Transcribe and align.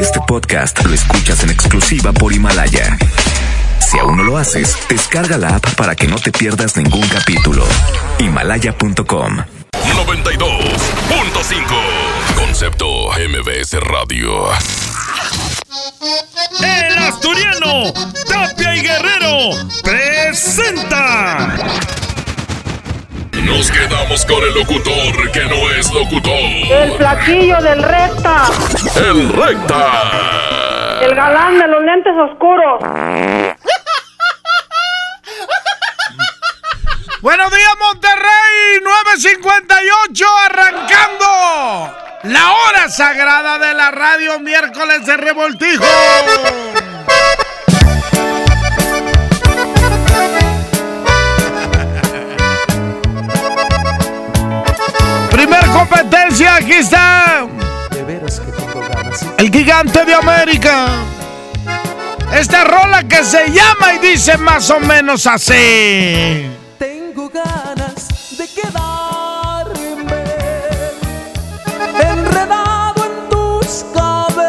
Este 0.00 0.20
podcast 0.26 0.84
lo 0.84 0.94
escuchas 0.94 1.42
en 1.42 1.50
exclusiva 1.50 2.12
por 2.12 2.32
Himalaya. 2.32 2.96
Si 3.80 3.98
aún 3.98 4.16
no 4.16 4.24
lo 4.24 4.38
haces, 4.38 4.76
descarga 4.88 5.36
la 5.38 5.56
app 5.56 5.74
para 5.74 5.94
que 5.94 6.08
no 6.08 6.16
te 6.16 6.32
pierdas 6.32 6.76
ningún 6.76 7.06
capítulo. 7.08 7.64
Himalaya.com 8.18 9.38
92.5 9.72 11.62
Concepto 12.36 13.10
MBS 13.12 13.80
Radio. 13.80 14.48
El 16.60 16.98
asturiano 16.98 17.92
Tapia 18.28 18.76
y 18.76 18.80
Guerrero 18.82 19.50
presenta. 19.82 21.56
Nos 23.44 23.70
quedamos 23.70 24.24
con 24.24 24.42
el 24.42 24.54
locutor 24.54 25.30
que 25.32 25.44
no 25.44 25.70
es 25.70 25.92
locutor. 25.92 26.32
El 26.32 26.92
flaquillo 26.96 27.60
del 27.60 27.82
recta. 27.82 28.44
El 28.96 29.32
recta. 29.32 30.98
El 31.00 31.14
galán 31.14 31.58
de 31.58 31.66
los 31.68 31.82
lentes 31.82 32.12
oscuros. 32.16 32.80
Buenos 37.20 37.50
días, 37.50 37.74
Monterrey. 37.78 38.80
958 38.82 40.26
arrancando. 40.44 41.96
La 42.24 42.52
hora 42.52 42.88
sagrada 42.88 43.58
de 43.58 43.74
la 43.74 43.90
radio 43.90 44.38
miércoles 44.38 45.04
de 45.04 45.16
revoltijo. 45.16 45.84
Competencia, 55.72 56.56
aquí 56.56 56.74
está. 56.74 57.46
El 59.38 59.50
gigante 59.50 60.04
de 60.04 60.14
América. 60.14 60.86
Esta 62.34 62.64
rola 62.64 63.02
que 63.04 63.22
se 63.24 63.50
llama 63.50 63.94
y 63.94 63.98
dice 63.98 64.38
más 64.38 64.70
o 64.70 64.80
menos 64.80 65.26
así. 65.26 66.50
Tengo 66.78 67.28
ganas 67.28 68.36
de 68.38 68.48
quedarme 68.48 70.24
enredado 72.00 73.04
en 73.04 73.28
tus 73.28 73.84
cabellos, 73.94 74.42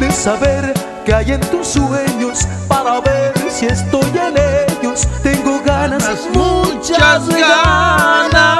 de 0.00 0.10
saber 0.10 0.72
que 1.04 1.14
hay 1.14 1.32
en 1.32 1.40
tus 1.40 1.68
sueños 1.68 2.46
para 2.66 3.00
ver 3.00 3.34
si 3.50 3.66
estoy 3.66 4.10
en 4.16 4.34
ellos. 4.36 5.06
Tengo 5.22 5.37
ganas, 5.78 6.28
muchas 6.34 7.28
ganas. 7.28 8.58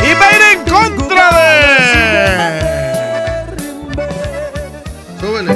Y 0.00 0.08
va 0.18 0.26
a 0.26 0.30
ir 0.36 0.42
en 0.52 0.60
contra 0.72 1.24
de. 1.36 1.50
Súbele. 5.20 5.52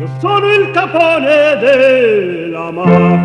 Io 0.00 0.08
sono 0.20 0.46
il 0.52 0.70
capone 0.72 1.36
della 1.64 2.70
mafia. 2.70 3.24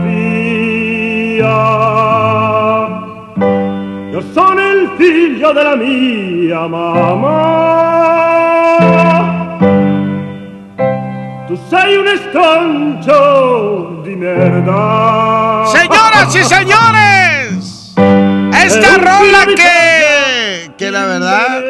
Io 4.12 4.22
sono 4.34 4.62
il 4.62 4.84
figlio 4.98 5.52
della 5.52 5.76
mia 5.76 6.68
mamma. 6.68 7.60
Tu 11.48 11.56
sei 11.70 11.96
un 11.98 12.08
estrancio 12.08 13.91
di 14.04 14.16
merda. 14.16 15.66
Señoras 15.68 16.36
y 16.36 16.44
señores, 16.44 17.94
esta 18.64 18.98
rola 18.98 19.46
que, 19.56 20.72
que 20.78 20.92
la 20.92 21.06
verdad 21.06 21.62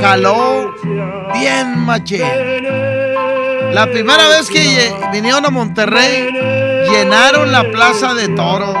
jaló 0.00 0.74
bien 1.34 1.78
machín. 1.80 2.22
La 3.72 3.86
primera 3.86 4.28
vez 4.28 4.48
que 4.48 4.92
vinieron 5.12 5.44
a 5.44 5.50
Monterrey, 5.50 6.28
llenaron 6.90 7.52
la 7.52 7.64
plaza 7.70 8.14
de 8.14 8.28
toros. 8.28 8.76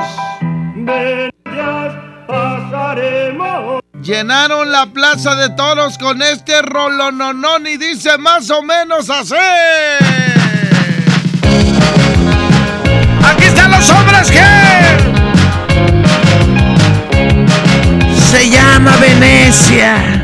Llenaron 4.02 4.70
la 4.70 4.86
plaza 4.86 5.34
de 5.34 5.50
toros 5.50 5.98
con 5.98 6.22
este 6.22 6.62
rolononón 6.62 7.66
y 7.66 7.76
dice 7.76 8.16
más 8.18 8.48
o 8.50 8.62
menos 8.62 9.10
así. 9.10 9.34
Los 13.76 13.90
hombres 13.90 14.30
que 14.30 14.40
se 18.30 18.48
llama 18.48 18.96
Venecia. 18.96 20.22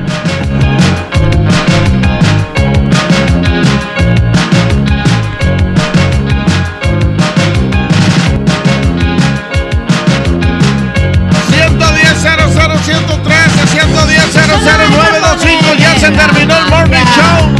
Ya 15.79 15.99
se 15.99 16.11
terminó 16.11 16.57
el 16.59 16.67
morning 16.67 17.07
show. 17.17 17.51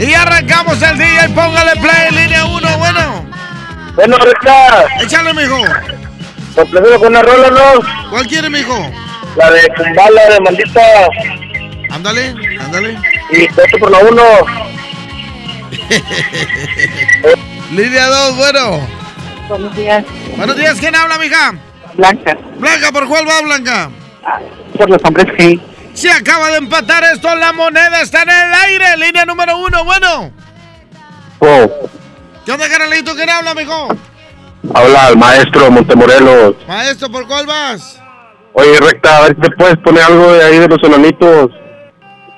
Y 0.00 0.14
arrancamos 0.14 0.80
el 0.82 0.98
día 0.98 1.26
y 1.26 1.28
póngale 1.28 1.72
play, 1.76 2.10
línea 2.10 2.44
1, 2.46 2.78
bueno. 2.78 3.31
Bueno, 3.94 4.16
recta, 4.18 4.84
Échale, 5.02 5.34
mijo. 5.34 5.58
complacido 6.54 6.98
con 6.98 7.08
una 7.08 7.22
rola, 7.22 7.50
¿no? 7.50 8.10
¿Cuál 8.10 8.26
quiere, 8.26 8.48
mijo? 8.50 8.90
La 9.36 9.50
de 9.50 9.68
Kumbala, 9.76 10.22
de 10.30 10.40
maldita. 10.40 10.80
Ándale, 11.90 12.34
ándale. 12.60 12.98
Y 13.30 13.46
voto 13.48 13.78
por 13.78 13.90
la 13.90 13.98
uno. 13.98 14.22
Línea 17.72 18.06
2, 18.06 18.36
bueno. 18.36 18.88
Buenos 19.48 19.74
días. 19.76 20.04
Buenos 20.36 20.56
días, 20.56 20.78
¿quién 20.78 20.94
habla, 20.94 21.18
mija? 21.18 21.52
Blanca. 21.94 22.36
Blanca, 22.56 22.92
¿por 22.92 23.08
cuál 23.08 23.28
va, 23.28 23.40
Blanca? 23.42 23.90
Por 24.78 24.90
los 24.90 25.02
hombres 25.04 25.26
que. 25.36 25.58
Se 25.94 26.10
acaba 26.10 26.48
de 26.50 26.56
empatar 26.56 27.04
esto, 27.04 27.34
la 27.36 27.52
moneda 27.52 28.00
está 28.00 28.22
en 28.22 28.30
el 28.30 28.54
aire. 28.54 28.96
Línea 28.96 29.26
número 29.26 29.58
uno, 29.58 29.84
bueno. 29.84 30.32
Oh, 31.40 31.70
¿Qué 32.44 32.52
onda, 32.52 32.68
Carolito? 32.68 33.14
¿Quién 33.14 33.30
habla, 33.30 33.54
mijo? 33.54 33.88
habla 34.74 35.06
al 35.06 35.16
maestro 35.16 35.70
Montemorelos. 35.70 36.54
Maestro, 36.66 37.10
¿por 37.10 37.26
cuál 37.26 37.46
vas? 37.46 38.00
Oye, 38.54 38.78
recta, 38.80 39.18
a 39.18 39.22
ver 39.22 39.34
si 39.36 39.40
te 39.40 39.50
puedes 39.56 39.76
poner 39.78 40.02
algo 40.02 40.32
de 40.32 40.44
ahí 40.44 40.58
de 40.58 40.68
los 40.68 40.78
enanitos. 40.82 41.50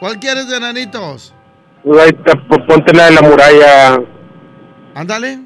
¿Cuál 0.01 0.19
quieres 0.21 0.49
de 0.49 0.61
nanitos? 0.61 1.35
Ahí 2.01 2.13
te- 2.13 2.37
p- 2.37 2.59
ponte 2.67 2.93
la 2.95 3.07
de 3.07 3.11
la 3.13 3.23
muralla. 3.23 4.01
Ándale, 4.95 5.41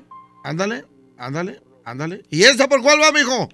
ándale, 0.44 0.84
ándale, 1.18 1.60
ándale. 1.84 2.22
¿Y 2.30 2.42
esta 2.44 2.68
por 2.68 2.82
cuál 2.82 3.00
va, 3.00 3.12
mijo? 3.12 3.48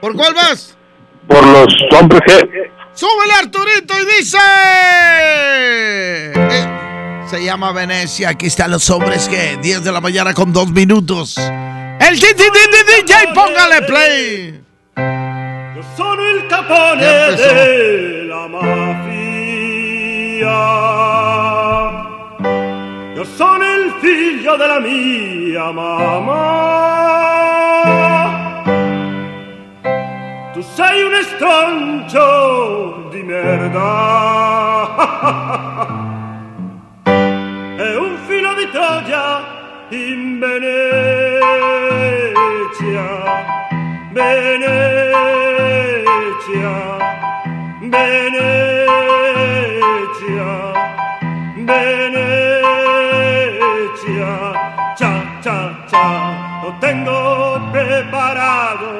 ¿Por 0.00 0.14
cuál 0.16 0.34
vas? 0.34 0.76
Por 1.28 1.46
los 1.46 1.66
hombres 1.98 2.20
que. 2.26 2.70
¡Súbele, 2.92 3.32
Arturito! 3.40 3.94
Y 4.00 4.18
dice... 4.18 4.38
Eh, 6.34 6.79
se 7.30 7.44
llama 7.44 7.70
Venecia. 7.72 8.30
Aquí 8.30 8.46
están 8.46 8.72
los 8.72 8.90
hombres 8.90 9.28
que 9.28 9.56
10 9.62 9.84
de 9.84 9.92
la 9.92 10.00
mañana 10.00 10.34
con 10.34 10.52
2 10.52 10.72
minutos. 10.72 11.36
El 11.38 12.18
DJ, 12.18 13.28
póngale 13.32 13.82
play. 13.82 14.60
Io 14.96 15.82
sono 15.96 16.28
il 16.28 16.48
capone 16.48 17.04
empezó. 17.04 17.54
della 17.54 18.48
mafia. 18.48 19.10
Io 23.14 23.24
sono 23.36 23.64
il 23.64 23.94
figlio 24.00 24.56
della 24.56 24.80
mia 24.80 25.70
mamma. 25.70 26.38
Tu 30.52 30.62
sei 30.74 31.02
un 31.04 31.14
estrancio 31.14 33.08
di 33.12 33.22
merda. 33.22 33.78
È 37.80 37.96
un 37.96 38.18
filo 38.26 38.52
di 38.56 38.68
Troia 38.68 39.88
in 39.88 40.38
Venezia. 40.38 41.70
Venezia, 44.12 45.38
Venezia, 47.80 48.50
Venezia, 51.56 52.42
cha, 54.94 55.12
cha, 55.40 55.58
cha, 55.86 56.60
lo 56.62 56.74
tengo 56.80 57.60
preparado, 57.72 58.90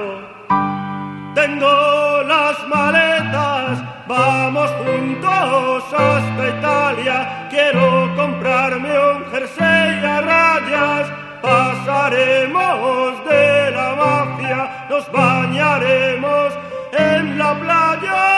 tengo 1.34 2.22
las 2.22 2.66
maletas, 2.66 3.84
vamos 4.06 4.70
juntos 4.86 5.84
hasta 5.92 6.48
Italia, 6.48 7.39
Quiero 7.50 8.14
comprarme 8.14 8.96
un 8.96 9.24
jersey 9.32 10.04
a 10.04 10.20
rayas. 10.20 11.06
Pasaremos 11.42 13.24
de 13.24 13.70
la 13.72 13.96
mafia, 13.96 14.86
nos 14.88 15.10
bañaremos 15.10 16.52
en 16.92 17.38
la 17.38 17.58
playa. 17.58 18.29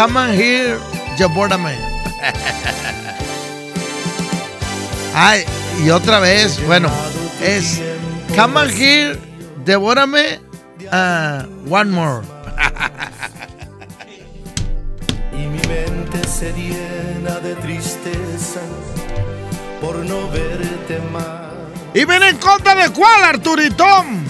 Come 0.00 0.16
on 0.16 0.32
here, 0.32 0.78
Jabordame. 1.18 1.76
Ay, 5.14 5.44
y 5.84 5.90
otra 5.90 6.20
vez, 6.20 6.58
bueno, 6.66 6.88
es 7.42 7.82
Come 8.34 8.60
on 8.60 8.70
here, 8.70 9.18
devórame 9.66 10.40
uh, 10.90 11.44
one 11.68 11.90
more. 11.90 12.22
y 15.34 15.36
mi 15.36 15.60
mente 15.68 16.26
se 16.26 16.50
llena 16.54 17.38
de 17.40 17.54
tristeza 17.56 18.62
por 19.82 19.96
no 19.96 20.30
verte 20.30 20.98
más. 21.12 21.50
Y 21.92 22.06
ven 22.06 22.22
en 22.22 22.38
contra 22.38 22.74
de 22.74 22.88
cuál, 22.88 23.22
Arturitón. 23.22 24.29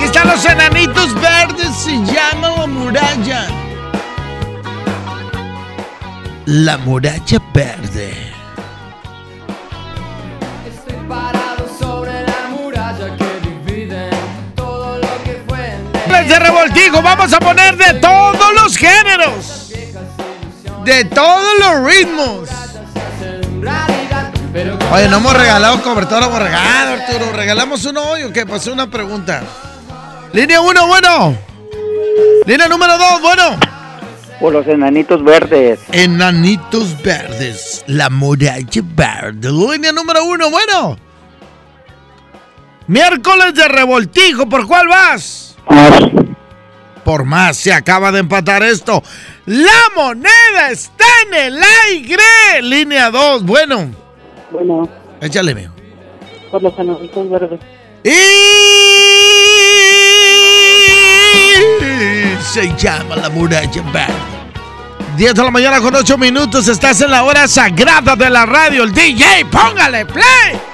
Aquí 0.00 0.06
están 0.06 0.28
los 0.28 0.42
enanitos 0.46 1.14
verdes, 1.20 1.76
se 1.76 1.90
llama 1.90 2.48
la 2.56 2.66
muralla. 2.66 3.46
La 6.46 6.78
muralla 6.78 7.38
verde. 7.52 8.32
De 16.06 16.38
revoltijo, 16.38 17.02
vamos 17.02 17.32
a 17.34 17.38
poner 17.38 17.76
de 17.76 18.00
todos 18.00 18.54
los 18.54 18.76
géneros. 18.78 19.70
De 20.82 21.04
todos 21.04 21.58
los 21.58 21.84
ritmos. 21.84 22.48
Oye, 24.92 25.08
no 25.10 25.18
hemos 25.18 25.36
regalado 25.36 25.82
cobertor 25.82 26.22
aborregado, 26.22 26.94
Arturo. 26.94 27.32
¿Regalamos 27.32 27.84
uno 27.84 28.00
hoy 28.02 28.22
o 28.22 28.32
qué? 28.32 28.46
Pasé 28.46 28.70
una 28.70 28.88
pregunta. 28.88 29.42
Línea 30.32 30.60
1, 30.60 30.86
bueno. 30.86 31.36
Línea 32.46 32.68
número 32.68 32.96
2, 32.96 33.20
bueno. 33.20 33.58
Por 34.40 34.52
los 34.52 34.66
enanitos 34.66 35.22
verdes. 35.24 35.80
Enanitos 35.92 37.02
verdes. 37.02 37.84
La 37.86 38.08
muralla 38.10 38.82
verde. 38.94 39.50
Línea 39.50 39.92
número 39.92 40.24
1, 40.24 40.50
bueno. 40.50 40.96
Miércoles 42.86 43.54
de 43.54 43.68
revoltijo, 43.68 44.48
¿por 44.48 44.66
cuál 44.66 44.88
vas? 44.88 45.56
Por 47.04 47.24
más, 47.24 47.56
se 47.56 47.72
acaba 47.72 48.12
de 48.12 48.20
empatar 48.20 48.62
esto. 48.62 49.02
La 49.46 49.82
moneda 49.96 50.70
está 50.70 51.04
en 51.26 51.34
el 51.34 51.62
aire. 51.88 52.62
Línea 52.62 53.10
2, 53.10 53.44
bueno. 53.44 53.90
Bueno. 54.50 54.88
Échale, 55.20 55.54
mío. 55.54 55.70
Por 56.50 56.62
los 56.62 56.78
enanitos 56.78 57.30
verdes. 57.30 57.60
Y 58.04 58.89
se 62.40 62.74
llama 62.76 63.16
la 63.16 63.28
muralla 63.30 63.82
verde. 63.92 64.14
10 65.16 65.34
de 65.34 65.42
la 65.42 65.50
mañana 65.50 65.80
con 65.80 65.94
8 65.94 66.16
minutos. 66.18 66.68
Estás 66.68 67.00
en 67.00 67.10
la 67.10 67.24
hora 67.24 67.46
sagrada 67.46 68.16
de 68.16 68.30
la 68.30 68.46
radio. 68.46 68.84
El 68.84 68.92
DJ, 68.92 69.44
póngale 69.46 70.06
play. 70.06 70.69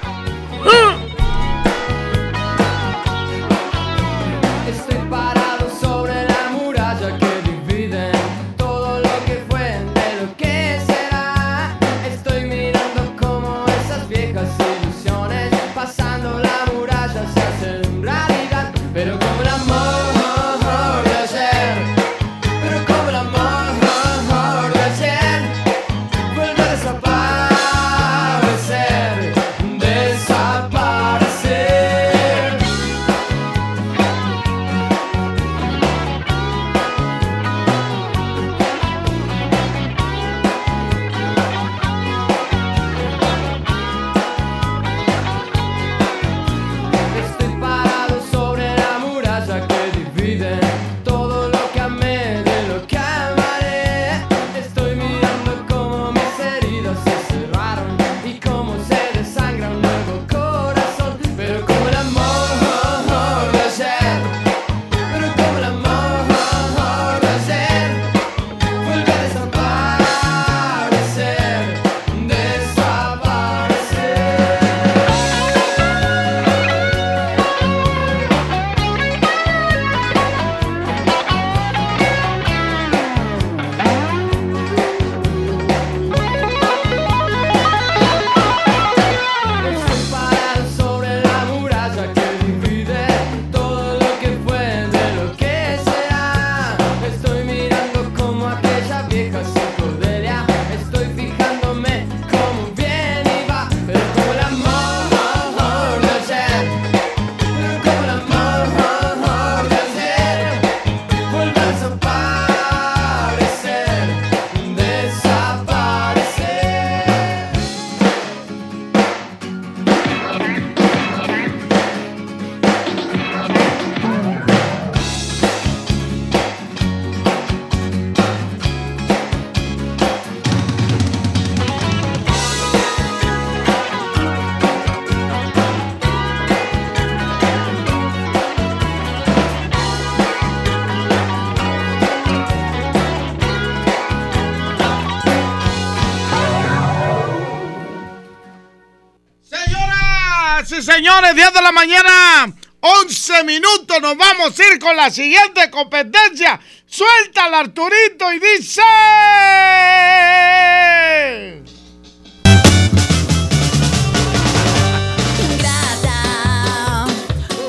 Y 150.78 150.82
señores, 150.82 151.34
10 151.34 151.52
de 151.54 151.62
la 151.62 151.72
mañana, 151.72 152.52
11 152.80 153.44
minutos. 153.44 154.00
Nos 154.00 154.16
vamos 154.16 154.58
a 154.58 154.72
ir 154.72 154.78
con 154.78 154.96
la 154.96 155.10
siguiente 155.10 155.70
competencia. 155.70 156.60
Suelta 156.86 157.44
al 157.44 157.54
Arturito 157.54 158.32
y 158.32 158.38
dice. 158.38 158.82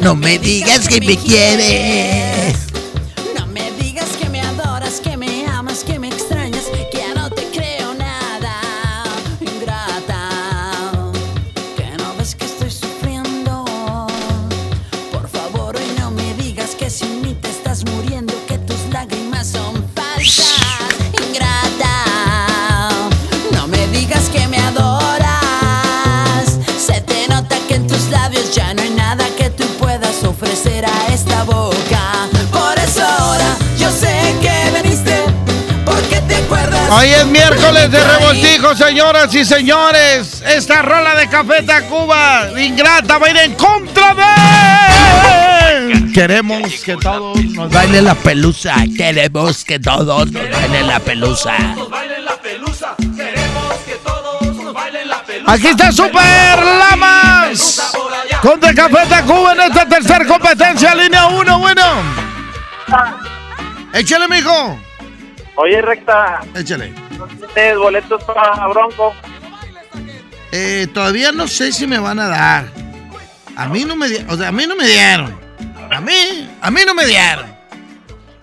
No 0.01 0.15
me 0.15 0.37
digas 0.39 0.87
que 0.87 1.01
me 1.01 1.17
quieres. 1.17 2.26
Señoras 39.27 39.35
y 39.35 39.45
señores. 39.45 40.41
Esta 40.45 40.81
rola 40.81 41.15
de 41.15 41.27
Café 41.27 41.63
Tacuba, 41.63 42.49
ingrata, 42.59 43.17
va 43.17 43.27
a 43.27 43.29
ir 43.29 43.37
en 43.37 43.53
contra 43.55 44.13
de. 44.13 44.23
Queremos 46.13 46.83
que 46.83 46.95
todos 46.97 47.43
nos 47.43 47.71
Baile 47.71 48.01
la 48.01 48.15
pelusa. 48.15 48.75
Queremos 48.95 49.63
que 49.63 49.79
todos 49.79 50.31
nos 50.31 50.43
bailen 50.49 50.67
la 50.67 50.97
pelusa. 50.99 51.55
Aquí 55.47 55.67
está 55.67 55.91
Super 55.91 56.59
Lamas 56.63 57.93
contra 58.41 58.73
Café 58.73 59.05
Tacuba 59.09 59.53
en 59.53 59.61
esta 59.61 59.87
tercera 59.87 60.25
competencia, 60.25 60.95
línea 60.95 61.27
1, 61.27 61.59
bueno. 61.59 61.83
Échale, 63.93 64.27
mijo. 64.27 64.79
Oye, 65.55 65.81
recta, 65.81 66.41
Échale. 66.55 67.06
¿Tienes 67.57 67.77
boletos 67.79 68.23
para 68.23 68.67
Bronco? 68.67 69.13
Eh, 70.51 70.87
todavía 70.93 71.31
no 71.31 71.47
sé 71.47 71.71
si 71.71 71.87
me 71.87 71.97
van 71.97 72.19
a 72.19 72.27
dar. 72.27 72.67
A 73.55 73.67
mí 73.67 73.83
no 73.83 73.95
me 73.95 74.07
dieron. 74.07 74.29
O 74.29 74.37
sea, 74.37 74.49
a 74.49 74.51
mí 74.51 74.65
no 74.67 74.75
me 74.75 74.85
dieron. 74.85 75.35
A 75.91 75.99
mí, 75.99 76.49
a 76.61 76.69
mí 76.71 76.81
no 76.85 76.93
me 76.93 77.05
dieron. 77.05 77.45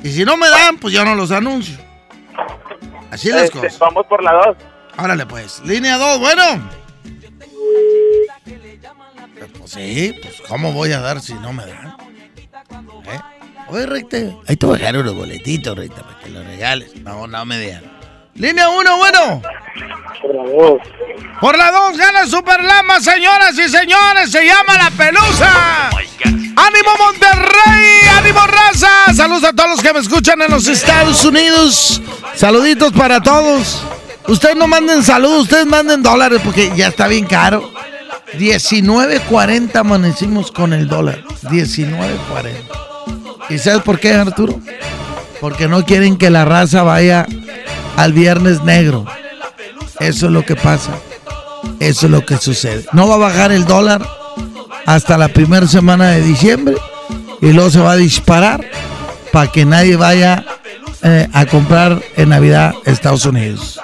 Y 0.03 0.11
si 0.11 0.25
no 0.25 0.37
me 0.37 0.49
dan, 0.49 0.79
pues 0.79 0.93
yo 0.93 1.05
no 1.05 1.15
los 1.15 1.31
anuncio. 1.31 1.77
Así 3.11 3.31
las 3.31 3.45
Este, 3.45 3.59
cosas. 3.61 3.79
Vamos 3.79 4.07
por 4.07 4.23
la 4.23 4.33
dos. 4.33 4.57
Órale, 4.99 5.27
pues. 5.27 5.61
Línea 5.65 5.97
2, 5.97 6.19
bueno. 6.19 6.71
Pues 9.59 9.71
sí, 9.71 10.15
pues 10.21 10.43
¿cómo 10.49 10.73
voy 10.73 10.93
a 10.93 11.01
dar 11.01 11.21
si 11.21 11.35
no 11.35 11.53
me 11.53 11.65
dan? 11.67 11.97
¿Eh? 13.07 13.21
Oye, 13.69 13.87
Recta, 13.87 14.17
ahí 14.47 14.57
te 14.57 14.67
voy 14.67 14.77
a 14.77 14.79
dejar 14.79 14.97
unos 14.99 15.15
boletitos, 15.15 15.77
Recta, 15.77 16.03
para 16.03 16.19
que 16.21 16.31
los 16.31 16.45
regales. 16.45 16.95
No, 16.97 17.27
no 17.27 17.45
me 17.45 17.59
digan. 17.59 17.94
Línea 18.37 18.69
1, 18.69 18.97
bueno. 18.97 19.43
Por 20.21 20.35
la 20.35 20.51
dos. 20.51 20.81
Por 21.41 21.59
la 21.59 21.71
2 21.71 21.97
gana 21.97 22.27
Superlama, 22.27 23.01
señoras 23.01 23.57
y 23.59 23.69
señores. 23.69 24.31
Se 24.31 24.45
llama 24.45 24.75
La 24.75 24.91
Pelusa. 24.91 25.91
¡Ánimo 26.57 26.91
Monterrey! 26.99 28.09
¡Ánimo 28.17 28.41
raza! 28.47 29.13
Saludos 29.15 29.45
a 29.45 29.53
todos 29.53 29.71
los 29.71 29.83
que 29.83 29.93
me 29.93 30.01
escuchan 30.01 30.41
en 30.43 30.51
los 30.51 30.67
Estados 30.67 31.25
Unidos. 31.25 32.03
Saluditos 32.35 32.93
para 32.93 33.21
todos. 33.21 33.83
Ustedes 34.27 34.57
no 34.57 34.67
manden 34.67 35.03
saludos, 35.03 35.43
ustedes 35.43 35.67
manden 35.67 36.03
dólares 36.03 36.41
porque 36.43 36.73
ya 36.75 36.89
está 36.89 37.07
bien 37.09 37.27
caro. 37.27 37.71
19.40 38.39 39.77
amanecimos 39.77 40.51
con 40.51 40.73
el 40.73 40.89
dólar. 40.89 41.23
19.40. 41.43 43.51
¿Y 43.51 43.59
sabes 43.59 43.83
por 43.83 44.01
qué, 44.01 44.15
Arturo? 44.15 44.59
Porque 45.41 45.69
no 45.69 45.85
quieren 45.85 46.17
que 46.17 46.31
la 46.31 46.45
raza 46.45 46.83
vaya 46.83 47.27
al 47.97 48.13
viernes 48.13 48.63
negro. 48.63 49.05
Eso 50.01 50.27
es 50.27 50.33
lo 50.33 50.45
que 50.45 50.57
pasa. 50.57 50.93
Eso 51.81 52.07
es 52.07 52.13
lo 52.13 52.25
que 52.25 52.37
sucede. 52.37 52.87
No 52.93 53.09
va 53.09 53.15
a 53.15 53.19
bajar 53.19 53.53
el 53.53 53.65
dólar 53.65 54.07
hasta 54.87 55.17
la 55.17 55.29
primera 55.29 55.67
semana 55.67 56.11
de 56.11 56.23
diciembre 56.23 56.77
y 57.41 57.53
luego 57.53 57.71
se 57.71 57.81
va 57.81 57.93
a 57.93 57.97
disparar 57.97 58.65
para 59.33 59.51
que 59.51 59.65
nadie 59.65 59.97
vaya 59.97 60.45
eh, 61.03 61.29
a 61.33 61.47
comprar 61.47 62.01
en 62.17 62.31
Navidad 62.31 62.75
Estados 62.85 63.27
Unidos. 63.27 63.81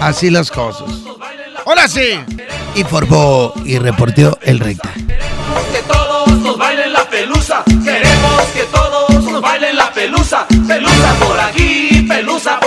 Así 0.00 0.30
las 0.30 0.50
cosas. 0.50 0.88
Ahora 1.66 1.88
sí. 1.88 2.20
Informó 2.76 3.52
y 3.64 3.78
reportó 3.78 4.38
el 4.42 4.60
recta. 4.60 4.92
Que 4.94 5.82
todos 5.88 6.28
nos 6.38 6.56
bailen 6.56 6.92
la 6.92 7.04
pelusa. 7.08 7.64
Queremos 7.66 8.42
que 8.54 8.62
todos 8.72 9.24
nos 9.24 9.42
bailen 9.42 9.76
la 9.76 9.90
pelusa. 9.92 10.46
Pelusa 10.48 11.14
por 11.18 11.40
aquí, 11.40 12.06
pelusa 12.08 12.59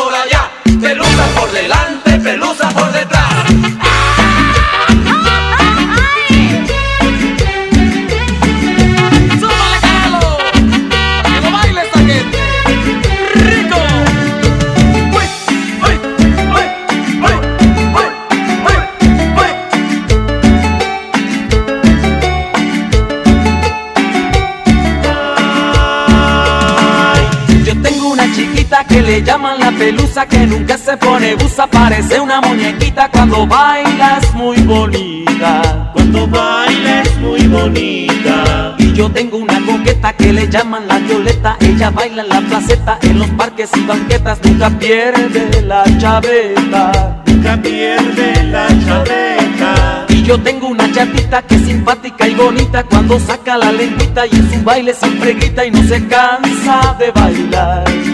que 28.94 29.02
le 29.02 29.24
llaman 29.24 29.60
la 29.60 29.72
pelusa 29.72 30.28
que 30.28 30.46
nunca 30.46 30.78
se 30.78 30.96
pone 30.98 31.34
busa, 31.34 31.66
parece 31.66 32.20
una 32.20 32.40
muñequita 32.42 33.10
cuando 33.10 33.48
baila 33.48 34.20
es 34.22 34.34
muy 34.36 34.58
bonita. 34.62 35.90
Cuando 35.94 36.28
baila 36.28 37.02
es 37.02 37.18
muy 37.18 37.48
bonita. 37.48 38.76
Y 38.78 38.94
yo 38.94 39.10
tengo 39.10 39.38
una 39.38 39.60
coqueta 39.66 40.14
que 40.14 40.32
le 40.32 40.48
llaman 40.48 40.88
la 40.88 41.00
violeta, 41.00 41.58
ella 41.60 41.90
baila 41.90 42.22
en 42.22 42.30
la 42.30 42.42
placeta, 42.42 43.00
en 43.02 43.18
los 43.18 43.30
parques 43.30 43.72
y 43.76 43.82
banquetas, 43.82 44.38
nunca 44.44 44.70
pierde 44.70 45.62
la 45.64 45.84
chaveta. 45.98 47.24
Nunca 47.26 47.58
pierde 47.64 48.44
la 48.44 48.68
chaveta. 48.86 50.06
Y 50.10 50.22
yo 50.22 50.40
tengo 50.40 50.68
una 50.68 50.92
chatita 50.92 51.42
que 51.42 51.56
es 51.56 51.64
simpática 51.64 52.28
y 52.28 52.36
bonita 52.36 52.84
cuando 52.84 53.20
saca 53.20 53.58
la 53.58 53.72
lengüita 53.72 54.28
y 54.28 54.36
en 54.36 54.54
su 54.54 54.64
baile 54.64 54.94
siempre 54.94 55.34
grita 55.34 55.66
y 55.66 55.72
no 55.72 55.82
se 55.82 56.08
cansa 56.08 56.96
de 57.00 57.10
bailar. 57.10 58.13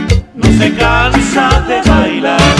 Se 0.59 0.75
cansa 0.75 1.63
de 1.69 1.81
bailar. 1.89 2.55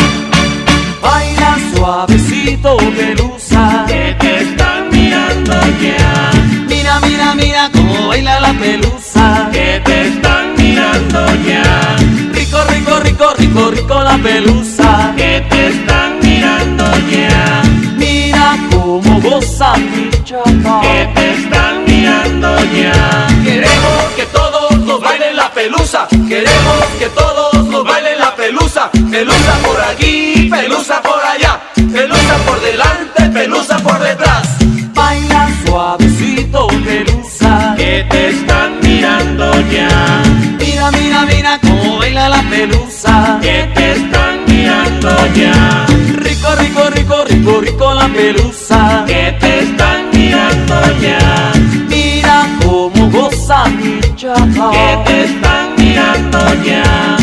Baila 1.01 1.57
suavecito, 1.75 2.77
pelusa. 2.77 3.83
Que 3.89 4.15
te 4.17 4.43
están 4.43 4.89
mirando 4.89 5.53
ya. 5.81 6.31
Mira, 6.69 7.01
mira, 7.01 7.35
mira 7.35 7.69
cómo 7.73 8.07
baila 8.07 8.39
la 8.39 8.53
pelusa. 8.53 9.49
Que 9.51 9.81
te 9.83 10.07
están 10.07 10.55
mirando 10.55 11.25
ya. 11.45 11.97
Rico, 12.31 12.59
rico, 12.69 12.99
rico, 13.01 13.33
rico, 13.37 13.71
rico 13.71 14.01
la 14.01 14.17
pelusa. 14.17 15.13
Que 15.17 15.45
te 15.49 15.67
están 15.67 16.19
mirando 16.23 16.85
ya. 17.11 17.61
Mira 17.97 18.55
cómo 18.71 19.19
goza 19.19 19.75
mi 19.75 20.09
chapa. 20.23 20.79
Que 20.83 21.09
te 21.15 21.31
están 21.33 21.83
mirando 21.85 22.55
ya. 22.73 23.27
Queremos 23.43 24.03
que 24.15 24.25
todos 24.27 24.77
nos 24.85 25.01
bailen 25.01 25.35
la 25.35 25.51
pelusa. 25.51 26.07
Queremos 26.29 26.85
que 26.97 27.07
todos 27.07 27.58
nos 27.79 27.87
bailen 27.87 28.19
la 28.19 28.35
pelusa. 28.35 28.89
Pelusa 29.11 29.53
por 29.63 29.81
aquí, 29.81 30.49
pelusa 30.49 31.01
por 31.01 31.21
allá. 31.23 31.59
Pelusa 31.75 32.35
por 32.45 32.61
delante, 32.61 33.23
pelusa 33.33 33.77
por 33.79 33.99
detrás. 33.99 34.47
Baila 34.93 35.47
suavecito, 35.65 36.67
pelusa. 36.85 37.75
Que 37.77 38.05
te 38.09 38.29
están 38.29 38.79
mirando 38.81 39.51
ya. 39.71 40.21
Mira, 40.59 40.91
mira, 40.91 41.25
mira 41.25 41.59
cómo 41.61 41.99
baila 41.99 42.29
la 42.29 42.41
pelusa. 42.49 43.39
Que 43.41 43.69
te 43.75 43.91
están 43.93 44.45
mirando 44.45 45.09
ya. 45.35 45.85
Rico, 46.17 46.55
rico, 46.55 46.89
rico, 46.89 47.23
rico, 47.25 47.61
rico 47.61 47.93
la 47.93 48.07
pelusa. 48.09 49.05
Que 49.07 49.37
te 49.39 49.59
están 49.59 50.09
mirando 50.13 50.75
ya. 51.01 51.51
Mira 51.87 52.45
cómo 52.61 53.09
goza 53.09 53.65
mi 53.69 53.99
chapa. 54.15 54.71
Que 54.71 54.97
te 55.05 55.23
están 55.25 55.75
mirando 55.77 56.39
ya. 56.65 57.18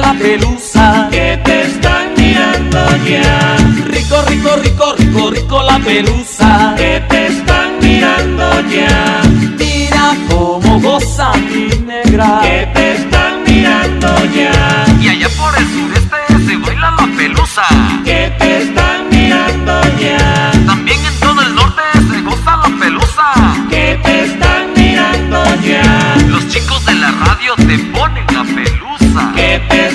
La 0.00 0.12
pelusa. 0.14 1.08
Que 1.10 1.40
te 1.44 1.62
están 1.62 2.14
mirando 2.16 2.78
ya. 3.06 3.56
Rico, 3.86 4.22
rico, 4.28 4.56
rico, 4.62 4.94
rico, 4.98 5.30
rico 5.30 5.62
la 5.62 5.78
pelusa. 5.78 6.74
Que 6.76 7.00
te 7.08 7.26
están 7.26 7.78
mirando 7.80 8.60
ya. 8.68 9.22
Mira 9.58 10.14
cómo 10.28 10.80
goza 10.80 11.32
mi 11.50 11.68
negra. 11.86 12.40
Que 12.42 12.68
te 12.74 12.92
están 12.92 13.44
mirando 13.44 14.08
ya. 14.34 14.86
Y 15.00 15.08
allá 15.08 15.28
por 15.38 15.56
el 15.58 15.66
sureste 15.66 16.16
se 16.46 16.56
baila 16.56 16.90
la 16.98 17.06
pelusa. 17.16 17.66
Que 18.04 18.32
te 18.38 18.62
están 18.62 19.08
mirando 19.10 19.80
ya. 19.98 20.52
También 20.66 20.98
en 21.04 21.20
todo 21.20 21.40
el 21.42 21.54
norte 21.54 21.82
se 22.10 22.20
goza 22.22 22.56
la 22.56 22.70
pelusa. 22.80 23.26
Que 23.70 23.98
te 24.02 24.24
están 24.24 24.72
mirando 24.76 25.44
ya. 25.62 26.16
Los 26.28 26.48
chicos 26.48 26.84
de 26.86 26.94
la 26.94 27.10
radio 27.10 27.54
te 27.56 27.78
ponen 27.92 28.26
la 28.32 28.44
pelusa. 28.44 29.32
Que 29.34 29.60
te 29.68 29.86
están 29.86 29.87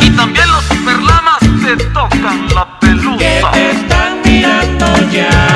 Y 0.00 0.10
también 0.10 0.46
los 0.50 0.64
superlamas 0.64 1.38
te 1.40 1.76
tocan 1.92 2.48
la 2.54 2.78
pelusa. 2.78 3.50
Que 3.52 3.70
están 3.70 4.20
mirando 4.24 4.86
ya. 5.10 5.55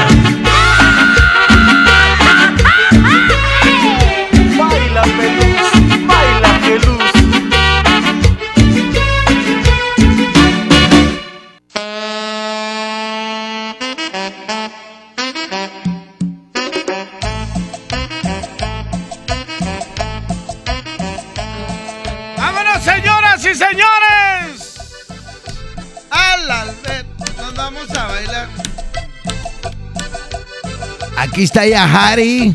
Aquí 31.40 31.44
está 31.46 31.66
Yahari. 31.66 32.54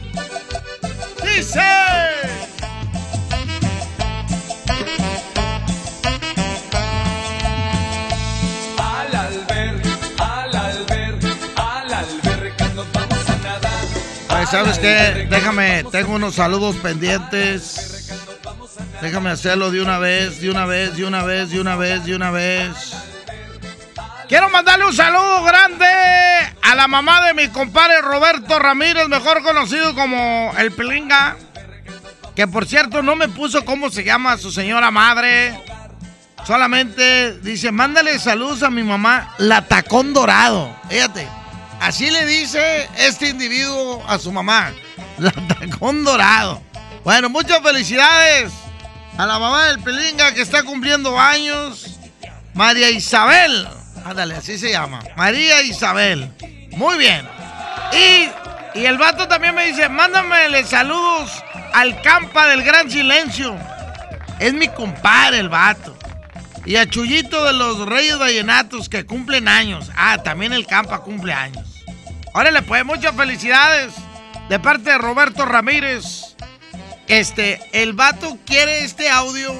Dice. 1.23 1.59
Al 8.77 9.15
alber, 9.15 9.81
al 10.19 10.55
alber, 10.55 11.19
al 11.55 11.93
alberca 11.95 12.67
nos 12.75 12.91
vamos 12.93 13.27
a 13.27 13.37
nadar. 13.37 13.71
Ay, 14.29 14.45
¿sabes 14.51 14.77
qué? 14.77 15.25
Déjame, 15.31 15.83
tengo 15.85 16.13
unos 16.13 16.35
saludos 16.35 16.75
pendientes. 16.75 18.13
Déjame 19.01 19.31
hacerlo 19.31 19.71
de 19.71 19.81
una 19.81 19.97
vez, 19.97 20.39
de 20.41 20.51
una 20.51 20.67
vez, 20.67 20.95
de 20.95 21.05
una 21.05 21.23
vez, 21.23 21.49
de 21.49 21.59
una 21.59 21.75
vez, 21.75 22.05
de 22.05 22.15
una 22.15 22.29
vez. 22.29 22.93
Quiero 24.27 24.47
mandarle 24.49 24.85
un 24.85 24.93
saludo 24.93 25.43
grande 25.43 26.34
a 26.65 26.73
la 26.73 26.87
mamá 26.87 27.21
de 27.27 27.33
mi 27.35 27.47
compadre 27.49 28.01
Roberto 28.01 28.57
Ramírez, 28.57 29.07
mejor 29.07 29.43
conocido 29.43 29.93
como 29.93 30.51
el 30.57 30.71
Pilinga. 30.71 31.37
Que 32.35 32.47
por 32.47 32.65
cierto 32.65 33.03
no 33.03 33.15
me 33.15 33.29
puso 33.29 33.63
cómo 33.63 33.89
se 33.91 34.03
llama 34.03 34.37
su 34.37 34.51
señora 34.51 34.89
madre. 34.89 35.57
Solamente 36.45 37.39
dice, 37.39 37.71
mándale 37.71 38.19
saludos 38.19 38.63
a 38.63 38.69
mi 38.71 38.83
mamá, 38.83 39.35
la 39.37 39.67
tacón 39.67 40.13
dorado. 40.13 40.75
Fíjate, 40.89 41.27
así 41.79 42.09
le 42.09 42.25
dice 42.25 42.89
este 42.97 43.29
individuo 43.29 44.03
a 44.07 44.17
su 44.17 44.31
mamá, 44.31 44.73
la 45.19 45.31
tacón 45.31 46.03
dorado. 46.03 46.61
Bueno, 47.03 47.29
muchas 47.29 47.61
felicidades 47.61 48.51
a 49.17 49.25
la 49.27 49.37
mamá 49.37 49.67
del 49.67 49.79
Pilinga 49.79 50.33
que 50.33 50.41
está 50.41 50.63
cumpliendo 50.63 51.19
años. 51.19 51.99
María 52.55 52.89
Isabel. 52.89 53.67
Ándale, 54.05 54.35
así 54.35 54.59
se 54.59 54.69
llama. 54.69 54.99
María 55.15 55.63
Isabel. 55.63 56.31
Muy 56.77 56.99
bien. 56.99 57.27
Y, 57.91 58.79
y 58.79 58.85
el 58.85 58.99
vato 58.99 59.27
también 59.27 59.55
me 59.55 59.65
dice, 59.65 59.89
mándamele 59.89 60.63
saludos 60.63 61.43
al 61.73 61.99
Campa 62.03 62.45
del 62.45 62.61
Gran 62.61 62.89
Silencio. 62.91 63.57
Es 64.39 64.53
mi 64.53 64.67
compadre 64.67 65.39
el 65.39 65.49
vato. 65.49 65.97
Y 66.65 66.75
a 66.75 66.87
Chuyito 66.87 67.45
de 67.45 67.53
los 67.53 67.87
Reyes 67.87 68.19
Vallenatos 68.19 68.89
que 68.89 69.07
cumplen 69.07 69.47
años. 69.47 69.89
Ah, 69.95 70.19
también 70.23 70.53
el 70.53 70.67
Campa 70.67 70.99
cumple 70.99 71.33
años. 71.33 71.65
Órale, 72.35 72.61
pues, 72.61 72.85
muchas 72.85 73.15
felicidades 73.15 73.91
de 74.49 74.59
parte 74.59 74.91
de 74.91 74.99
Roberto 74.99 75.45
Ramírez. 75.45 76.35
Este, 77.07 77.59
el 77.71 77.93
vato 77.93 78.37
quiere 78.45 78.83
este 78.83 79.09
audio 79.09 79.51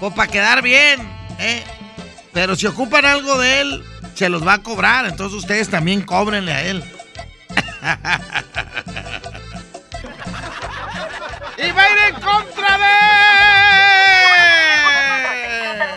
pues, 0.00 0.12
para 0.12 0.30
quedar 0.30 0.60
bien, 0.60 1.00
¿eh? 1.38 1.64
Pero 2.32 2.54
si 2.56 2.66
ocupan 2.66 3.04
algo 3.04 3.38
de 3.38 3.60
él, 3.60 3.84
se 4.14 4.28
los 4.28 4.46
va 4.46 4.54
a 4.54 4.62
cobrar. 4.62 5.06
Entonces 5.06 5.38
ustedes 5.38 5.68
también 5.68 6.02
cóbrenle 6.02 6.52
a 6.52 6.62
él. 6.62 6.84
y 11.58 11.70
va 11.72 11.82
a 11.82 11.90
ir 11.90 11.98
en 12.08 12.14
contra 12.20 12.78
de... 12.78 12.84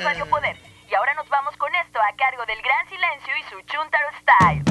Radio 0.03 0.25
Poder. 0.27 0.57
Y 0.89 0.95
ahora 0.95 1.13
nos 1.15 1.29
vamos 1.29 1.55
con 1.57 1.73
esto 1.75 1.99
a 1.99 2.15
cargo 2.17 2.45
del 2.45 2.61
Gran 2.61 2.89
Silencio 2.89 3.33
y 3.37 3.43
su 3.49 3.61
Chuntaro 3.71 4.07
Style. 4.21 4.63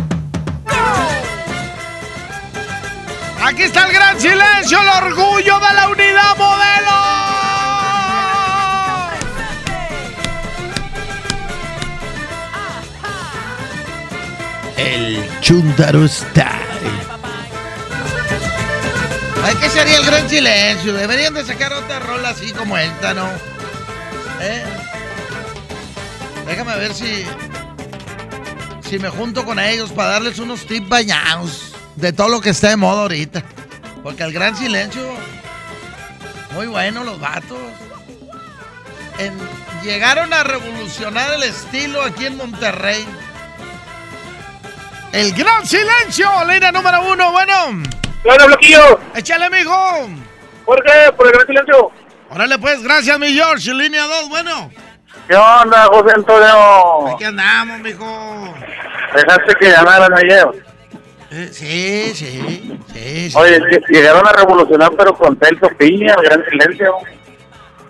Aquí 3.45 3.63
está 3.65 3.87
el 3.87 3.93
gran 3.93 4.21
silencio, 4.21 4.81
el 4.81 4.89
orgullo 4.89 5.59
de 5.59 5.75
la 5.75 5.89
unidad 5.89 6.37
modelo. 6.37 7.32
El 14.83 15.25
Chuntaro 15.41 16.09
Style. 16.09 16.45
Ay, 19.45 19.55
¿qué 19.61 19.71
sería 19.71 19.99
el 19.99 20.05
gran 20.05 20.29
silencio? 20.29 20.93
Deberían 20.95 21.35
de 21.35 21.45
sacar 21.45 21.73
otra 21.73 22.01
rola 22.01 22.31
así 22.31 22.51
como 22.51 22.77
esta, 22.77 23.15
¿no? 23.15 23.29
¿Eh? 24.41 24.65
Déjame 26.47 26.77
ver 26.77 26.93
si. 26.95 27.25
Si 28.89 28.99
me 28.99 29.09
junto 29.09 29.45
con 29.45 29.61
ellos 29.61 29.93
para 29.93 30.11
darles 30.11 30.41
unos 30.41 30.67
tips 30.67 30.89
bañados 30.89 31.73
de 31.95 32.13
todo 32.13 32.29
lo 32.29 32.41
que 32.41 32.51
está 32.51 32.71
de 32.71 32.77
moda 32.77 33.03
ahorita. 33.03 33.45
Porque 34.03 34.25
el 34.25 34.33
gran 34.33 34.57
silencio. 34.57 35.03
Muy 36.55 36.67
bueno 36.67 37.05
los 37.05 37.21
vatos. 37.21 37.59
Llegaron 39.85 40.33
a 40.33 40.43
revolucionar 40.43 41.35
el 41.35 41.45
estilo 41.45 42.03
aquí 42.03 42.27
en 42.27 42.37
Monterrey. 42.37 43.07
El 45.13 45.33
gran 45.35 45.67
silencio, 45.67 46.29
línea 46.49 46.73
número 46.73 47.03
uno, 47.03 47.33
bueno. 47.33 47.55
Bueno, 48.25 48.47
Bloquillo. 48.47 48.99
Échale, 49.15 49.51
mijo. 49.51 50.09
¿Por 50.65 50.83
qué? 50.83 51.13
Por 51.17 51.27
el 51.27 51.33
gran 51.33 51.47
silencio. 51.47 51.91
Órale, 52.31 52.59
pues, 52.59 52.83
gracias, 52.83 53.19
mi 53.19 53.33
George. 53.35 53.75
Línea 53.75 54.05
2, 54.05 54.29
bueno. 54.31 54.71
¿Qué 55.29 55.37
onda, 55.37 55.87
José 55.87 56.15
Antonio? 56.17 57.15
Aquí 57.15 57.25
andamos, 57.25 57.81
mijo. 57.81 58.55
Dejaste 59.15 59.55
que 59.61 59.71
llamaran 59.71 60.13
ayer. 60.15 60.47
Eh, 61.31 61.49
sí, 61.53 62.13
sí, 62.15 62.79
sí, 62.93 63.31
sí. 63.31 63.37
Oye, 63.39 63.59
ll- 63.61 63.87
llegaron 63.89 64.27
a 64.27 64.33
revolucionar, 64.33 64.91
pero 64.97 65.15
con 65.15 65.39
Celso 65.39 65.69
Piña, 65.79 66.15
el 66.19 66.25
gran 66.25 66.45
silencio. 66.49 66.95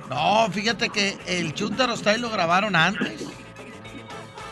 No, 0.09 0.49
fíjate 0.53 0.91
que 0.91 1.17
el 1.27 1.55
Chuntaro 1.55 1.95
lo 2.19 2.31
grabaron 2.31 2.77
antes. 2.77 3.23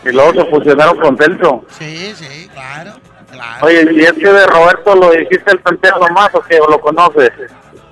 Y 0.04 0.08
luego 0.12 0.32
se 0.32 0.44
fusionaron 0.50 0.98
con 0.98 1.16
Celso. 1.16 1.64
Sí, 1.78 2.12
sí, 2.16 2.48
claro, 2.52 2.92
claro. 3.30 3.66
Oye, 3.66 3.86
¿y 3.92 4.00
es 4.00 4.12
que 4.14 4.28
de 4.32 4.46
Roberto 4.46 4.94
lo 4.94 5.10
dijiste 5.10 5.52
el 5.52 5.60
tanteo 5.62 5.98
nomás 5.98 6.30
o 6.34 6.40
que 6.40 6.56
lo 6.58 6.80
conoces? 6.80 7.30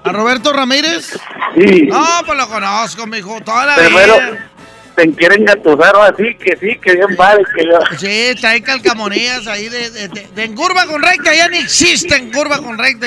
¿A 0.05 0.13
Roberto 0.13 0.53
Ramírez? 0.53 1.19
Sí. 1.55 1.83
No, 1.87 2.05
pues 2.25 2.39
lo 2.39 2.49
conozco, 2.49 3.07
mijo, 3.07 3.41
toda 3.45 3.67
la 3.67 3.75
Primero, 3.75 4.15
vida. 4.15 4.49
te 4.95 5.13
quieren 5.13 5.45
gatusar 5.45 5.95
así, 5.97 6.35
que 6.37 6.57
sí, 6.57 6.79
que 6.81 6.95
bien 6.95 7.15
vale, 7.17 7.43
que 7.55 7.65
yo... 7.67 7.79
Sí, 7.99 8.35
trae 8.41 8.63
calcamonías 8.63 9.47
ahí 9.47 9.69
de, 9.69 9.91
de, 9.91 10.09
de- 10.09 10.29
de 10.35 10.45
en 10.45 10.55
curva 10.55 10.87
con 10.87 11.03
recta, 11.03 11.35
ya 11.35 11.49
ni 11.49 11.59
existe 11.59 12.17
en 12.17 12.33
curva 12.33 12.59
con 12.59 12.79
recta. 12.79 13.07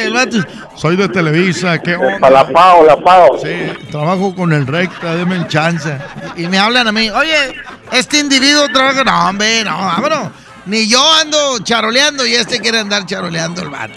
Soy 0.75 0.95
de 0.95 1.09
Televisa, 1.09 1.79
¿qué 1.81 1.95
onda? 1.95 2.19
Para 2.19 2.43
la 2.43 2.49
pago, 2.49 2.85
la 2.85 2.97
pago. 2.97 3.39
Sí, 3.39 3.73
trabajo 3.89 4.35
con 4.35 4.53
el 4.53 4.67
recta, 4.67 5.15
denme 5.15 5.47
chance. 5.47 5.97
Y 6.35 6.47
me 6.47 6.59
hablan 6.59 6.87
a 6.87 6.91
mí, 6.91 7.09
oye, 7.09 7.55
este 7.91 8.19
individuo 8.19 8.67
trabaja. 8.69 9.03
No, 9.03 9.29
hombre, 9.29 9.63
no, 9.63 9.77
vámonos. 9.77 10.29
Ni 10.65 10.87
yo 10.87 11.01
ando 11.13 11.59
charoleando 11.59 12.25
y 12.25 12.35
este 12.35 12.59
quiere 12.59 12.79
andar 12.79 13.05
charoleando 13.05 13.61
el 13.61 13.69
vato. 13.69 13.95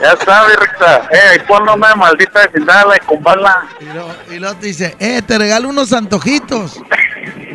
Ya 0.00 0.16
sabes, 0.24 0.56
Recta. 0.56 1.08
Eh, 1.10 1.40
ponme 1.46 1.76
maldita 1.96 2.46
vecindad, 2.46 2.86
la 2.86 2.94
de 2.94 3.00
Cumbala. 3.00 3.66
Y 3.80 3.84
luego, 3.84 4.14
y 4.30 4.38
luego 4.38 4.56
te 4.56 4.66
dice, 4.66 4.96
eh, 4.98 5.22
te 5.22 5.38
regalo 5.38 5.68
unos 5.68 5.92
antojitos. 5.92 6.78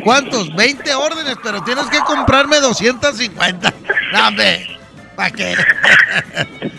¿Cuántos? 0.02 0.54
20 0.54 0.94
órdenes, 0.94 1.36
pero 1.42 1.62
tienes 1.62 1.86
que 1.86 1.98
comprarme 2.00 2.60
250. 2.60 3.72
No, 4.12 4.28
hombre, 4.28 4.78
¿para 5.14 5.30
qué? 5.30 5.54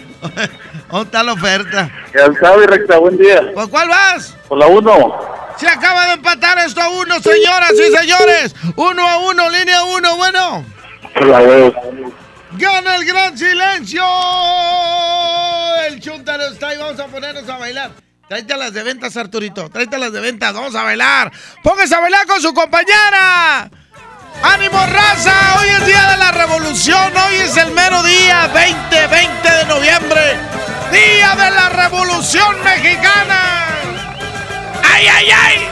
¿Dónde 0.91 1.05
está 1.05 1.23
la 1.23 1.33
oferta? 1.33 1.89
Ya 2.13 2.27
sabes, 2.39 2.67
Recta, 2.67 2.97
buen 2.97 3.17
día. 3.17 3.41
¿Por 3.53 3.69
cuál 3.69 3.87
vas? 3.87 4.35
Por 4.47 4.57
la 4.57 4.67
1. 4.67 5.40
Se 5.61 5.67
acaba 5.67 6.07
de 6.07 6.13
empatar 6.13 6.57
esto 6.57 6.81
a 6.81 6.89
uno, 6.89 7.21
señoras 7.21 7.73
y 7.73 7.95
señores. 7.95 8.55
Uno 8.75 9.07
a 9.07 9.17
uno, 9.17 9.47
línea 9.47 9.83
uno, 9.83 10.17
bueno. 10.17 10.65
Por 11.13 11.27
la 11.27 11.39
2. 11.39 11.73
Gana 12.53 12.95
el 12.95 13.05
gran 13.05 13.37
silencio. 13.37 14.03
El 15.87 15.99
Chuntaro 16.01 16.47
está 16.47 16.69
ahí. 16.69 16.79
Vamos 16.79 16.99
a 16.99 17.05
ponernos 17.05 17.47
a 17.47 17.57
bailar. 17.59 17.91
Tráete 18.27 18.57
las 18.57 18.73
de 18.73 18.81
ventas, 18.81 19.15
Arturito. 19.15 19.69
Tráete 19.69 19.99
las 19.99 20.11
de 20.11 20.19
ventas. 20.19 20.51
Vamos 20.51 20.73
a 20.73 20.81
bailar. 20.81 21.31
Póngase 21.61 21.93
a 21.93 21.99
bailar 21.99 22.25
con 22.25 22.41
su 22.41 22.55
compañera. 22.55 23.69
¡Ánimo, 24.41 24.83
raza! 24.87 25.59
Hoy 25.59 25.69
es 25.79 25.85
día 25.85 26.09
de 26.09 26.17
la 26.17 26.31
revolución. 26.31 27.15
Hoy 27.15 27.35
es 27.35 27.55
el 27.57 27.69
mero 27.69 28.01
día 28.01 28.47
20, 28.47 29.07
20 29.07 29.51
de 29.51 29.65
noviembre. 29.65 30.21
Día 30.91 31.35
de 31.35 31.51
la 31.51 31.69
revolución 31.69 32.63
mexicana. 32.63 33.60
¡Ay, 34.93 35.07
ay, 35.07 35.31
ay! 35.31 35.71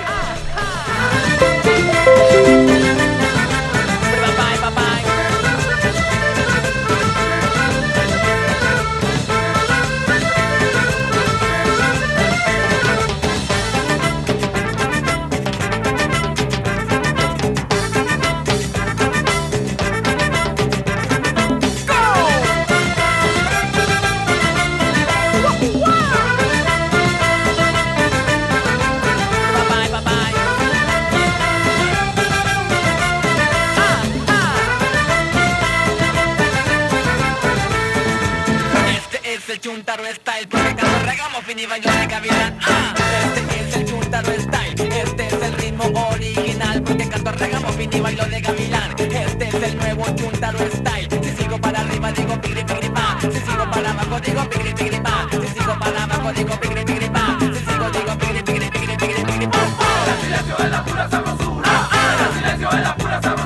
Es 39.50 39.56
el 39.56 39.62
Chuntaro 39.62 40.04
Style 40.06 40.48
Porque 40.48 40.76
cuando 40.76 41.00
regamos 41.06 41.44
fin 41.44 41.60
y 41.60 41.66
bailo 41.66 41.92
de 41.92 42.06
gavilán 42.08 42.60
ah, 42.62 42.94
Este 43.36 43.60
es 43.60 43.76
el 43.76 43.86
Chuntaro 43.86 44.32
Style 44.34 44.92
Este 44.92 45.28
es 45.28 45.34
el 45.34 45.54
ritmo 45.54 45.86
original 46.12 46.84
Porque 46.84 47.10
canto 47.10 47.32
regamos 47.32 47.76
fin 47.76 47.90
y 47.92 48.00
bailo 48.00 48.26
de 48.26 48.42
gavilán. 48.42 48.96
Este 49.00 49.48
es 49.48 49.54
el 49.56 49.78
nuevo 49.78 50.06
Chuntaro 50.16 50.60
Style 50.60 51.08
Si 51.24 51.32
sigo 51.32 51.60
para 51.60 51.82
arriba 51.82 52.12
digo 52.12 52.40
pigri 52.42 52.64
pigri 52.64 52.90
pa. 52.90 53.18
Si 53.22 53.32
sigo 53.32 53.72
para 53.72 53.92
abajo 53.92 54.20
digo 54.20 54.50
pigri 54.50 54.74
pigri 54.74 55.00
pa. 55.00 55.28
Si 55.32 55.48
sigo 55.48 55.80
para 55.80 56.04
abajo 56.04 56.32
digo 56.34 56.60
pigri 56.60 56.86
pigri 56.86 57.10
pa. 57.10 57.38
Si 57.40 57.60
sigo 57.66 57.90
digo 57.90 58.18
pigri 58.18 58.44
pigri 58.44 58.70
pigri 58.70 58.98
pigri 58.98 59.24
pigri 59.24 59.48
pa. 59.48 59.60
El 60.08 60.22
silencio 60.22 60.58
es 60.60 60.70
la 60.70 60.84
pura 60.84 61.10
sabrosura. 61.10 61.70
El 62.20 62.34
silencio 62.38 62.70
es 62.70 62.70
la 62.70 62.70
pura 62.70 62.70
sabrosura 62.70 62.70
El 62.70 62.70
silencio 62.70 62.70
es 62.70 62.84
la 62.84 62.96
pura 62.96 63.22
sabrosura 63.22 63.39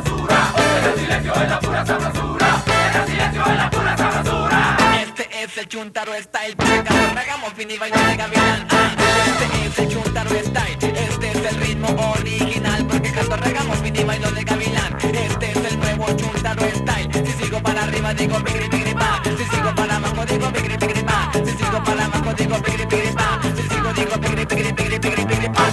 chuntaro 5.67 6.13
style 6.21 6.56
Porque 6.56 6.84
cuando 6.84 7.15
regamos 7.15 7.54
fin 7.54 7.71
y 7.71 7.78
bailo 7.78 7.97
de 7.97 8.15
gavilán 8.15 8.67
ah, 8.69 8.95
Este 9.28 9.67
es 9.67 9.80
el 9.80 9.88
chuntaro 9.89 10.30
style 10.30 10.78
Este 10.82 11.32
es 11.32 11.52
el 11.52 11.62
ritmo 11.62 11.88
original 12.17 12.86
Porque 12.88 13.12
cuando 13.13 13.38
regamos 13.38 13.78
fin 13.80 13.95
y 13.95 14.04
bailo 14.04 14.32
de 14.32 14.43
gavilán 14.43 14.97
Este 15.02 15.52
es 15.52 15.71
el 15.71 15.80
nuevo 15.80 16.06
chuntaro 16.15 16.62
style 16.76 17.26
Si 17.26 17.43
sigo 17.43 17.62
para 17.62 17.84
arriba 17.84 18.13
digo 18.13 18.39
bigri 18.39 18.67
bigri 18.69 18.93
pa. 18.93 19.21
Si 19.23 19.45
sigo 19.56 19.73
para 19.76 19.95
abajo 19.95 20.26
digo 20.26 20.52
bigri 20.52 20.78
bigri 20.78 21.04
pa. 21.04 21.32
Si 21.34 21.52
sigo 21.58 21.84
para 21.84 22.06
abajo 22.06 22.34
digo 22.34 22.58
bigri 22.60 22.86
bigri 22.86 23.12
pa. 23.13 23.39
Si 23.56 23.63
sigo 23.69 23.93
digo 23.93 24.15
bigri 24.17 24.45
bigri 24.45 24.71
bigri 24.71 24.99
bigri 24.99 25.26
bigri 25.26 25.49
pa. 25.49 25.63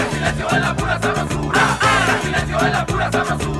El 0.00 0.10
silencio 0.12 0.46
es 0.50 0.60
la 0.60 0.74
pura 0.76 1.00
sabrosura. 1.00 1.78
El 2.14 2.22
silencio 2.22 2.56
es 2.58 2.72
la 2.72 2.86
pura 2.86 3.10
sabrosura 3.10 3.59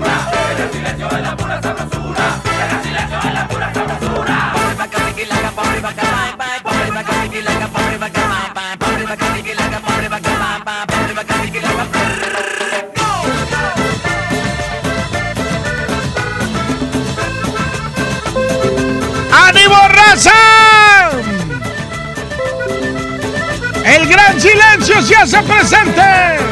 El 23.85 24.09
gran 24.09 24.41
silencio 24.41 25.03
se 25.03 25.15
hace 25.15 25.41
presente. 25.43 26.50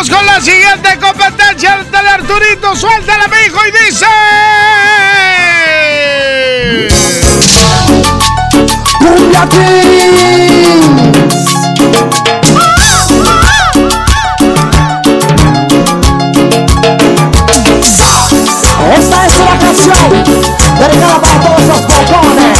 Vamos 0.00 0.16
con 0.16 0.26
la 0.26 0.40
siguiente 0.40 0.98
competencia 0.98 1.84
del 1.90 2.06
Arturito. 2.06 2.74
Suéltala, 2.74 3.28
mi 3.28 3.36
hijo, 3.46 3.58
y 3.66 3.70
dice. 3.84 4.06
Cumbia 8.98 9.48
Esta 18.96 19.26
es 19.26 19.38
una 19.38 19.58
canción 19.58 20.24
dedicada 20.78 21.20
para 21.20 21.40
todos 21.40 21.62
los 21.66 21.80
botones. 21.86 22.58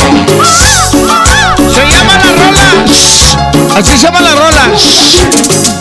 Se 1.75 1.83
llama 1.87 2.19
la 2.19 2.31
rola. 2.35 2.67
Así 3.79 3.97
se 3.97 4.05
llama 4.05 4.21
la 4.21 4.35
rola. 4.35 5.80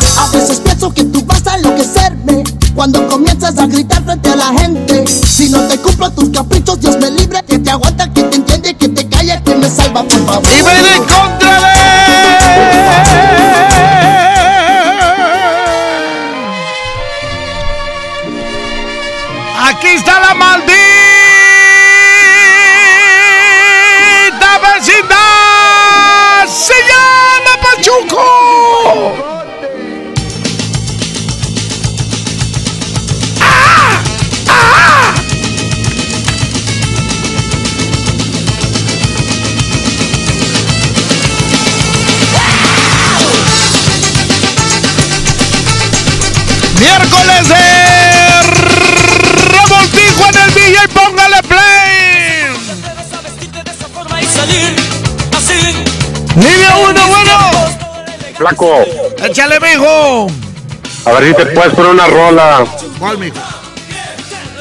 A 61.10 61.19
ver 61.19 61.30
si 61.30 61.34
te 61.34 61.45
puedes 61.48 61.74
poner 61.74 61.91
una 61.91 62.08
rola. 62.08 62.65
¿Cuál, 63.00 63.17
mijo? 63.17 63.38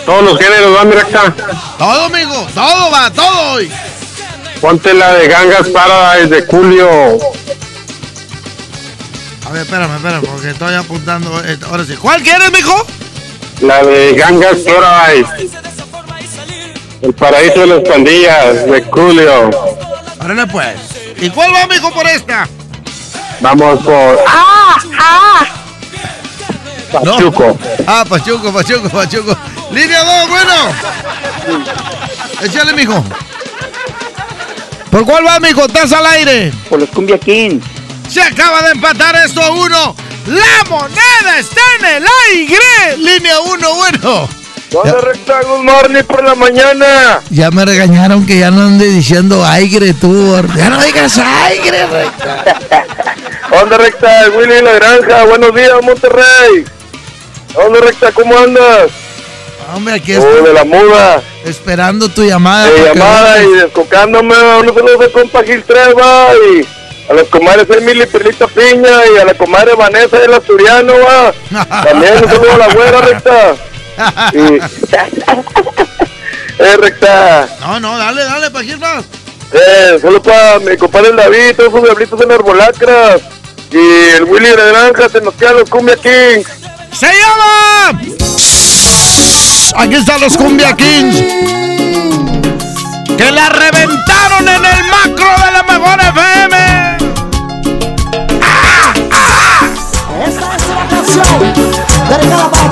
Todos 0.06 0.22
los 0.24 0.38
géneros 0.38 0.74
van 0.74 0.90
directa. 0.90 1.34
Todo, 1.78 2.08
mijo. 2.08 2.46
Todo 2.54 2.90
va, 2.90 3.11
todo 3.11 3.52
hoy. 3.52 3.70
Ponte 4.61 4.94
la 4.94 5.14
de 5.14 5.28
Gangas 5.28 5.68
Paradise 5.68 6.28
de 6.28 6.42
Julio. 6.46 6.88
A 9.46 9.50
ver, 9.50 9.62
espérame, 9.62 9.96
espérame, 9.96 10.22
porque 10.24 10.50
estoy 10.50 10.74
apuntando. 10.74 11.42
Ahora 11.70 11.84
sí. 11.84 11.94
¿Cuál 11.96 12.22
quieres, 12.22 12.50
mijo? 12.50 12.87
La 13.61 13.82
de 13.82 14.14
Gangas 14.14 14.56
Paradise. 14.58 15.50
El 17.02 17.12
paraíso 17.12 17.61
de 17.61 17.66
las 17.66 17.88
pandillas 17.88 18.66
de 18.66 18.82
Julio. 18.90 19.50
Órale, 20.20 20.46
pues. 20.46 20.76
¿Y 21.20 21.30
cuál 21.30 21.52
va, 21.54 21.66
mijo, 21.66 21.92
por 21.92 22.06
esta? 22.06 22.48
Vamos 23.40 23.80
por. 23.84 24.18
¡Ah! 24.26 24.76
¡Ah! 24.98 25.57
Pachuco. 27.00 27.58
Ah, 27.87 28.04
Pachuco, 28.08 28.52
Pachuco, 28.52 28.88
Pachuco. 28.88 29.37
Línea 29.70 30.02
2, 30.02 30.28
bueno. 30.28 30.54
Échale, 32.42 32.72
mijo. 32.72 33.02
¿Por 34.90 35.04
cuál 35.04 35.26
va, 35.26 35.38
mijo? 35.40 35.64
¿Estás 35.66 35.92
al 35.92 36.06
aire? 36.06 36.52
Por 36.68 36.80
los 36.80 36.88
Cumbia 36.90 37.18
Kings. 37.18 37.64
Se 38.08 38.22
acaba 38.22 38.62
de 38.62 38.70
empatar 38.72 39.16
esto 39.16 39.42
a 39.42 39.50
uno. 39.50 39.94
La 40.26 40.68
moneda 40.68 41.38
está 41.38 41.61
en 41.78 41.96
el 41.96 42.06
aire. 42.30 42.96
Línea 42.96 43.40
1, 43.40 43.74
bueno. 43.74 44.28
¿Dónde 44.70 45.00
recta? 45.00 45.40
Good 45.42 45.64
morning 45.64 46.02
por 46.04 46.22
la 46.22 46.34
mañana. 46.34 47.20
Ya 47.30 47.50
me 47.50 47.64
regañaron 47.64 48.26
que 48.26 48.38
ya 48.38 48.50
no 48.50 48.62
ande 48.62 48.87
diciendo 48.87 49.44
aire 49.46 49.94
tú. 49.94 50.37
Ya 50.56 50.68
no 50.68 50.82
digas 50.82 51.18
aire, 51.18 51.87
recta. 51.87 52.44
¿Dónde 53.50 53.78
recta? 53.78 54.08
Willy 54.37 54.61
La 54.62 54.72
Granja. 54.72 55.24
Buenos 55.24 55.54
días, 55.54 55.72
Monterrey. 55.82 56.64
¿Dónde 57.54 57.80
recta? 57.80 58.12
¿Cómo 58.12 58.37
andas? 58.38 58.90
Hombre, 59.74 59.94
aquí 59.94 60.14
Oh, 60.16 60.24
de 60.24 60.38
estoy 60.38 60.54
la 60.54 60.64
muda. 60.64 61.22
esperando 61.44 62.08
tu 62.08 62.24
llamada. 62.24 62.70
De 62.70 62.84
llamada 62.94 63.42
y 63.42 63.50
descocándome. 63.52 64.34
Se 64.34 64.82
lo 64.82 64.98
de 64.98 65.12
compa 65.12 65.42
Gil 65.42 65.62
Treva 65.64 66.28
y 66.54 66.66
A 67.11 67.14
los 67.14 67.28
comadres 67.28 67.66
Emily 67.76 68.06
Perlita 68.06 68.46
Piña 68.48 68.90
y 69.14 69.18
a 69.18 69.24
la 69.24 69.34
comadre 69.34 69.74
Vanessa 69.74 70.18
del 70.18 70.34
Asturiano, 70.34 70.92
va. 71.00 71.32
También 71.84 72.14
un 72.22 72.28
saludo 72.28 72.52
a 72.52 72.58
la 72.58 72.68
güera, 72.74 73.00
recta. 73.00 73.54
Y... 74.34 74.54
eh, 76.58 76.76
recta. 76.78 77.48
No, 77.61 77.80
no, 77.80 77.98
dale, 77.98 78.24
dale, 78.24 78.50
¿para 78.50 78.64
quién 78.64 78.78
más? 78.80 79.04
Eh, 79.52 79.98
solo 80.00 80.22
para 80.22 80.58
mi 80.61 80.76
compadre 80.76 81.12
David, 81.12 81.56
todos 81.56 81.72
sus 81.72 81.82
diablitos 81.82 82.20
en 82.20 82.32
arbolacras. 82.32 83.22
Y 83.70 83.76
el 84.16 84.24
Willy 84.24 84.48
de 84.50 84.68
Granja 84.68 85.08
se 85.08 85.20
nos 85.20 85.34
quedan 85.34 85.56
los 85.58 85.68
Cumbia 85.70 85.96
Kings. 85.96 86.48
¡Se 86.98 87.06
llama! 87.06 88.00
Aquí 89.76 89.94
están 89.94 90.20
los 90.20 90.37
Cumbia 90.37 90.74
Kings. 90.74 91.14
Que 93.16 93.30
la 93.30 93.48
reventaron 93.50 94.48
en 94.48 94.64
el 94.64 94.84
macro 94.90 95.30
de 95.44 95.52
la 95.52 95.62
mejor 95.62 96.00
FM. 96.00 96.96
Esta 100.26 100.56
es 100.56 100.64
una 100.66 100.88
canción 100.88 101.54
para 102.11 102.67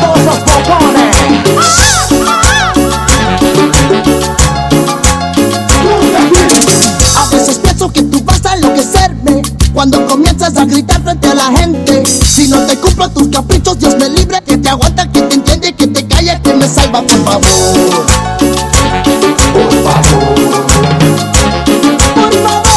cuando 9.77 10.07
comienzas 10.07 10.57
a 10.57 10.65
gritar 10.65 11.03
frente 11.03 11.29
a 11.29 11.35
la 11.35 11.53
gente. 11.59 12.03
Si 12.07 12.49
no 12.49 12.65
te 12.65 12.79
cumplo 12.79 13.11
tus 13.11 13.29
caprichos, 13.29 13.79
Dios 13.79 13.95
me 13.99 14.09
libre, 14.09 14.41
que 14.43 14.57
te 14.57 14.71
aguanta, 14.71 15.07
que 15.12 15.21
te 15.21 15.35
entiende, 15.35 15.75
que 15.75 15.87
te 15.87 16.07
calla, 16.07 16.41
que 16.41 16.55
me 16.55 16.67
salva, 16.67 17.03
por 17.03 17.23
favor. 17.23 17.43
Por 19.53 19.73
favor. 19.85 20.25
Por 22.15 22.35
favor. 22.43 22.77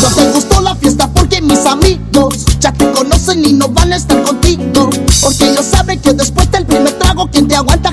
No 0.00 0.08
te 0.16 0.30
gustó 0.30 0.60
la 0.62 0.74
fiesta 0.76 1.08
porque 1.08 1.42
mis 1.42 1.66
amigos 1.66 2.46
ya 2.58 2.72
te 2.72 2.90
conocen 2.90 3.44
y 3.44 3.52
no 3.52 3.68
van 3.68 3.92
a 3.92 3.96
estar 3.96 4.22
contigo. 4.22 4.88
Porque 5.20 5.50
ellos 5.50 5.66
saben 5.66 6.00
que 6.00 6.14
después 6.14 6.50
del 6.50 6.64
primer 6.64 6.98
trago, 6.98 7.28
quien 7.30 7.46
te 7.46 7.54
aguanta, 7.54 7.85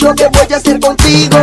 lo 0.00 0.14
que 0.14 0.28
voy 0.28 0.52
a 0.52 0.56
hacer 0.56 0.80
contigo 0.80 1.38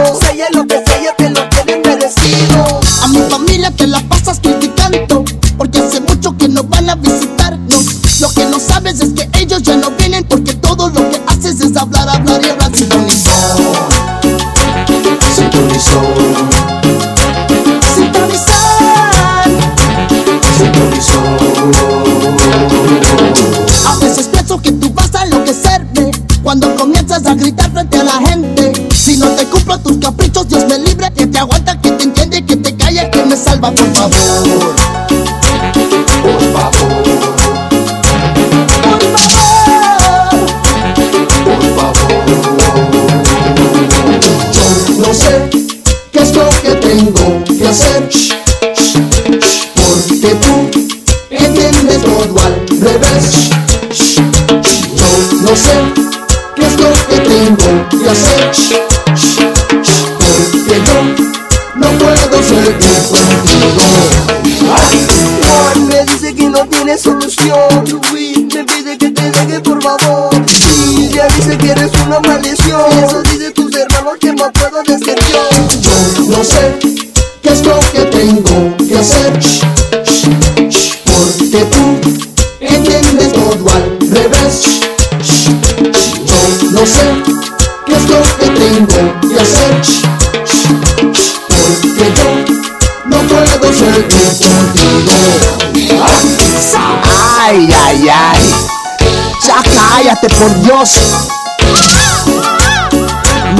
por 100.39 100.61
Dios. 100.61 100.91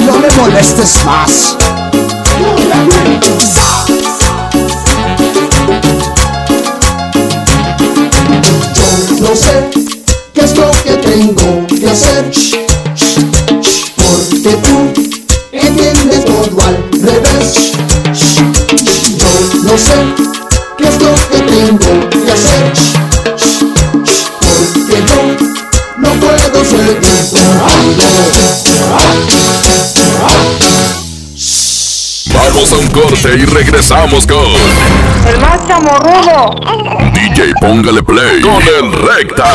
No 0.05 0.19
me 0.19 0.29
molestes 0.38 1.03
más. 1.05 1.55
Yo 8.75 9.27
no 9.27 9.35
sé 9.35 9.69
qué 10.33 10.41
es 10.41 10.57
lo 10.57 10.71
que 10.83 10.93
tengo 10.97 11.67
que 11.67 11.89
hacer. 11.89 12.31
Porque 13.95 14.57
tú 14.57 14.93
entiendes 15.51 16.25
todo 16.25 16.61
al 16.65 16.77
revés. 16.91 17.71
Yo 19.17 19.63
no 19.63 19.77
sé 19.77 20.14
corte 33.25 33.38
y 33.38 33.45
regresamos 33.45 34.25
con 34.25 34.45
El 35.27 35.39
más 35.39 35.67
chamorrudo. 35.67 36.55
DJ 37.13 37.53
Póngale 37.59 38.03
Play 38.03 38.41
con 38.41 38.61
el 38.61 38.91
Recta. 38.91 39.45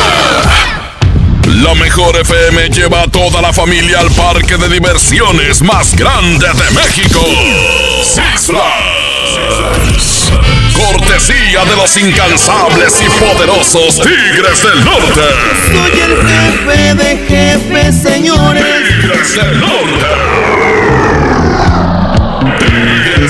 La 1.47 1.75
mejor 1.75 2.15
FM 2.17 2.69
lleva 2.69 3.03
a 3.03 3.07
toda 3.07 3.41
la 3.41 3.51
familia 3.51 3.99
al 3.99 4.11
parque 4.11 4.57
de 4.57 4.69
diversiones 4.69 5.61
más 5.61 5.95
grande 5.95 6.47
de 6.47 6.71
México. 6.71 7.19
Six 8.03 8.47
Flags. 8.47 10.31
Cortesía 10.73 11.65
de 11.65 11.75
los 11.75 11.97
incansables 11.97 13.01
y 13.01 13.09
poderosos 13.19 14.01
Tigres 14.01 14.63
del 14.63 14.85
Norte. 14.85 15.21
Soy 15.67 15.99
el 15.99 16.17
jefe 16.27 16.95
de 16.95 17.17
jefes, 17.27 18.01
señores. 18.01 18.63
Tigres 18.63 19.35
del 19.35 19.59
Norte. 19.59 20.70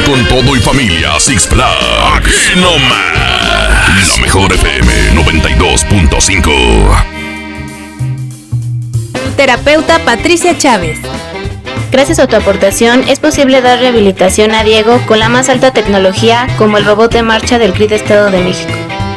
con 0.00 0.26
todo 0.26 0.56
y 0.56 0.60
familia 0.60 1.14
a 1.14 1.20
Six 1.20 1.48
Flags. 1.48 1.76
Aquí 2.16 2.30
nomás. 2.56 4.10
La 4.10 4.22
mejor 4.22 4.50
FM 4.52 5.12
92.5. 5.22 7.04
Terapeuta 9.36 9.98
Patricia 9.98 10.56
Chávez. 10.56 10.98
Gracias 11.90 12.18
a 12.18 12.26
tu 12.26 12.36
aportación 12.36 13.04
es 13.06 13.20
posible 13.20 13.60
dar 13.60 13.80
rehabilitación 13.80 14.52
a 14.52 14.64
Diego 14.64 14.98
con 15.06 15.18
la 15.18 15.28
más 15.28 15.50
alta 15.50 15.72
tecnología 15.72 16.46
como 16.56 16.78
el 16.78 16.86
robot 16.86 17.12
de 17.12 17.22
marcha 17.22 17.58
del 17.58 17.74
CRID 17.74 17.92
Estado 17.92 18.30
de 18.30 18.40
México. 18.40 18.72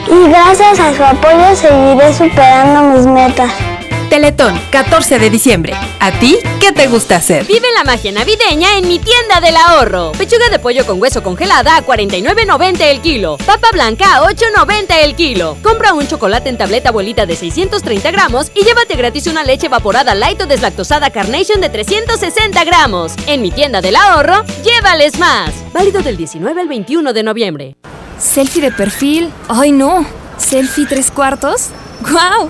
Y 0.10 0.28
gracias 0.30 0.80
a 0.80 0.94
su 0.94 1.04
apoyo 1.04 1.56
seguiré 1.56 2.14
superando 2.14 2.84
mis 2.94 3.06
metas. 3.08 3.75
Teletón, 4.10 4.60
14 4.72 5.20
de 5.20 5.30
diciembre. 5.30 5.74
¿A 6.00 6.12
ti 6.20 6.38
qué 6.62 6.72
te 6.72 6.88
gusta 6.88 7.18
hacer? 7.18 7.46
Vive 7.46 7.68
la 7.76 7.84
magia 7.84 8.12
navideña 8.12 8.78
en 8.78 8.88
mi 8.88 9.00
tienda 9.00 9.42
del 9.42 9.56
ahorro. 9.56 10.12
Pechuga 10.14 10.50
de 10.50 10.60
pollo 10.60 10.86
con 10.86 11.02
hueso 11.02 11.24
congelada 11.24 11.76
a 11.76 11.86
49.90 11.86 12.82
el 12.82 13.02
kilo. 13.02 13.38
Papa 13.46 13.70
blanca 13.74 14.16
a 14.16 14.22
8.90 14.22 14.86
el 15.04 15.16
kilo. 15.16 15.58
Compra 15.64 15.94
un 15.94 16.08
chocolate 16.08 16.50
en 16.50 16.58
tableta 16.58 16.90
abuelita 16.90 17.26
de 17.26 17.36
630 17.36 18.12
gramos 18.12 18.52
y 18.54 18.64
llévate 18.64 18.96
gratis 18.96 19.28
una 19.28 19.44
leche 19.44 19.66
evaporada 19.66 20.16
light 20.16 20.42
o 20.42 20.46
deslactosada 20.46 21.10
Carnation 21.10 21.60
de 21.60 21.70
360 21.70 22.64
gramos. 22.64 23.14
En 23.28 23.42
mi 23.42 23.52
tienda 23.52 23.82
del 23.82 23.96
ahorro, 23.96 24.44
llévales 24.64 25.18
más. 25.18 25.52
Válido 25.74 26.02
del 26.02 26.18
19 26.18 26.62
al 26.62 26.68
21 26.68 27.12
de 27.12 27.24
noviembre. 27.24 27.76
Selfie 28.20 28.62
de 28.62 28.72
perfil. 28.72 29.32
Ay 29.50 29.72
no. 29.72 30.06
Selfie 30.38 30.86
tres 30.86 31.12
cuartos. 31.12 31.70
¡Guau! 32.02 32.50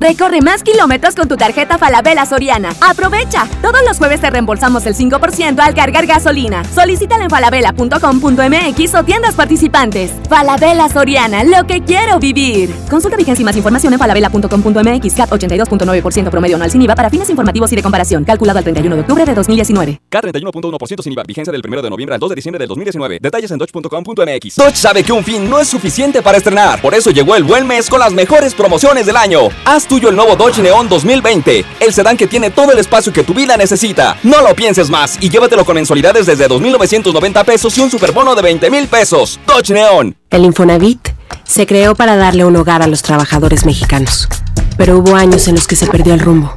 Recorre 0.00 0.40
más 0.40 0.62
kilómetros 0.62 1.14
con 1.14 1.28
tu 1.28 1.36
tarjeta 1.36 1.78
Falabella 1.78 2.26
Soriana. 2.26 2.74
¡Aprovecha! 2.80 3.46
Todos 3.62 3.80
los 3.86 3.98
jueves 3.98 4.20
te 4.20 4.30
reembolsamos 4.30 4.84
el 4.86 4.94
5% 4.94 5.58
al 5.60 5.74
cargar 5.74 6.06
gasolina. 6.06 6.64
Solicítala 6.64 7.24
en 7.24 7.30
falabella.com.mx 7.30 8.94
o 8.94 9.04
tiendas 9.04 9.34
participantes. 9.34 10.12
Falabella 10.28 10.88
Soriana, 10.88 11.44
lo 11.44 11.66
que 11.66 11.82
quiero 11.82 12.18
vivir. 12.18 12.74
Consulta 12.90 13.16
vigencia 13.16 13.42
y 13.42 13.44
más 13.44 13.56
información 13.56 13.92
en 13.92 13.98
falabella.com.mx. 13.98 15.14
CAT 15.14 15.30
82.9% 15.30 16.30
promedio 16.30 16.56
anual 16.56 16.70
sin 16.70 16.82
IVA 16.82 16.94
para 16.94 17.10
fines 17.10 17.30
informativos 17.30 17.72
y 17.72 17.76
de 17.76 17.82
comparación. 17.82 18.24
Calculado 18.24 18.58
al 18.58 18.64
31 18.64 18.96
de 18.96 19.00
octubre 19.02 19.24
de 19.24 19.34
2019. 19.34 20.00
K31.1% 20.10 21.02
sin 21.02 21.12
IVA. 21.12 21.22
Vigencia 21.26 21.52
del 21.52 21.62
1 21.66 21.82
de 21.82 21.90
noviembre 21.90 22.14
al 22.14 22.20
2 22.20 22.30
de 22.30 22.34
diciembre 22.36 22.58
del 22.58 22.68
2019. 22.68 23.18
Detalles 23.20 23.50
en 23.50 23.58
dodge.com.mx. 23.58 24.56
Dodge 24.56 24.76
sabe 24.76 25.02
que 25.02 25.12
un 25.12 25.24
fin 25.24 25.48
no 25.48 25.60
es 25.60 25.68
suficiente 25.68 26.22
para 26.22 26.38
estrenar. 26.38 26.80
Por 26.80 26.94
eso 26.94 27.10
llegó 27.10 27.34
el 27.36 27.44
buen 27.44 27.66
mes 27.66 27.88
con 27.88 28.00
las 28.00 28.12
mejores 28.12 28.54
promociones 28.54 29.06
del 29.06 29.16
año. 29.16 29.48
Haz 29.64 29.86
tuyo 29.94 30.08
el 30.08 30.16
nuevo 30.16 30.34
Dodge 30.34 30.60
Neon 30.60 30.88
2020. 30.88 31.64
El 31.78 31.94
sedán 31.94 32.16
que 32.16 32.26
tiene 32.26 32.50
todo 32.50 32.72
el 32.72 32.80
espacio 32.80 33.12
que 33.12 33.22
tu 33.22 33.32
vida 33.32 33.56
necesita. 33.56 34.16
No 34.24 34.42
lo 34.42 34.52
pienses 34.56 34.90
más 34.90 35.18
y 35.20 35.30
llévatelo 35.30 35.64
con 35.64 35.76
mensualidades 35.76 36.26
desde 36.26 36.48
2.990 36.48 37.44
pesos 37.44 37.78
y 37.78 37.80
un 37.80 37.92
superbono 37.92 38.34
de 38.34 38.42
20 38.42 38.70
mil 38.70 38.88
pesos. 38.88 39.38
Dodge 39.46 39.70
Neon. 39.70 40.16
El 40.30 40.44
Infonavit 40.46 41.10
se 41.44 41.64
creó 41.64 41.94
para 41.94 42.16
darle 42.16 42.44
un 42.44 42.56
hogar 42.56 42.82
a 42.82 42.88
los 42.88 43.02
trabajadores 43.02 43.64
mexicanos. 43.66 44.28
Pero 44.76 44.98
hubo 44.98 45.14
años 45.14 45.46
en 45.46 45.54
los 45.54 45.68
que 45.68 45.76
se 45.76 45.86
perdió 45.86 46.12
el 46.12 46.18
rumbo. 46.18 46.56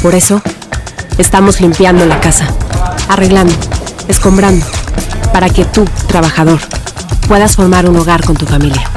Por 0.00 0.14
eso, 0.14 0.40
estamos 1.18 1.60
limpiando 1.60 2.06
la 2.06 2.20
casa, 2.20 2.48
arreglando, 3.10 3.52
escombrando, 4.08 4.64
para 5.34 5.50
que 5.50 5.66
tú, 5.66 5.84
trabajador, 6.06 6.60
puedas 7.28 7.54
formar 7.54 7.86
un 7.86 7.96
hogar 7.96 8.24
con 8.24 8.34
tu 8.34 8.46
familia. 8.46 8.88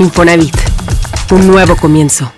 Infonavit, 0.00 0.56
un 1.30 1.46
nuevo 1.46 1.76
comienzo. 1.76 2.32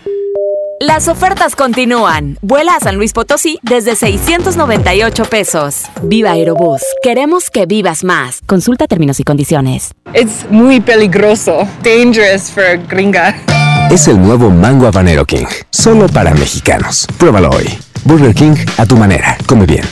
Las 0.82 1.06
ofertas 1.06 1.54
continúan. 1.54 2.38
Vuela 2.42 2.74
a 2.74 2.80
San 2.80 2.96
Luis 2.96 3.12
Potosí 3.12 3.60
desde 3.62 3.94
698 3.94 5.24
pesos. 5.26 5.84
Viva 6.02 6.32
Aerobús. 6.32 6.82
Queremos 7.04 7.50
que 7.50 7.66
vivas 7.66 8.02
más. 8.02 8.40
Consulta 8.46 8.88
términos 8.88 9.20
y 9.20 9.22
condiciones. 9.22 9.92
Es 10.12 10.44
muy 10.50 10.80
peligroso. 10.80 11.68
Dangerous 11.84 12.50
for 12.50 12.84
gringa. 12.88 13.36
Es 13.92 14.08
el 14.08 14.20
nuevo 14.20 14.50
Mango 14.50 14.88
Habanero 14.88 15.24
King. 15.24 15.46
Solo 15.70 16.08
para 16.08 16.34
mexicanos. 16.34 17.06
Pruébalo 17.16 17.50
hoy. 17.50 17.78
Burger 18.04 18.34
King 18.34 18.56
a 18.76 18.84
tu 18.84 18.96
manera. 18.96 19.38
Come 19.46 19.66
bien. 19.66 19.84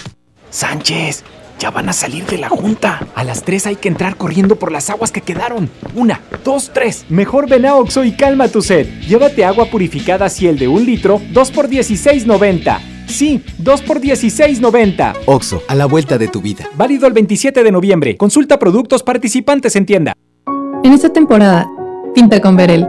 Sánchez, 0.51 1.22
ya 1.61 1.71
van 1.71 1.89
a 1.91 1.93
salir 1.93 2.25
de 2.27 2.39
la 2.39 2.49
junta. 2.49 3.07
A 3.15 3.23
las 3.23 3.45
3 3.45 3.67
hay 3.69 3.77
que 3.77 3.89
entrar 3.89 4.17
corriendo 4.17 4.57
por 4.57 4.73
las 4.73 4.91
aguas 4.91 5.13
que 5.13 5.21
quedaron. 5.21 5.71
Una, 5.95 6.23
dos, 6.43 6.71
tres. 6.73 7.05
Mejor 7.09 7.49
ven 7.49 7.67
a 7.67 7.77
Oxo 7.77 8.03
y 8.03 8.13
calma 8.13 8.49
tu 8.49 8.63
sed. 8.63 8.89
Llévate 9.07 9.45
agua 9.45 9.67
purificada 9.67 10.29
Ciel 10.29 10.59
de 10.59 10.67
un 10.67 10.85
litro, 10.85 11.21
2 11.33 11.51
por 11.53 11.69
16.90. 11.69 12.79
Sí, 13.07 13.43
2 13.59 13.83
por 13.83 14.01
16.90. 14.01 15.15
Oxo, 15.27 15.63
a 15.69 15.75
la 15.75 15.87
vuelta 15.87 16.17
de 16.17 16.29
tu 16.29 16.41
vida. 16.41 16.65
Válido 16.77 17.07
el 17.07 17.13
27 17.13 17.63
de 17.63 17.71
noviembre. 17.71 18.17
Consulta 18.17 18.59
productos 18.59 19.03
participantes 19.03 19.77
en 19.77 19.85
tienda. 19.85 20.15
En 20.83 20.93
esta 20.93 21.13
temporada, 21.13 21.69
pinta 22.15 22.41
con 22.41 22.57
Verel. 22.57 22.87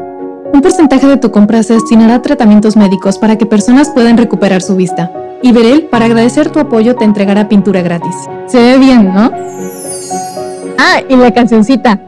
Un 0.53 0.61
porcentaje 0.61 1.07
de 1.07 1.17
tu 1.17 1.31
compra 1.31 1.63
se 1.63 1.73
destinará 1.73 2.15
a 2.15 2.21
tratamientos 2.21 2.77
médicos 2.77 3.17
para 3.17 3.37
que 3.37 3.45
personas 3.45 3.89
puedan 3.89 4.17
recuperar 4.17 4.61
su 4.61 4.75
vista. 4.75 5.11
Y 5.43 5.51
Verel, 5.51 5.87
para 5.87 6.05
agradecer 6.05 6.51
tu 6.51 6.59
apoyo, 6.59 6.95
te 6.95 7.03
entregará 7.03 7.49
pintura 7.49 7.81
gratis. 7.81 8.15
Se 8.45 8.59
ve 8.59 8.77
bien, 8.77 9.11
¿no? 9.11 9.31
Ah, 10.77 11.01
y 11.07 11.15
la 11.15 11.33
cancioncita. 11.33 11.99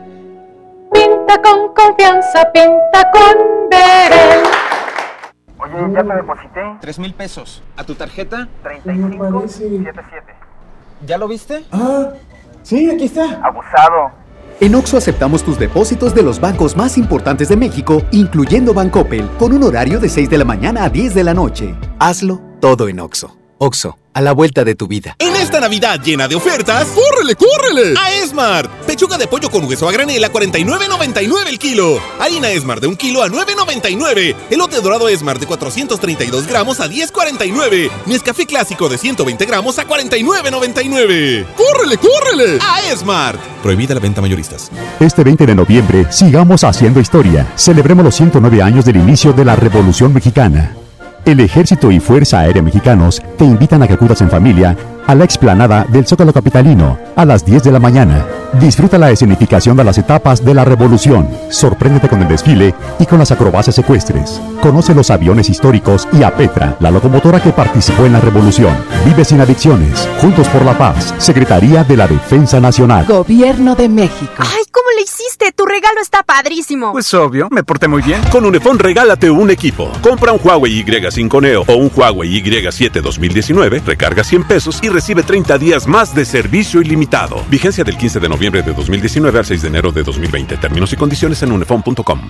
Pinta 0.94 1.42
con 1.42 1.74
confianza, 1.74 2.52
pinta 2.54 3.12
con 3.12 3.70
Verel. 3.72 4.44
Oye, 5.58 5.94
ya 5.94 6.04
te 6.04 6.14
deposité. 6.14 6.62
Tres 6.80 7.00
mil 7.00 7.14
pesos. 7.16 7.64
¿A 7.76 7.84
tu 7.84 7.96
tarjeta? 7.96 8.48
3577. 8.62 10.34
¿Ya 11.08 11.18
lo 11.18 11.28
viste? 11.28 11.66
Ah, 11.72 12.10
sí, 12.62 12.90
aquí 12.92 13.06
está. 13.06 13.42
Abusado. 13.44 14.12
En 14.60 14.76
Oxo 14.76 14.98
aceptamos 14.98 15.44
tus 15.44 15.58
depósitos 15.58 16.14
de 16.14 16.22
los 16.22 16.40
bancos 16.40 16.78
más 16.78 17.00
importantes 17.00 17.50
de 17.50 17.58
México, 17.58 18.04
incluyendo 18.12 18.76
Bancoppel, 18.76 19.28
con 19.40 19.54
un 19.54 19.64
horario 19.64 20.00
de 20.00 20.08
6 20.08 20.30
de 20.30 20.38
la 20.38 20.46
mañana 20.46 20.84
a 20.84 20.90
10 20.90 21.16
de 21.16 21.24
la 21.24 21.34
noche. 21.34 21.74
Hazlo 21.98 22.53
todo 22.64 22.88
en 22.88 22.98
Oxo. 23.02 23.36
Oxo, 23.58 23.98
a 24.14 24.22
la 24.22 24.32
vuelta 24.32 24.64
de 24.64 24.74
tu 24.74 24.88
vida. 24.88 25.18
En 25.20 25.36
esta 25.36 25.60
Navidad 25.60 26.02
llena 26.02 26.30
de 26.30 26.36
ofertas, 26.36 26.88
¡córrele, 26.88 27.36
córrele! 27.36 27.94
A 28.00 28.14
Esmart. 28.14 28.72
Pechuga 28.86 29.18
de 29.18 29.28
pollo 29.28 29.52
con 29.52 29.66
hueso 29.66 29.86
a 29.86 29.92
granel 29.92 30.24
a 30.24 30.32
49.99 30.32 31.48
el 31.50 31.60
kilo. 31.60 32.00
Harina 32.22 32.50
Esmart 32.52 32.82
de 32.82 32.88
un 32.88 32.96
kilo 32.96 33.22
a 33.22 33.28
9.99. 33.28 34.36
Elote 34.50 34.80
dorado 34.80 35.10
Esmart 35.10 35.42
de 35.42 35.46
432 35.46 36.48
gramos 36.48 36.80
a 36.80 36.88
10.49. 36.88 37.92
Nescafé 38.06 38.46
clásico 38.46 38.88
de 38.88 38.98
120 38.98 39.46
gramos 39.46 39.78
a 39.78 39.86
49.99. 39.86 41.46
¡Córrele, 41.58 41.98
córrele! 41.98 42.60
A 42.62 42.94
Esmart. 42.94 43.42
Prohibida 43.62 43.94
la 43.94 44.00
venta 44.00 44.22
mayoristas. 44.22 44.72
Este 45.02 45.22
20 45.26 45.46
de 45.46 45.54
noviembre, 45.56 46.10
sigamos 46.14 46.64
haciendo 46.64 47.02
historia. 47.02 47.46
Celebremos 47.58 48.06
los 48.06 48.16
109 48.16 48.62
años 48.62 48.86
del 48.86 48.96
inicio 48.96 49.34
de 49.34 49.44
la 49.44 49.58
Revolución 49.58 50.14
Mexicana. 50.14 50.78
El 51.26 51.40
Ejército 51.40 51.90
y 51.90 52.02
Fuerza 52.02 52.40
Aérea 52.40 52.62
Mexicanos 52.62 53.22
te 53.38 53.46
invitan 53.46 53.82
a 53.82 53.88
que 53.88 53.94
acudas 53.94 54.20
en 54.20 54.30
familia 54.30 54.76
a 55.08 55.16
la 55.16 55.24
explanada 55.24 55.86
del 55.90 56.06
Zócalo 56.06 56.34
Capitalino 56.34 56.98
a 57.16 57.24
las 57.24 57.46
10 57.46 57.64
de 57.64 57.72
la 57.72 57.80
mañana. 57.80 58.26
Disfruta 58.60 58.98
la 58.98 59.10
escenificación 59.10 59.76
de 59.78 59.86
las 59.86 59.98
etapas 59.98 60.44
de 60.44 60.54
la 60.54 60.66
revolución. 60.66 61.28
Sorpréndete 61.50 62.10
con 62.10 62.22
el 62.22 62.28
desfile 62.28 62.76
y 63.00 63.06
con 63.06 63.20
las 63.20 63.32
acrobacias 63.32 63.78
ecuestres. 63.80 64.42
Conoce 64.62 64.94
los 64.94 65.10
aviones 65.10 65.50
históricos 65.50 66.08
y 66.12 66.24
a 66.24 66.36
Petra, 66.36 66.76
la 66.80 66.92
locomotora 66.92 67.42
que 67.42 67.52
participó 67.52 68.06
en 68.06 68.14
la 68.14 68.20
revolución. 68.20 68.76
Vive 69.06 69.26
sin 69.26 69.42
adicciones. 69.42 70.08
Juntos 70.22 70.48
por 70.50 70.64
la 70.64 70.78
paz. 70.78 71.16
Secretaría 71.18 71.84
de 71.84 71.98
la 71.98 72.08
Defensa 72.08 72.60
Nacional. 72.60 73.06
Gobierno 73.06 73.76
de 73.76 73.90
México. 73.90 74.34
¡Ay, 74.38 74.64
cómo 74.72 74.83
le 74.96 75.02
hiciste! 75.02 75.52
¡Tu 75.52 75.66
regalo 75.66 76.02
está 76.02 76.24
padrísimo. 76.24 76.92
Pues 76.92 77.14
obvio, 77.14 77.48
me 77.52 77.64
porté 77.64 77.88
muy 77.88 78.02
bien. 78.02 78.22
Con 78.32 78.46
Unifón 78.46 78.80
regálate 78.80 79.30
un 79.30 79.50
equipo. 79.52 79.92
Compra 80.02 80.32
un 80.32 80.40
Huawei 80.44 80.84
Y5 80.84 81.42
Neo 81.42 81.64
o 81.68 81.76
un 81.76 81.92
Huawei 81.94 82.42
Y7 82.44 83.02
2019, 83.02 83.84
recarga 83.86 84.24
100 84.24 84.44
pesos 84.46 84.80
y 84.82 84.90
recibe 84.90 85.24
30 85.24 85.58
días 85.58 85.88
más 85.88 86.14
de 86.16 86.26
servicio 86.26 86.82
ilimitado. 86.82 87.44
Vigencia 87.50 87.84
del 87.84 87.98
15 87.98 88.20
de 88.20 88.30
noviembre 88.30 88.62
de 88.62 88.74
2019 88.74 89.40
al 89.40 89.46
6 89.46 89.62
de 89.62 89.68
enero 89.68 89.92
de 89.92 90.04
2020. 90.04 90.58
Términos 90.58 90.94
y 90.94 90.96
condiciones 90.96 91.42
en 91.44 91.52
unifón.com. 91.52 92.30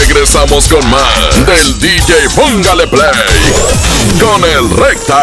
Regresamos 0.00 0.68
con 0.68 0.88
más 0.90 1.46
del 1.46 1.78
DJ 1.78 2.28
Póngale 2.34 2.86
Play 2.86 3.52
con 4.20 4.44
el 4.44 4.70
Recta. 4.70 5.22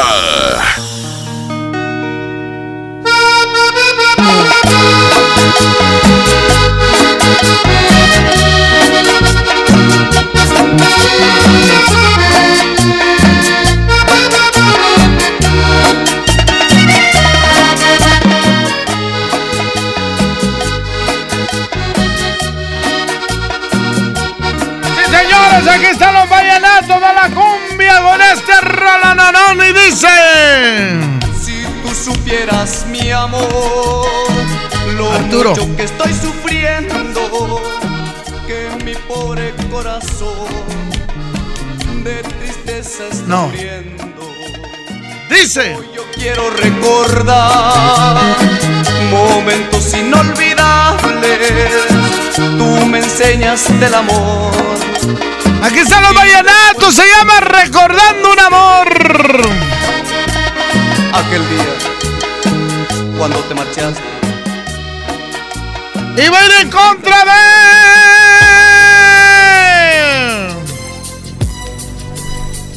Señores, 25.60 25.68
aquí 25.68 25.86
están 25.86 26.14
los 26.14 26.30
vallenatos 26.30 26.88
de 26.88 27.14
la 27.14 27.30
cumbia 27.34 28.02
con 28.02 28.22
este 28.22 28.62
rolananón 28.62 29.58
y 29.58 29.74
dice... 29.74 30.08
Si 31.44 31.64
tú 31.84 31.90
supieras 31.96 32.86
mi 32.88 33.12
amor, 33.12 34.08
lo 34.96 35.12
Arturo. 35.14 35.50
mucho 35.52 35.76
que 35.76 35.84
estoy 35.84 36.14
sufriendo, 36.14 37.62
que 38.48 38.70
mi 38.84 38.94
pobre 39.08 39.54
corazón 39.72 40.48
de 42.04 42.22
tristeza 42.24 43.04
está 43.12 43.24
No. 43.28 43.48
muriendo. 43.48 44.06
Dice... 45.30 45.78
Yo 45.96 46.04
quiero 46.14 46.50
recordar 46.50 48.18
momentos 49.10 49.94
inolvidables. 49.94 51.54
Tú 52.36 52.86
me 52.88 52.98
enseñas 53.00 53.80
del 53.80 53.94
amor. 53.96 54.52
Aquí 55.62 55.80
están 55.80 56.02
los 56.04 56.14
vallenatos, 56.14 56.96
se 56.96 57.04
llama 57.06 57.42
Recordando 57.42 58.32
un 58.32 58.40
Amor. 58.40 59.42
Aquel 61.14 61.50
día, 61.50 61.76
cuando 63.18 63.40
te 63.40 63.56
marchaste. 63.56 64.02
Y 66.18 66.28
va 66.30 66.40
a 66.40 66.46
ir 66.46 66.52
en 66.62 66.70
contra 66.70 67.26
de... 67.26 67.32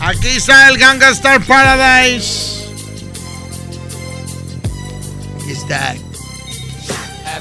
Aquí 0.00 0.28
está 0.36 0.68
el 0.68 0.78
Ganga 0.78 1.10
Star 1.10 1.40
Paradise. 1.44 2.66
Aquí 5.40 5.52
está. 5.52 5.94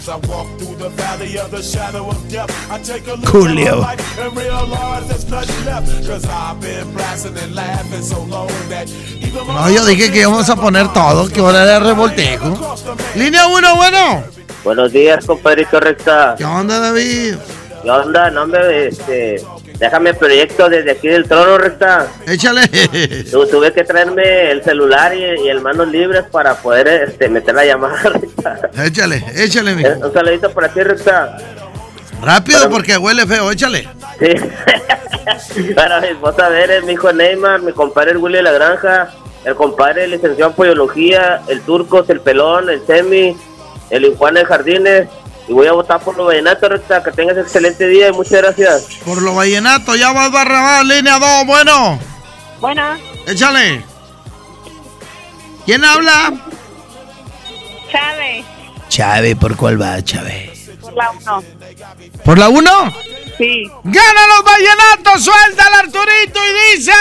As 0.01 0.09
I 0.09 0.15
walk 0.27 0.47
through 0.57 0.77
the 0.77 0.89
valley 0.89 1.37
of 1.37 1.51
the 1.51 1.61
shadow 1.61 2.09
of 2.09 2.17
death, 2.27 2.49
I 2.71 2.79
take 2.81 3.05
a 3.05 3.11
look 3.13 3.29
Coolio. 3.29 3.67
at 3.67 3.77
my 3.77 3.93
life 3.93 4.19
and 4.19 4.35
realize 4.35 5.07
there's 5.07 5.29
nothing 5.29 5.63
left. 5.63 6.07
Cause 6.07 6.25
I've 6.25 6.59
been 6.59 6.91
blasting 6.95 7.37
and 7.37 7.53
laughing 7.53 8.01
so 8.01 8.23
long 8.23 8.47
that 8.69 8.89
even 9.21 9.45
my 9.45 9.53
No, 9.53 9.69
yo 9.69 9.85
dije 9.85 10.11
que 10.11 10.21
íbamos 10.21 10.49
a 10.49 10.55
poner 10.55 10.91
todo, 10.91 11.29
que 11.29 11.39
ahora 11.39 11.61
era 11.61 11.79
revoltejo. 11.81 12.75
Línea 13.13 13.45
1, 13.45 13.75
bueno. 13.75 14.23
Buenos 14.63 14.91
días, 14.91 15.23
compadrito 15.23 15.79
Recta. 15.79 16.33
¿Qué 16.35 16.45
onda, 16.45 16.79
David? 16.79 17.35
¿Qué 17.83 17.91
onda? 17.91 18.31
No, 18.31 18.41
hombre, 18.41 18.87
este, 18.87 19.35
déjame 19.81 20.11
el 20.11 20.15
proyecto 20.15 20.69
desde 20.69 20.91
aquí 20.91 21.09
del 21.09 21.27
trono, 21.27 21.57
Recta. 21.57 22.07
Échale. 22.27 22.61
Tu- 23.29 23.47
tuve 23.47 23.73
que 23.73 23.83
traerme 23.83 24.51
el 24.51 24.63
celular 24.63 25.13
y, 25.13 25.23
y 25.45 25.49
el 25.49 25.59
manos 25.59 25.89
libres 25.89 26.23
para 26.31 26.55
poder 26.55 26.87
este, 27.09 27.27
meter 27.27 27.53
la 27.55 27.65
llamada, 27.65 27.99
Recta. 28.03 28.69
Échale, 28.85 29.21
échale, 29.35 29.71
Eh, 29.71 29.75
mijo. 29.75 29.89
Un 30.07 30.13
saludito 30.13 30.49
para 30.51 30.69
ti, 30.69 30.79
Recta. 30.81 31.37
Rápido 32.21 32.69
porque 32.69 32.97
huele 32.97 33.25
feo, 33.25 33.51
échale. 33.51 33.89
Sí. 34.19 34.33
Para 35.75 35.99
mi 36.01 36.07
esposa 36.07 36.49
Veres, 36.49 36.83
mi 36.83 36.93
hijo 36.93 37.11
Neymar, 37.11 37.61
mi 37.61 37.71
compadre 37.73 38.11
el 38.11 38.17
Willy 38.17 38.37
de 38.37 38.43
la 38.43 38.51
Granja, 38.51 39.09
el 39.43 39.55
compadre 39.55 40.07
licenciado 40.07 40.51
en 40.51 40.55
Poliología, 40.55 41.41
el 41.47 41.61
Turcos, 41.61 42.09
el 42.09 42.21
Pelón, 42.21 42.69
el 42.69 42.85
Semi, 42.85 43.35
el 43.89 44.15
Juan 44.15 44.35
de 44.35 44.45
Jardines. 44.45 45.07
Y 45.47 45.53
voy 45.53 45.67
a 45.67 45.73
votar 45.73 45.99
por 45.99 46.15
los 46.15 46.27
vallenatos, 46.27 46.69
Recta. 46.69 47.03
Que 47.03 47.11
tengas 47.11 47.37
excelente 47.37 47.87
día 47.87 48.09
y 48.09 48.11
muchas 48.13 48.41
gracias. 48.41 48.87
Por 49.05 49.21
lo 49.21 49.35
vallenato, 49.35 49.95
ya 49.95 50.11
vas 50.13 50.31
Barrabás, 50.31 50.85
línea 50.85 51.19
2, 51.19 51.45
bueno. 51.45 51.99
Bueno, 52.59 52.97
Échale. 53.27 53.83
¿Quién 55.65 55.83
habla? 55.83 56.33
Chávez, 57.91 58.45
Chávez, 58.89 59.35
¿por 59.35 59.55
cuál 59.57 59.81
va, 59.81 60.01
Chávez? 60.03 60.69
por 60.81 60.93
la 60.93 61.11
1. 61.11 61.43
¿Por 62.25 62.37
la 62.37 62.49
1? 62.49 62.93
Sí. 63.37 63.63
¡Gana 63.83 64.27
los 64.27 64.43
vallenatos! 64.43 65.23
¡Suelta 65.23 65.65
al 65.67 65.73
Arturito 65.85 66.39
y 66.45 66.77
dice! 66.77 66.91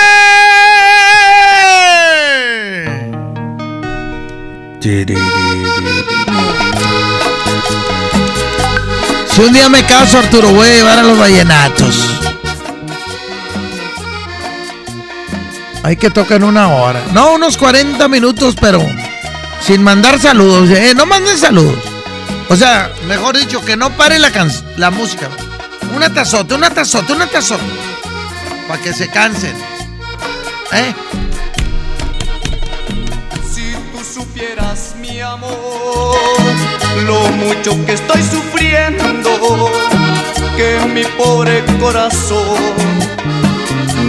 Un 9.47 9.53
día 9.53 9.68
me 9.68 9.84
caso, 9.86 10.18
Arturo, 10.18 10.51
voy 10.53 10.68
a 10.68 10.72
llevar 10.74 10.99
a 10.99 11.03
los 11.03 11.18
vallenatos. 11.18 12.05
Hay 15.82 15.97
que 15.97 16.11
tocar 16.11 16.45
una 16.45 16.68
hora. 16.68 17.03
No, 17.12 17.34
unos 17.34 17.57
40 17.57 18.07
minutos, 18.09 18.55
pero 18.61 18.80
sin 19.62 19.82
mandar 19.82 20.20
saludos. 20.20 20.68
Eh, 20.70 20.93
no 20.95 21.07
manden 21.07 21.38
saludos. 21.38 21.78
O 22.49 22.57
sea, 22.57 22.93
mejor 23.07 23.36
dicho, 23.38 23.64
que 23.64 23.76
no 23.76 23.91
pare 23.97 24.18
la, 24.18 24.30
can- 24.30 24.53
la 24.76 24.91
música. 24.91 25.28
Una 25.95 26.12
tazote, 26.12 26.55
una 26.55 26.70
tazote, 26.70 27.12
una 27.12 27.26
tazote. 27.26 27.62
Para 28.68 28.80
que 28.82 28.93
se 28.93 29.09
cansen. 29.09 29.57
¿Eh? 30.72 30.95
Si 33.55 33.72
tú 33.93 34.05
supieras 34.20 34.95
mi 35.01 35.18
amor, 35.20 36.14
lo 37.07 37.20
mucho 37.32 37.84
que 37.86 37.93
estoy 37.95 38.22
sufriendo, 38.22 39.70
que 40.57 40.80
mi 40.93 41.05
pobre 41.05 41.64
corazón 41.80 42.59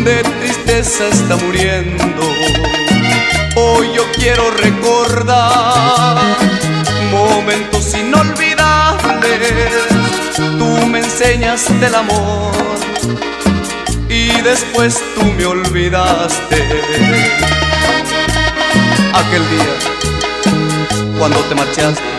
de 0.03 0.23
tristeza 0.23 1.07
está 1.07 1.35
muriendo. 1.37 2.23
Hoy 3.55 3.91
yo 3.93 4.03
quiero 4.13 4.51
recordar 4.51 6.17
momentos 7.11 7.93
inolvidables. 7.93 9.73
Tú 10.35 10.87
me 10.87 10.99
enseñas 10.99 11.67
del 11.79 11.95
amor 11.95 12.51
y 14.09 14.41
después 14.41 15.01
tú 15.15 15.25
me 15.25 15.45
olvidaste. 15.45 16.55
Aquel 19.13 19.49
día, 19.49 19.75
cuando 21.19 21.39
te 21.41 21.55
marchaste, 21.55 22.10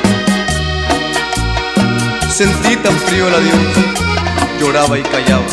sentí 2.32 2.76
tan 2.76 2.96
frío 3.00 3.28
el 3.28 3.34
adiós, 3.34 3.60
lloraba 4.58 4.98
y 4.98 5.02
callaba, 5.02 5.44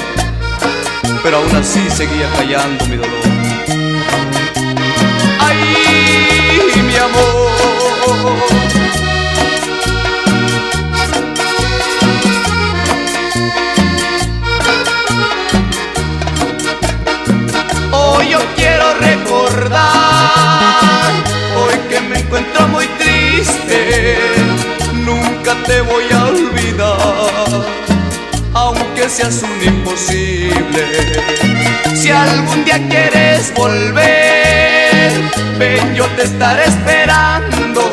pero 1.21 1.37
aún 1.37 1.53
así 1.57 1.89
seguía 1.89 2.29
callando 2.37 2.85
mi 2.85 2.95
dolor. 2.95 3.19
¡Ay, 5.41 6.81
mi 6.81 6.95
amor! 6.95 7.49
Hoy 17.91 18.29
yo 18.29 18.39
quiero 18.55 18.93
recordar, 18.93 19.81
hoy 21.57 21.77
que 21.89 21.99
me 21.99 22.19
encuentro 22.19 22.67
muy 22.69 22.87
triste, 22.97 24.18
te 25.69 25.81
voy 25.81 26.05
a 26.11 26.25
olvidar, 26.25 26.97
aunque 28.55 29.07
seas 29.07 29.43
un 29.43 29.63
imposible. 29.63 30.83
Si 31.93 32.09
algún 32.09 32.65
día 32.65 32.79
quieres 32.89 33.53
volver, 33.53 35.11
ven, 35.59 35.93
yo 35.93 36.05
te 36.15 36.23
estaré 36.23 36.63
esperando, 36.65 37.83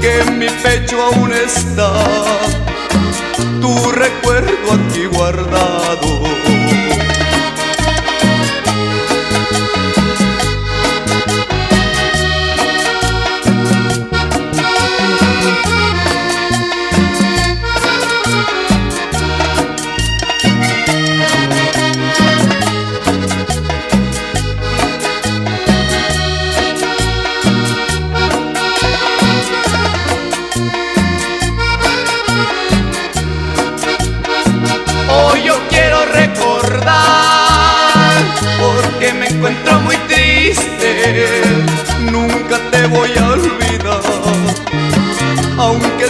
que 0.00 0.20
en 0.22 0.38
mi 0.40 0.48
pecho 0.64 1.00
aún 1.00 1.32
está 1.32 1.92
tu 3.60 3.92
recuerdo 3.92 4.66
aquí 4.78 5.06
guardado. 5.06 5.87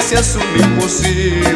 Aunque 0.08 0.22
seas 0.22 0.36
un 0.36 0.72
imposible. 0.72 1.44
Si 1.44 1.47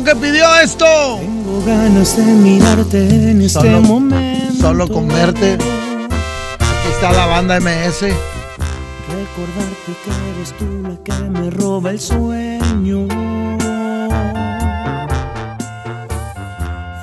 México, 0.00 0.04
que 0.04 0.16
pidió 0.16 0.44
esto. 0.62 0.86
Tengo 1.20 1.62
ganas 1.64 2.16
de 2.16 2.22
mirarte 2.24 3.30
en 3.30 3.42
este 3.42 3.60
Solo- 3.60 3.80
momento. 3.82 4.54
Solo 4.60 4.88
con 4.88 5.08
verte. 5.08 5.54
Aquí 5.54 6.88
está 6.92 7.12
la 7.12 7.26
banda 7.26 7.56
MS. 7.60 8.02
Recordarte 9.08 9.92
que 10.04 10.10
eres 10.36 10.52
tú 10.58 10.82
la 10.82 10.96
que 11.04 11.12
me 11.30 11.50
roba 11.50 11.90
el 11.90 12.00
sueño. 12.00 13.06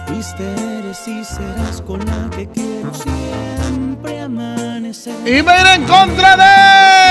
Fuiste, 0.08 0.44
eres 0.80 1.08
y 1.08 1.24
serás 1.24 1.82
con 1.86 2.00
la 2.06 2.30
que 2.36 2.48
quiero 2.50 2.92
siempre 2.94 4.20
amanecer. 4.22 5.14
Y 5.26 5.30
ir 5.40 5.46
en 5.76 5.84
contra 5.86 6.36
de. 6.38 7.03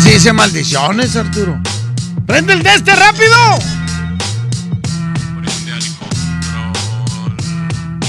Sí 0.00 0.10
dice 0.10 0.32
maldiciones, 0.32 1.14
Arturo. 1.16 1.60
¡Prende 2.26 2.54
el 2.54 2.62
de 2.62 2.74
este 2.74 2.94
rápido! 2.94 3.36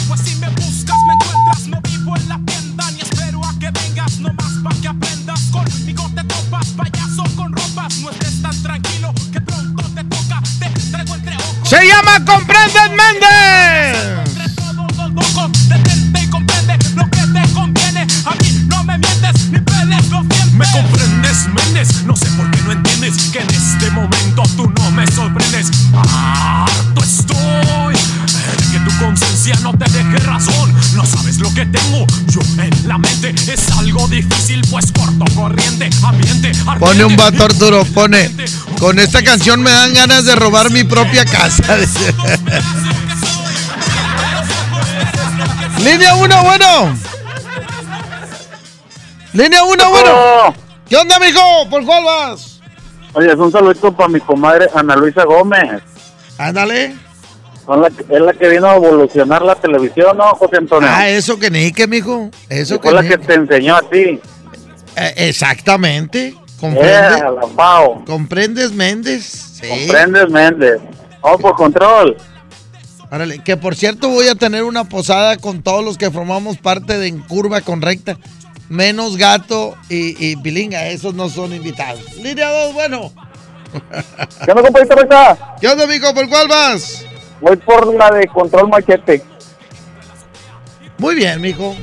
Pues 0.07 0.21
si 0.21 0.35
me 0.35 0.49
buscas, 0.49 0.97
me 1.07 1.13
encuentras, 1.13 1.67
no 1.67 1.81
vivo 1.81 2.15
en 2.15 2.29
la 2.29 2.39
tienda, 2.45 2.91
ni 2.91 3.01
espero 3.01 3.43
a 3.43 3.59
que 3.59 3.71
vengas, 3.71 4.19
nomás 4.19 4.53
pa' 4.63 4.75
que 4.81 4.87
aprendas. 4.87 5.41
Conmigo 5.51 6.09
te 6.15 6.23
topas, 6.23 6.67
payaso 6.67 7.23
con 7.35 7.51
ropas, 7.51 7.97
no 7.99 8.09
estés 8.11 8.41
tan 8.41 8.63
tranquilo, 8.63 9.13
que 9.31 9.41
pronto 9.41 9.83
te 9.95 10.03
toca, 10.05 10.41
te 10.59 10.69
traigo 10.91 11.15
entre 11.15 11.35
ojos. 11.35 11.69
¡Se 11.69 11.87
llama 11.87 12.23
Comprendes 12.25 12.89
Méndez! 12.89 13.30
Pone 36.81 37.05
un 37.05 37.15
vato, 37.15 37.45
Arturo, 37.45 37.85
pone. 37.93 38.31
Con 38.79 38.97
esta 38.97 39.23
canción 39.23 39.61
me 39.61 39.69
dan 39.69 39.93
ganas 39.93 40.25
de 40.25 40.33
robar 40.33 40.71
mi 40.71 40.83
propia 40.83 41.23
casa. 41.25 41.77
Línea 45.77 46.15
1, 46.15 46.43
bueno. 46.43 46.97
Línea 49.33 49.63
1, 49.63 49.89
bueno. 49.91 50.55
¿Qué 50.89 50.97
onda, 50.97 51.19
mijo? 51.19 51.69
¿Por 51.69 51.85
cuál 51.85 52.03
vas? 52.03 52.59
Oye, 53.13 53.27
es 53.27 53.35
un 53.37 53.51
saludito 53.51 53.95
para 53.95 54.09
mi 54.09 54.19
comadre 54.19 54.67
Ana 54.73 54.95
Luisa 54.95 55.23
Gómez. 55.23 55.83
Ándale. 56.39 56.95
La 57.67 57.87
es 57.87 58.21
la 58.21 58.33
que 58.33 58.49
vino 58.49 58.65
a 58.65 58.77
evolucionar 58.77 59.43
la 59.43 59.53
televisión, 59.53 60.17
¿no, 60.17 60.33
José 60.33 60.57
Antonio? 60.57 60.89
Ah, 60.91 61.07
eso 61.07 61.37
que 61.37 61.51
ni 61.51 61.71
que, 61.71 61.85
mijo. 61.85 62.31
Eso 62.49 62.81
que 62.81 62.89
fue 62.89 63.03
la 63.03 63.07
que 63.07 63.19
te 63.19 63.35
enseñó 63.35 63.75
a 63.75 63.81
ti. 63.83 64.19
Eh, 64.95 65.13
exactamente. 65.17 66.40
Comprende. 66.61 67.23
¿Comprendes, 68.05 68.71
Méndez? 68.71 69.23
Sí. 69.59 69.67
Comprendes, 69.67 70.29
Méndez. 70.29 70.79
Vamos 71.21 71.41
por 71.41 71.55
control. 71.55 72.15
Árale, 73.09 73.39
que 73.39 73.57
por 73.57 73.75
cierto 73.75 74.09
voy 74.09 74.27
a 74.27 74.35
tener 74.35 74.63
una 74.63 74.83
posada 74.83 75.37
con 75.37 75.63
todos 75.63 75.83
los 75.83 75.97
que 75.97 76.11
formamos 76.11 76.57
parte 76.57 76.97
de 76.99 77.07
En 77.07 77.19
Curva 77.19 77.61
con 77.61 77.81
Recta. 77.81 78.17
Menos 78.69 79.17
Gato 79.17 79.75
y, 79.89 80.15
y 80.25 80.37
Pilinga, 80.37 80.87
esos 80.87 81.15
no 81.15 81.29
son 81.29 81.53
invitados. 81.53 82.15
Línea 82.17 82.49
2, 82.49 82.73
bueno. 82.73 83.11
¿Qué 84.45 84.51
onda, 84.51 84.63
compadrito 84.63 84.95
Recta? 84.95 85.55
¿Qué 85.59 85.67
onda, 85.67 85.87
mijo? 85.87 86.13
¿Por 86.13 86.29
cuál 86.29 86.47
vas? 86.47 87.05
Voy 87.41 87.57
por 87.57 87.93
la 87.95 88.11
de 88.11 88.27
control 88.27 88.69
machete. 88.69 89.23
Muy 90.99 91.15
bien, 91.15 91.41
mijo. 91.41 91.75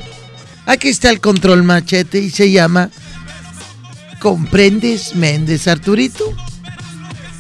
Aquí 0.67 0.89
está 0.89 1.11
el 1.11 1.21
control 1.21 1.65
machete 1.65 2.19
y 2.19 2.31
se 2.31 2.51
llama 2.51 2.91
¿Comprendes, 4.21 5.15
Méndez 5.15 5.69
Arturito? 5.69 6.25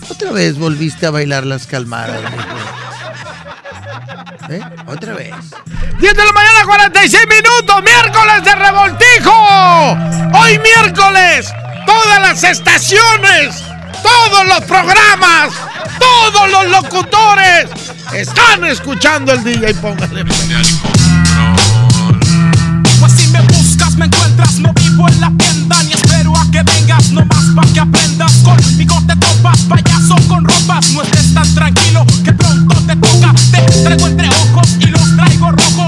Otra 0.08 0.30
vez 0.32 0.58
volviste 0.58 1.06
a 1.06 1.10
bailar 1.10 1.44
las 1.44 1.66
calmadas, 1.66 2.22
mijo. 2.30 2.44
¿Eh? 4.50 4.60
Otra 4.86 5.14
vez. 5.14 5.34
10 6.00 6.14
de 6.14 6.24
la 6.24 6.32
mañana, 6.32 6.64
46 6.64 7.26
minutos, 7.28 7.82
miércoles 7.82 8.44
de 8.44 8.54
revoltijo. 8.54 9.32
Hoy 10.38 10.58
miércoles, 10.60 11.52
todas 11.84 12.22
las 12.22 12.44
estaciones, 12.44 13.62
todos 14.02 14.46
los 14.46 14.60
programas, 14.62 15.52
todos 15.98 16.50
los 16.50 16.66
locutores 16.70 17.68
están 18.14 18.64
escuchando 18.64 19.32
el 19.32 19.44
DJ. 19.44 19.74
Póngale. 19.74 20.24
Pues 23.00 23.12
si 23.12 23.28
me 23.28 23.40
buscas, 23.42 23.96
me 23.96 24.06
encuentras, 24.06 24.58
no 24.60 24.72
vivo 24.72 25.08
en 25.08 25.20
la 25.20 25.30
tienda, 25.36 25.82
ni 25.82 25.92
que 26.50 26.62
vengas, 26.62 27.10
nomás 27.10 27.44
pa' 27.54 27.66
que 27.72 27.80
aprendas. 27.80 28.32
Conmigo 28.42 28.94
te 29.06 29.16
topas, 29.16 29.60
payaso 29.62 30.16
con 30.28 30.44
ropas, 30.44 30.90
no 30.92 31.02
estés 31.02 31.34
tan 31.34 31.54
tranquilo, 31.54 32.04
que 32.24 32.32
pronto 32.32 32.74
te 32.86 32.96
toca. 32.96 33.34
Te 33.50 33.60
traigo 33.82 34.06
entre 34.06 34.28
ojos 34.28 34.76
y 34.80 34.86
los 34.86 35.16
traigo 35.16 35.50
rojos. 35.50 35.87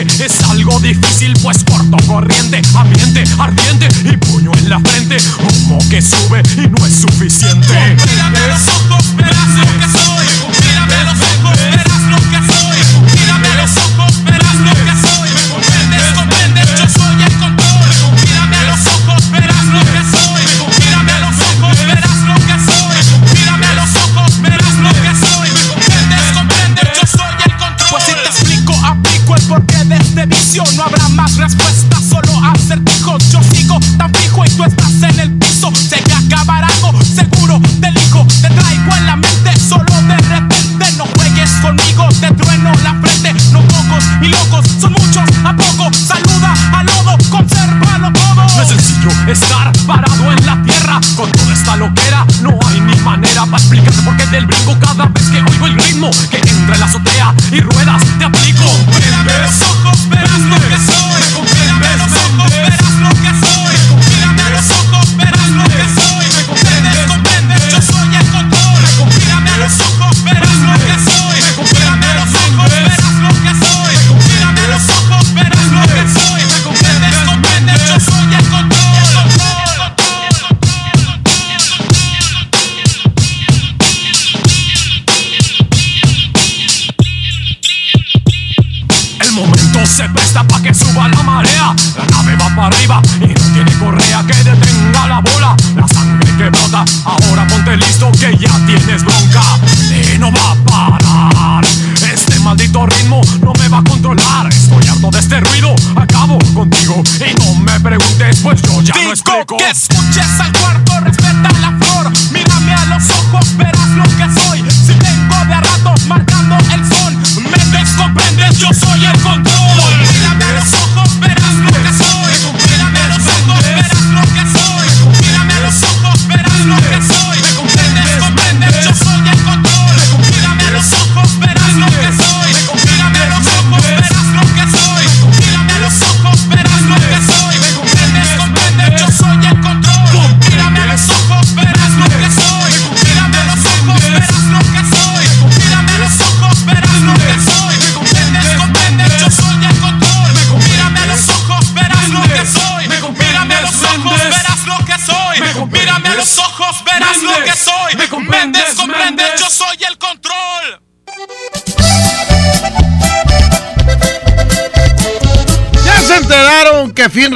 Es 0.00 0.40
algo 0.48 0.78
difícil, 0.78 1.32
pues 1.42 1.64
corto, 1.64 1.96
corriente, 2.06 2.62
ambiente, 2.76 3.24
ardiente 3.36 3.88
y 4.04 4.16
puño 4.16 4.52
en 4.58 4.68
la 4.68 4.78
frente. 4.78 5.16
Humo 5.40 5.80
que 5.90 6.00
sube 6.00 6.40
y 6.56 6.68
no 6.68 6.86
es 6.86 6.94
suficiente. 6.94 7.96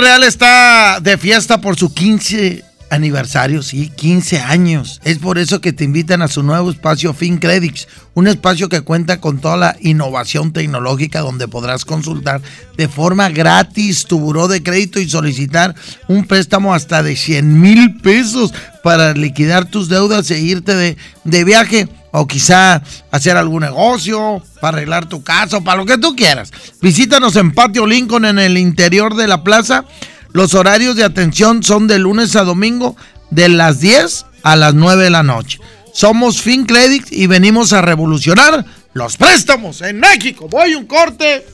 Real 0.02 0.24
está 0.24 0.98
de 1.00 1.16
fiesta 1.16 1.60
por 1.60 1.76
su 1.76 1.94
15 1.94 2.64
aniversario, 2.90 3.62
sí, 3.62 3.88
15 3.88 4.40
años. 4.40 5.00
Es 5.04 5.18
por 5.18 5.38
eso 5.38 5.60
que 5.60 5.72
te 5.72 5.84
invitan 5.84 6.22
a 6.22 6.28
su 6.28 6.42
nuevo 6.42 6.72
espacio 6.72 7.14
Fin 7.14 7.38
Credits, 7.38 7.86
un 8.14 8.26
espacio 8.26 8.68
que 8.68 8.80
cuenta 8.80 9.20
con 9.20 9.38
toda 9.38 9.56
la 9.56 9.76
innovación 9.80 10.52
tecnológica 10.52 11.20
donde 11.20 11.46
podrás 11.46 11.84
consultar 11.84 12.42
de 12.76 12.88
forma 12.88 13.28
gratis 13.28 14.04
tu 14.04 14.18
buró 14.18 14.48
de 14.48 14.64
crédito 14.64 14.98
y 14.98 15.08
solicitar 15.08 15.76
un 16.08 16.26
préstamo 16.26 16.74
hasta 16.74 17.04
de 17.04 17.14
100 17.14 17.60
mil 17.60 17.96
pesos 17.98 18.52
para 18.82 19.12
liquidar 19.12 19.66
tus 19.66 19.88
deudas 19.88 20.28
e 20.32 20.40
irte 20.40 20.74
de, 20.74 20.96
de 21.22 21.44
viaje 21.44 21.88
o 22.12 22.26
quizá 22.26 22.82
hacer 23.10 23.36
algún 23.36 23.62
negocio, 23.62 24.42
para 24.60 24.76
arreglar 24.76 25.06
tu 25.08 25.24
casa 25.24 25.60
para 25.60 25.78
lo 25.78 25.86
que 25.86 25.98
tú 25.98 26.14
quieras. 26.14 26.52
Visítanos 26.80 27.34
en 27.36 27.52
Patio 27.52 27.86
Lincoln 27.86 28.26
en 28.26 28.38
el 28.38 28.58
interior 28.58 29.16
de 29.16 29.26
la 29.26 29.42
plaza. 29.42 29.84
Los 30.32 30.54
horarios 30.54 30.94
de 30.94 31.04
atención 31.04 31.62
son 31.62 31.88
de 31.88 31.98
lunes 31.98 32.36
a 32.36 32.44
domingo 32.44 32.96
de 33.30 33.48
las 33.48 33.80
10 33.80 34.26
a 34.44 34.56
las 34.56 34.74
9 34.74 35.04
de 35.04 35.10
la 35.10 35.22
noche. 35.22 35.58
Somos 35.92 36.40
FinCredit 36.40 37.12
y 37.12 37.26
venimos 37.26 37.72
a 37.72 37.82
revolucionar 37.82 38.64
los 38.92 39.16
préstamos 39.16 39.80
en 39.82 39.98
México. 40.00 40.48
Voy 40.48 40.74
un 40.74 40.86
corte 40.86 41.46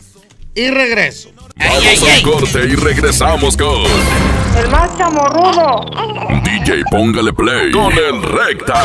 y 0.54 0.68
regreso. 0.68 1.30
Vamos 1.56 2.02
a 2.02 2.16
un 2.16 2.22
corte 2.22 2.64
y 2.66 2.76
regresamos 2.76 3.56
con 3.56 3.82
El 4.56 4.70
más 4.70 4.96
chamorrudo. 4.96 5.86
DJ 6.44 6.82
Póngale 6.90 7.32
Play 7.32 7.72
con 7.72 7.92
el 7.92 8.22
Recta. 8.22 8.84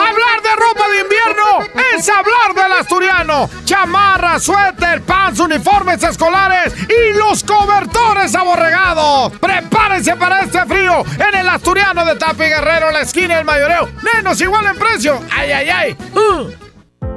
Ropa 0.61 0.87
de 0.89 1.01
invierno 1.01 1.81
es 1.97 2.07
hablar 2.09 2.53
del 2.53 2.71
asturiano. 2.79 3.49
Chamarra, 3.65 4.39
suéter, 4.39 5.01
pants, 5.01 5.39
uniformes 5.39 6.03
escolares 6.03 6.73
y 6.87 7.17
los 7.17 7.43
cobertores 7.43 8.35
aborregados. 8.35 9.31
Prepárense 9.39 10.15
para 10.15 10.41
este 10.41 10.63
frío 10.65 11.03
en 11.15 11.39
el 11.39 11.49
asturiano 11.49 12.05
de 12.05 12.15
Tapi 12.15 12.43
Guerrero, 12.43 12.91
la 12.91 13.01
esquina 13.01 13.37
del 13.37 13.45
mayoreo. 13.45 13.89
Menos 14.13 14.39
igual 14.41 14.65
en 14.67 14.77
precio. 14.77 15.19
Ay, 15.31 15.51
ay, 15.51 15.69
ay. 15.69 15.97
Uh. 16.13 16.49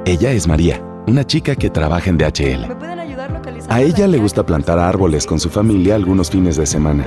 Ella 0.05 0.31
es 0.31 0.47
María, 0.47 0.81
una 1.05 1.23
chica 1.25 1.55
que 1.55 1.69
trabaja 1.69 2.09
en 2.09 2.17
DHL. 2.17 2.75
pueden 2.77 2.99
ayudar 2.99 3.31
localizando? 3.31 3.73
A 3.75 3.81
ella 3.81 4.07
le 4.07 4.17
gusta 4.17 4.43
plantar 4.45 4.79
árboles 4.79 5.25
con 5.27 5.39
su 5.39 5.49
familia 5.49 5.95
algunos 5.95 6.31
fines 6.31 6.57
de 6.57 6.65
semana. 6.65 7.05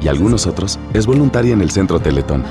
Y 0.00 0.08
algunos 0.08 0.46
otros 0.46 0.78
es 0.94 1.06
voluntaria 1.06 1.52
en 1.52 1.60
el 1.60 1.70
Centro 1.70 2.00
Teletón. 2.00 2.44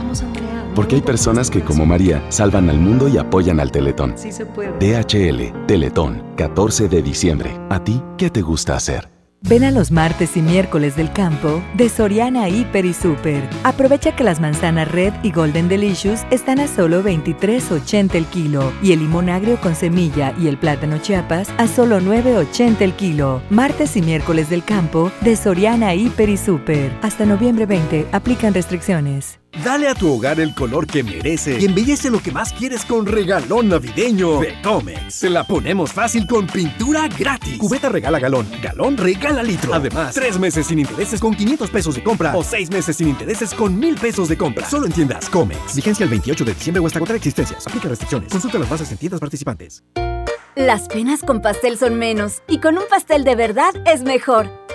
Porque 0.77 0.97
hay 0.97 1.01
personas 1.01 1.49
que, 1.49 1.61
como 1.61 1.87
María, 1.87 2.23
salvan 2.29 2.69
al 2.69 2.77
mundo 2.77 3.07
y 3.07 3.17
apoyan 3.17 3.59
al 3.59 3.71
Teletón. 3.71 4.15
Sí 4.15 4.31
se 4.31 4.45
puede. 4.45 4.77
DHL, 4.77 5.65
Teletón, 5.65 6.23
14 6.35 6.87
de 6.87 7.01
diciembre. 7.01 7.59
¿A 7.71 7.83
ti 7.83 7.99
qué 8.15 8.29
te 8.29 8.43
gusta 8.43 8.75
hacer? 8.75 9.09
Ven 9.41 9.63
a 9.63 9.71
los 9.71 9.89
martes 9.89 10.37
y 10.37 10.41
miércoles 10.43 10.95
del 10.95 11.11
campo 11.11 11.63
de 11.73 11.89
Soriana 11.89 12.47
Hiper 12.47 12.85
y 12.85 12.93
Super. 12.93 13.49
Aprovecha 13.63 14.15
que 14.15 14.23
las 14.23 14.39
manzanas 14.39 14.91
Red 14.91 15.13
y 15.23 15.31
Golden 15.31 15.67
Delicious 15.67 16.27
están 16.29 16.59
a 16.59 16.67
solo 16.67 17.01
23.80 17.01 18.13
el 18.13 18.25
kilo 18.27 18.71
y 18.83 18.91
el 18.91 18.99
limón 18.99 19.29
agrio 19.29 19.59
con 19.59 19.73
semilla 19.73 20.35
y 20.39 20.47
el 20.47 20.59
plátano 20.59 20.99
Chiapas 20.99 21.49
a 21.57 21.67
solo 21.67 21.99
9.80 21.99 22.81
el 22.81 22.93
kilo. 22.93 23.41
Martes 23.49 23.97
y 23.97 24.03
miércoles 24.03 24.51
del 24.51 24.63
campo 24.63 25.11
de 25.21 25.35
Soriana 25.37 25.95
Hiper 25.95 26.29
y 26.29 26.37
Super. 26.37 26.95
Hasta 27.01 27.25
noviembre 27.25 27.65
20 27.65 28.09
aplican 28.11 28.53
restricciones. 28.53 29.39
Dale 29.63 29.87
a 29.87 29.95
tu 29.95 30.13
hogar 30.13 30.39
el 30.39 30.53
color 30.53 30.85
que 30.85 31.03
merece 31.03 31.59
y 31.59 31.65
embellece 31.65 32.09
lo 32.09 32.19
que 32.19 32.31
más 32.31 32.53
quieres 32.53 32.85
con 32.85 33.05
regalón 33.05 33.69
navideño 33.69 34.39
de 34.39 34.61
Comex. 34.61 35.19
Te 35.19 35.29
la 35.29 35.43
ponemos 35.45 35.91
fácil 35.91 36.27
con 36.27 36.47
pintura 36.47 37.07
gratis. 37.07 37.57
Cubeta 37.57 37.89
regala 37.89 38.19
galón, 38.19 38.47
galón 38.61 38.97
regala 38.97 39.41
litro. 39.43 39.73
Además, 39.73 40.13
tres 40.13 40.37
meses 40.37 40.67
sin 40.67 40.79
intereses 40.79 41.19
con 41.19 41.33
500 41.33 41.69
pesos 41.69 41.95
de 41.95 42.03
compra 42.03 42.35
o 42.35 42.43
seis 42.43 42.69
meses 42.69 42.97
sin 42.97 43.09
intereses 43.09 43.53
con 43.53 43.77
1000 43.79 43.95
pesos 43.95 44.29
de 44.29 44.37
compra. 44.37 44.69
Solo 44.69 44.85
en 44.85 44.91
tiendas 44.91 45.29
Comex. 45.29 45.75
Vigencia 45.75 46.03
el 46.03 46.09
28 46.09 46.45
de 46.45 46.53
diciembre 46.53 46.81
o 46.81 46.87
hasta 46.87 46.99
contra 46.99 47.15
existencias. 47.15 47.65
Aplica 47.65 47.89
restricciones. 47.89 48.31
Consulta 48.31 48.59
las 48.59 48.69
bases 48.69 48.91
en 48.91 48.97
tiendas 48.97 49.19
participantes. 49.19 49.83
Las 50.55 50.87
penas 50.87 51.21
con 51.21 51.41
pastel 51.41 51.77
son 51.77 51.99
menos 51.99 52.41
y 52.47 52.59
con 52.59 52.77
un 52.79 52.83
pastel 52.89 53.23
de 53.23 53.35
verdad 53.35 53.75
es 53.85 54.01
mejor. 54.01 54.49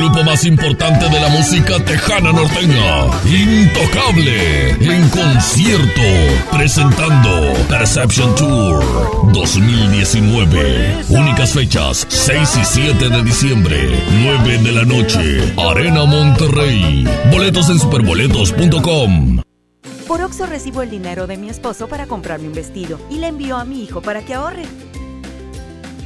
Grupo 0.00 0.24
más 0.24 0.46
importante 0.46 1.10
de 1.10 1.20
la 1.20 1.28
música 1.28 1.78
tejana 1.84 2.32
norteña, 2.32 3.04
Intocable, 3.26 4.70
en 4.70 5.08
concierto, 5.10 6.00
presentando 6.50 7.52
Perception 7.68 8.34
Tour 8.34 8.82
2019. 9.30 11.04
Únicas 11.10 11.52
fechas, 11.52 12.06
6 12.08 12.56
y 12.62 12.64
7 12.64 13.08
de 13.10 13.22
diciembre, 13.22 13.76
9 14.22 14.58
de 14.58 14.72
la 14.72 14.84
noche, 14.84 15.54
Arena 15.58 16.06
Monterrey. 16.06 17.06
Boletos 17.30 17.68
en 17.68 17.78
superboletos.com. 17.78 19.42
Por 20.08 20.22
Oxo 20.22 20.46
recibo 20.46 20.80
el 20.80 20.88
dinero 20.88 21.26
de 21.26 21.36
mi 21.36 21.50
esposo 21.50 21.88
para 21.88 22.06
comprarme 22.06 22.48
un 22.48 22.54
vestido 22.54 22.98
y 23.10 23.18
le 23.18 23.28
envío 23.28 23.58
a 23.58 23.66
mi 23.66 23.84
hijo 23.84 24.00
para 24.00 24.22
que 24.22 24.32
ahorre. 24.32 24.64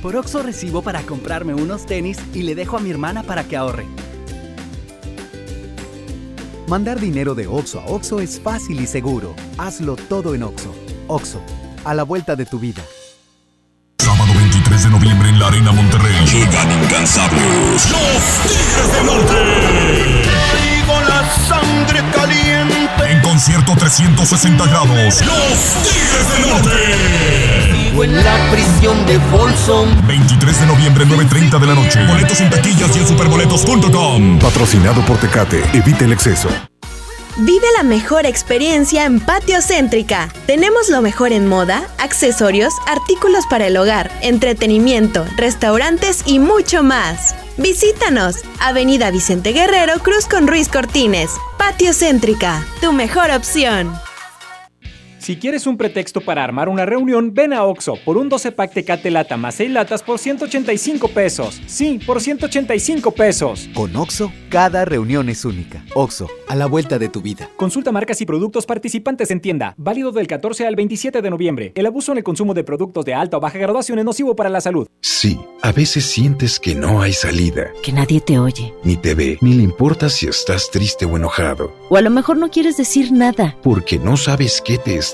Por 0.05 0.17
Oxo 0.17 0.43
recibo 0.43 0.83
para 0.83 1.01
comprarme 1.01 1.55
unos 1.55 1.87
tenis 1.87 2.19
y 2.35 2.43
le 2.43 2.55
dejo 2.55 2.77
a 2.77 2.81
mi 2.81 2.91
hermana 2.91 3.23
para 3.23 3.43
que 3.45 3.57
ahorre. 3.57 3.87
Mandar 6.69 7.01
dinero 7.01 7.35
de 7.35 7.47
Oxo 7.47 7.81
a 7.81 7.87
Oxo 7.87 8.21
es 8.21 8.39
fácil 8.39 8.83
y 8.83 8.87
seguro. 8.87 9.35
Hazlo 9.57 9.97
todo 9.97 10.35
en 10.35 10.43
Oxo. 10.43 10.75
Oxo, 11.09 11.41
a 11.87 11.95
la 11.95 12.03
vuelta 12.03 12.37
de 12.37 12.45
tu 12.45 12.59
vida. 12.59 12.83
Sábado 13.99 14.31
23 14.35 14.83
de 14.85 14.91
noviembre 14.91 15.29
en 15.31 15.39
la 15.39 15.47
Arena 15.47 15.73
Monterrey. 15.73 16.27
Llegan 16.27 16.85
incansables. 16.85 17.91
Los 17.91 18.43
Tigres 18.43 18.93
del 18.93 19.07
Norte. 19.07 19.35
Traigo 20.23 21.01
la 21.09 21.31
sangre 21.49 22.01
caliente. 22.13 23.11
En 23.11 23.23
concierto 23.23 23.73
360 23.75 24.67
grados. 24.67 25.23
Los 25.25 25.83
Tigres 25.83 26.33
del 26.35 26.51
Norte. 26.51 27.84
Vivo 27.95 28.03
en 28.03 28.25
la 28.25 28.51
prisión 28.51 29.07
de 29.07 29.21
Folsom. 29.31 29.89
23 30.09 30.61
de 30.61 30.67
noviembre, 30.67 31.05
9.30 31.07 31.61
de 31.61 31.67
la 31.69 31.75
noche. 31.77 32.05
Boletos 32.09 32.41
en 32.41 32.51
taquillas 32.51 32.97
y 32.97 32.99
en 32.99 33.07
superboletos.com. 33.07 34.41
Patrocinado 34.41 35.01
por 35.03 35.17
Tecate. 35.19 35.63
Evite 35.73 36.05
el 36.05 36.13
exceso. 36.13 36.49
Vive 37.37 37.67
la 37.77 37.85
mejor 37.85 38.27
experiencia 38.27 39.05
en 39.05 39.21
Patio 39.21 39.63
Céntrica. 39.63 40.29
Tenemos 40.45 40.89
lo 40.89 41.03
mejor 41.03 41.31
en 41.31 41.47
moda, 41.47 41.87
accesorios, 41.99 42.75
artículos 42.89 43.45
para 43.49 43.69
el 43.69 43.77
hogar, 43.77 44.11
entretenimiento, 44.23 45.25
restaurantes 45.37 46.25
y 46.27 46.41
mucho 46.41 46.83
más. 46.83 47.37
Visítanos, 47.59 48.39
Avenida 48.59 49.13
Vicente 49.13 49.53
Guerrero, 49.53 50.01
Cruz 50.01 50.27
con 50.27 50.49
Ruiz 50.49 50.69
Cortines. 50.69 51.31
Patio 51.59 51.93
Céntrica, 51.95 52.67
tu 52.81 52.93
mejor 52.93 53.31
opción. 53.31 53.93
Si 55.25 55.37
quieres 55.37 55.67
un 55.67 55.79
pretexto 55.79 56.21
para 56.21 56.45
armar 56.45 56.69
una 56.69 56.85
reunión, 56.85 57.33
ven 57.33 57.55
a 57.55 57.65
Oxo 57.65 57.95
por 58.05 58.19
un 58.19 58.29
12 58.29 58.53
pack 58.53 58.75
Tecate 58.75 59.11
Lata 59.11 59.39
más 59.39 59.55
6 59.55 59.71
latas 59.71 60.03
por 60.03 60.19
185 60.19 61.09
pesos. 61.09 61.63
Sí, 61.65 61.99
por 62.07 62.21
185 62.21 63.11
pesos. 63.13 63.71
Con 63.73 63.97
Oxo, 63.97 64.31
cada 64.51 64.85
reunión 64.85 65.31
es 65.31 65.47
única. 65.47 65.83
Oxo, 65.95 66.29
a 66.47 66.55
la 66.55 66.67
vuelta 66.67 66.99
de 66.99 67.09
tu 67.09 67.23
vida. 67.23 67.49
Consulta 67.57 67.91
marcas 67.91 68.21
y 68.21 68.27
productos 68.27 68.67
participantes 68.67 69.31
en 69.31 69.41
tienda. 69.41 69.73
Válido 69.79 70.13
del 70.13 70.27
14 70.27 70.67
al 70.67 70.77
27 70.77 71.23
de 71.23 71.31
noviembre. 71.31 71.73
El 71.75 71.87
abuso 71.87 72.13
en 72.13 72.19
el 72.19 72.25
consumo 72.25 72.53
de 72.53 72.63
productos 72.63 73.07
de 73.07 73.15
alta 73.15 73.39
o 73.39 73.41
baja 73.41 73.57
graduación 73.57 73.99
es 73.99 74.05
nocivo 74.05 74.37
para 74.37 74.51
la 74.51 74.61
salud. 74.61 74.87
Sí, 75.01 75.41
a 75.63 75.73
veces 75.73 76.05
sientes 76.05 76.61
que 76.61 76.75
no 76.75 77.01
hay 77.01 77.15
salida. 77.15 77.71
Que 77.83 77.93
nadie 77.93 78.21
te 78.21 78.39
oye. 78.39 78.75
Ni 78.83 78.99
te 78.99 79.15
ve, 79.15 79.39
ni 79.41 79.55
le 79.55 79.63
importa 79.63 80.11
si 80.11 80.27
estás 80.27 80.71
triste 80.71 81.07
o 81.07 81.17
enojado. 81.17 81.73
O 81.89 81.97
a 81.97 82.03
lo 82.03 82.11
mejor 82.11 82.37
no 82.37 82.51
quieres 82.51 82.77
decir 82.77 83.11
nada. 83.11 83.57
Porque 83.63 83.99
no 83.99 84.19
sabes 84.19 84.61
qué 84.63 84.77
te 84.77 84.97
está 84.97 85.14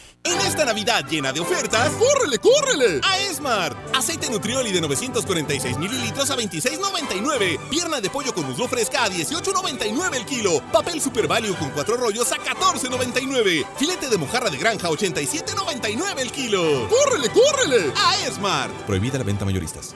En 0.23 0.39
esta 0.41 0.65
Navidad 0.65 1.05
llena 1.09 1.33
de 1.33 1.39
ofertas, 1.39 1.91
¡córrele, 1.93 2.37
córrele! 2.37 3.01
A 3.03 3.17
Esmart. 3.19 3.75
Aceite 3.95 4.29
Nutrioli 4.29 4.71
de 4.71 4.79
946 4.79 5.77
mililitros 5.79 6.29
a 6.29 6.37
26.99. 6.37 7.59
Pierna 7.69 7.99
de 7.99 8.09
pollo 8.09 8.33
con 8.33 8.45
muslo 8.45 8.67
fresca 8.67 9.03
a 9.05 9.09
18.99 9.09 10.15
el 10.15 10.25
kilo. 10.25 10.61
Papel 10.71 11.01
Super 11.01 11.27
Value 11.27 11.55
con 11.55 11.71
cuatro 11.71 11.97
rollos 11.97 12.31
a 12.31 12.35
14.99. 12.37 13.65
Filete 13.77 14.09
de 14.09 14.17
mojarra 14.17 14.51
de 14.51 14.57
granja 14.57 14.87
a 14.87 14.91
87.99 14.91 16.19
el 16.19 16.31
kilo. 16.31 16.87
¡Córrele, 16.87 17.29
córrele! 17.29 17.91
A 17.95 18.27
Esmart. 18.27 18.73
Prohibida 18.85 19.17
la 19.17 19.23
venta 19.23 19.43
mayoristas. 19.43 19.95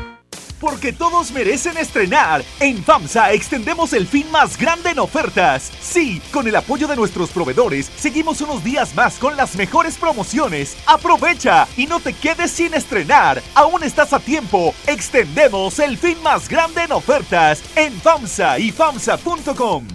Porque 0.61 0.93
todos 0.93 1.31
merecen 1.31 1.75
estrenar. 1.75 2.43
En 2.59 2.83
FAMSA 2.83 3.33
extendemos 3.33 3.93
el 3.93 4.05
fin 4.05 4.29
más 4.31 4.57
grande 4.57 4.91
en 4.91 4.99
ofertas. 4.99 5.71
Sí, 5.81 6.21
con 6.31 6.47
el 6.47 6.55
apoyo 6.55 6.87
de 6.87 6.95
nuestros 6.95 7.31
proveedores, 7.31 7.91
seguimos 7.97 8.39
unos 8.41 8.63
días 8.63 8.93
más 8.95 9.15
con 9.15 9.35
las 9.35 9.55
mejores 9.55 9.97
promociones. 9.97 10.77
Aprovecha 10.85 11.67
y 11.75 11.87
no 11.87 11.99
te 11.99 12.13
quedes 12.13 12.51
sin 12.51 12.75
estrenar. 12.75 13.41
Aún 13.55 13.83
estás 13.83 14.13
a 14.13 14.19
tiempo. 14.19 14.75
Extendemos 14.85 15.79
el 15.79 15.97
fin 15.97 16.21
más 16.21 16.47
grande 16.47 16.83
en 16.83 16.91
ofertas 16.91 17.63
en 17.75 17.91
FAMSA 17.99 18.59
y 18.59 18.71
FAMSA.com. 18.71 19.87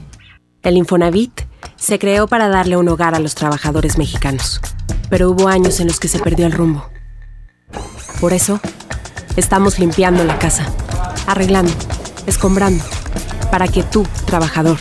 El 0.62 0.77
Infonavit 0.77 1.43
se 1.77 2.01
creó 2.01 2.27
para 2.27 2.49
darle 2.49 2.77
un 2.77 2.89
hogar 2.89 3.14
a 3.14 3.21
los 3.21 3.37
trabajadores 3.37 3.99
mexicanos. 3.99 4.61
Pero 5.09 5.31
hubo 5.31 5.47
años 5.47 5.79
en 5.79 5.87
los 5.87 6.01
que 6.01 6.09
se 6.09 6.19
perdió 6.19 6.47
el 6.47 6.53
rumbo. 6.53 6.91
Por 8.21 8.33
eso, 8.33 8.61
Estamos 9.37 9.78
limpiando 9.78 10.24
la 10.24 10.39
casa, 10.39 10.64
arreglando, 11.26 11.72
escombrando, 12.26 12.82
para 13.51 13.68
que 13.68 13.82
tú, 13.82 14.07
trabajador, 14.24 14.78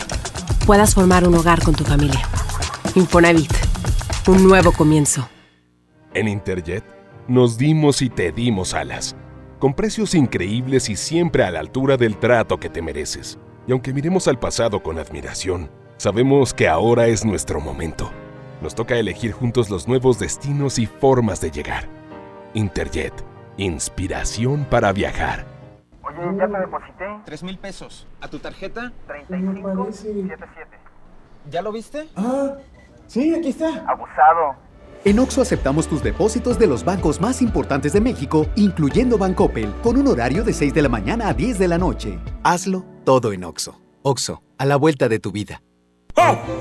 puedas 0.64 0.94
formar 0.94 1.28
un 1.28 1.34
hogar 1.34 1.62
con 1.62 1.74
tu 1.74 1.84
familia. 1.84 2.22
Infonavit, 2.94 3.52
un 4.26 4.48
nuevo 4.48 4.72
comienzo. 4.72 5.28
En 6.14 6.26
Interjet, 6.26 6.82
nos 7.28 7.58
dimos 7.58 8.00
y 8.00 8.08
te 8.08 8.32
dimos 8.32 8.72
alas, 8.72 9.14
con 9.58 9.74
precios 9.74 10.14
increíbles 10.14 10.88
y 10.88 10.96
siempre 10.96 11.44
a 11.44 11.50
la 11.50 11.60
altura 11.60 11.98
del 11.98 12.16
trato 12.16 12.58
que 12.58 12.70
te 12.70 12.80
mereces. 12.80 13.38
Y 13.66 13.72
aunque 13.72 13.92
miremos 13.92 14.26
al 14.26 14.38
pasado 14.38 14.82
con 14.82 14.98
admiración, 14.98 15.70
sabemos 15.98 16.54
que 16.54 16.66
ahora 16.66 17.08
es 17.08 17.26
nuestro 17.26 17.60
momento. 17.60 18.10
Nos 18.62 18.74
toca 18.74 18.96
elegir 18.96 19.32
juntos 19.32 19.68
los 19.68 19.86
nuevos 19.86 20.18
destinos 20.18 20.78
y 20.78 20.86
formas 20.86 21.42
de 21.42 21.50
llegar. 21.50 21.90
Interjet 22.54 23.35
Inspiración 23.58 24.66
para 24.68 24.92
viajar. 24.92 25.46
Oye, 26.02 26.38
ya 26.38 26.46
te 26.46 26.58
deposité. 26.58 27.04
Tres 27.24 27.42
mil 27.42 27.58
pesos. 27.58 28.06
¿A 28.20 28.28
tu 28.28 28.38
tarjeta? 28.38 28.92
3577. 29.06 30.76
¿Ya 31.50 31.62
lo 31.62 31.72
viste? 31.72 32.08
Ah, 32.16 32.56
sí, 33.06 33.34
aquí 33.34 33.48
está. 33.48 33.84
Abusado. 33.88 34.56
En 35.04 35.18
Oxo 35.20 35.40
aceptamos 35.40 35.86
tus 35.86 36.02
depósitos 36.02 36.58
de 36.58 36.66
los 36.66 36.84
bancos 36.84 37.20
más 37.20 37.40
importantes 37.40 37.92
de 37.92 38.00
México, 38.00 38.46
incluyendo 38.56 39.16
Bancoppel, 39.16 39.72
con 39.82 39.96
un 39.96 40.08
horario 40.08 40.44
de 40.44 40.52
6 40.52 40.74
de 40.74 40.82
la 40.82 40.88
mañana 40.88 41.28
a 41.28 41.34
10 41.34 41.58
de 41.58 41.68
la 41.68 41.78
noche. 41.78 42.18
Hazlo 42.42 42.84
todo 43.04 43.32
en 43.32 43.44
Oxo. 43.44 43.80
Oxo, 44.02 44.42
a 44.58 44.66
la 44.66 44.76
vuelta 44.76 45.08
de 45.08 45.18
tu 45.18 45.32
vida. 45.32 45.62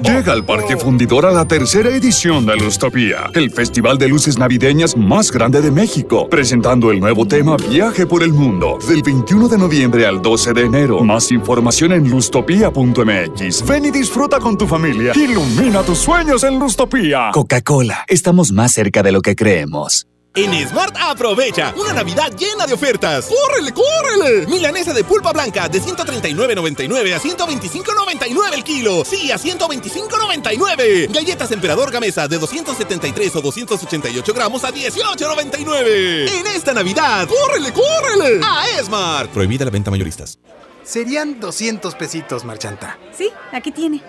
Llega 0.01 0.33
al 0.33 0.45
Parque 0.45 0.77
Fundidor 0.77 1.25
a 1.25 1.31
la 1.31 1.45
tercera 1.45 1.89
edición 1.89 2.45
de 2.45 2.55
Lustopía, 2.57 3.29
el 3.33 3.49
festival 3.51 3.97
de 3.97 4.07
luces 4.07 4.37
navideñas 4.37 4.95
más 4.95 5.31
grande 5.31 5.61
de 5.61 5.71
México, 5.71 6.29
presentando 6.29 6.91
el 6.91 6.99
nuevo 6.99 7.25
tema 7.25 7.57
Viaje 7.57 8.05
por 8.05 8.21
el 8.21 8.31
Mundo, 8.33 8.77
del 8.87 9.01
21 9.01 9.47
de 9.47 9.57
noviembre 9.57 10.05
al 10.05 10.21
12 10.21 10.53
de 10.53 10.61
enero. 10.61 11.01
Más 11.01 11.31
información 11.31 11.93
en 11.93 12.09
lustopía.mx. 12.09 13.65
Ven 13.67 13.85
y 13.85 13.91
disfruta 13.91 14.39
con 14.39 14.57
tu 14.57 14.67
familia. 14.67 15.13
Ilumina 15.15 15.81
tus 15.83 15.99
sueños 15.99 16.43
en 16.43 16.59
Lustopía. 16.59 17.31
Coca-Cola, 17.33 18.05
estamos 18.07 18.51
más 18.51 18.73
cerca 18.73 19.01
de 19.03 19.11
lo 19.11 19.21
que 19.21 19.35
creemos. 19.35 20.07
En 20.38 20.67
Smart 20.67 20.93
aprovecha 20.99 21.73
una 21.77 21.93
Navidad 21.93 22.29
llena 22.38 22.67
de 22.67 22.73
ofertas. 22.73 23.27
¡Córrele, 23.27 23.71
córrele! 23.71 24.45
Milanesa 24.47 24.91
de 24.93 25.05
pulpa 25.05 25.31
blanca 25.31 25.69
de 25.69 25.81
139.99 25.81 27.13
a 27.13 27.19
125.99 27.21 28.53
el 28.53 28.63
kilo. 28.65 29.05
Sí, 29.05 29.31
a 29.31 29.38
125.99. 29.38 31.09
Galletas 31.13 31.51
Emperador 31.51 31.89
Gamesa 31.89 32.27
de 32.27 32.38
273 32.38 33.33
o 33.38 33.41
288 33.41 34.33
gramos 34.33 34.65
a 34.65 34.73
18.99. 34.73 36.29
En 36.29 36.47
esta 36.47 36.73
Navidad, 36.73 37.29
¡córrele, 37.29 37.71
córrele! 37.71 38.41
A 38.43 38.65
Smart. 38.83 39.31
Prohibida 39.31 39.63
la 39.63 39.71
venta 39.71 39.89
mayoristas. 39.89 40.38
Serían 40.83 41.39
200 41.39 41.95
pesitos, 41.95 42.43
Marchanta. 42.43 42.99
Sí, 43.17 43.31
aquí 43.53 43.71
tiene. 43.71 44.03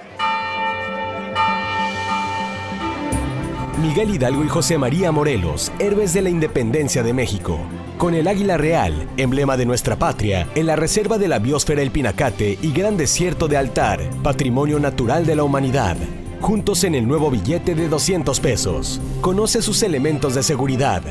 Miguel 3.81 4.15
Hidalgo 4.15 4.43
y 4.43 4.49
José 4.49 4.79
María 4.79 5.13
Morelos, 5.13 5.71
héroes 5.79 6.15
de 6.15 6.23
la 6.23 6.31
independencia 6.31 7.03
de 7.03 7.13
México. 7.13 7.59
Con 7.99 8.15
el 8.15 8.27
águila 8.27 8.57
real, 8.57 9.07
emblema 9.19 9.59
de 9.59 9.67
nuestra 9.67 9.99
patria, 9.99 10.49
en 10.55 10.65
la 10.65 10.77
reserva 10.77 11.19
de 11.19 11.29
la 11.29 11.41
biosfera 11.41 11.83
El 11.83 11.91
Pinacate 11.91 12.59
y 12.63 12.73
Gran 12.73 12.97
Desierto 12.97 13.49
de 13.49 13.59
Altar, 13.59 14.01
patrimonio 14.23 14.81
natural 14.81 15.27
de 15.27 15.37
la 15.37 15.45
humanidad. 15.45 15.99
Juntos 16.41 16.85
en 16.85 16.95
el 16.95 17.07
nuevo 17.07 17.31
billete 17.31 17.75
de 17.75 17.89
200 17.89 18.41
pesos. 18.41 18.99
Conoce 19.21 19.61
sus 19.61 19.83
elementos 19.83 20.35
de 20.35 20.43
seguridad. 20.43 21.03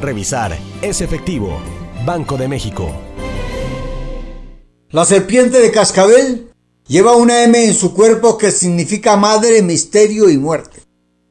Revisar 0.00 0.56
es 0.82 1.00
efectivo. 1.00 1.58
Banco 2.06 2.36
de 2.36 2.46
México. 2.46 2.92
La 4.90 5.04
serpiente 5.04 5.58
de 5.58 5.72
cascabel 5.72 6.52
lleva 6.86 7.16
una 7.16 7.42
M 7.42 7.64
en 7.64 7.74
su 7.74 7.92
cuerpo 7.92 8.38
que 8.38 8.52
significa 8.52 9.16
madre, 9.16 9.62
misterio 9.62 10.30
y 10.30 10.38
muerte. 10.38 10.84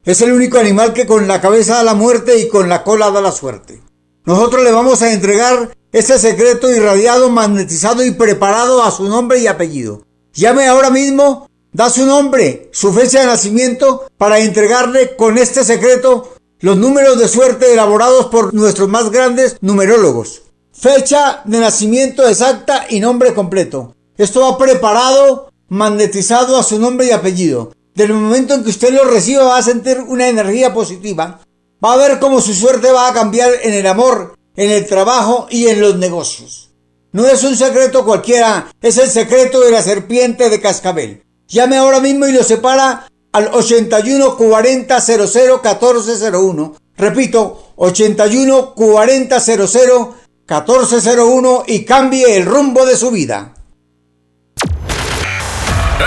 Es 0.04 0.20
el 0.20 0.32
único 0.32 0.58
animal 0.58 0.92
que 0.92 1.06
con 1.06 1.26
la 1.26 1.40
cabeza 1.40 1.76
da 1.76 1.82
la 1.82 1.94
muerte 1.94 2.38
y 2.38 2.48
con 2.48 2.68
la 2.68 2.84
cola 2.84 3.10
da 3.10 3.22
la 3.22 3.32
suerte. 3.32 3.80
Nosotros 4.26 4.62
le 4.62 4.70
vamos 4.70 5.00
a 5.00 5.10
entregar 5.10 5.74
este 5.92 6.18
secreto 6.18 6.70
irradiado, 6.70 7.30
magnetizado 7.30 8.04
y 8.04 8.10
preparado 8.10 8.82
a 8.82 8.90
su 8.90 9.08
nombre 9.08 9.38
y 9.38 9.46
apellido. 9.46 10.02
Llame 10.34 10.66
ahora 10.66 10.90
mismo, 10.90 11.48
da 11.72 11.88
su 11.88 12.04
nombre, 12.04 12.68
su 12.72 12.92
fecha 12.92 13.20
de 13.20 13.26
nacimiento 13.26 14.06
para 14.18 14.40
entregarle 14.40 15.16
con 15.16 15.38
este 15.38 15.64
secreto 15.64 16.34
los 16.60 16.76
números 16.76 17.18
de 17.18 17.28
suerte 17.28 17.72
elaborados 17.72 18.26
por 18.26 18.52
nuestros 18.52 18.90
más 18.90 19.10
grandes 19.10 19.56
numerólogos. 19.62 20.42
Fecha 20.72 21.40
de 21.46 21.60
nacimiento 21.60 22.28
exacta 22.28 22.84
y 22.90 23.00
nombre 23.00 23.32
completo. 23.32 23.94
Esto 24.18 24.40
va 24.40 24.58
preparado, 24.58 25.48
magnetizado 25.68 26.58
a 26.58 26.62
su 26.62 26.78
nombre 26.78 27.06
y 27.06 27.10
apellido. 27.10 27.72
Del 27.94 28.12
momento 28.12 28.54
en 28.54 28.64
que 28.64 28.70
usted 28.70 28.92
lo 28.92 29.04
reciba 29.04 29.44
va 29.44 29.58
a 29.58 29.62
sentir 29.62 30.00
una 30.00 30.28
energía 30.28 30.74
positiva. 30.74 31.40
Va 31.84 31.92
a 31.92 31.96
ver 31.96 32.18
cómo 32.18 32.40
su 32.40 32.52
suerte 32.52 32.90
va 32.90 33.08
a 33.08 33.12
cambiar 33.14 33.52
en 33.62 33.72
el 33.72 33.86
amor, 33.86 34.34
en 34.56 34.70
el 34.70 34.86
trabajo 34.86 35.46
y 35.48 35.68
en 35.68 35.80
los 35.80 35.96
negocios. 35.96 36.70
No 37.12 37.26
es 37.26 37.44
un 37.44 37.56
secreto 37.56 38.04
cualquiera, 38.04 38.66
es 38.82 38.98
el 38.98 39.08
secreto 39.08 39.60
de 39.60 39.70
la 39.70 39.82
serpiente 39.82 40.50
de 40.50 40.60
cascabel. 40.60 41.22
Llame 41.46 41.76
ahora 41.76 42.00
mismo 42.00 42.26
y 42.26 42.32
lo 42.32 42.42
separa 42.42 43.06
al 43.30 43.50
81 43.52 44.36
40 44.36 45.00
00 45.00 45.60
1401. 45.62 46.76
Repito, 46.96 47.72
81 47.76 48.74
40 48.74 49.40
00 49.40 50.14
1401 50.48 51.64
y 51.68 51.84
cambie 51.84 52.36
el 52.36 52.44
rumbo 52.44 52.84
de 52.84 52.96
su 52.96 53.12
vida. 53.12 53.54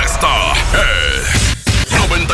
Esta 0.04 0.54
es 0.74 1.17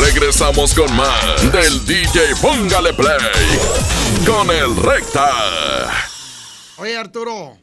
Regresamos 0.00 0.74
con 0.74 0.94
más 0.96 1.52
del 1.52 1.84
DJ 1.84 2.34
Póngale 2.40 2.94
Play 2.94 3.18
con 4.24 4.50
el 4.50 4.76
Recta. 4.76 5.30
Oye, 6.76 6.96
Arturo, 6.96 7.58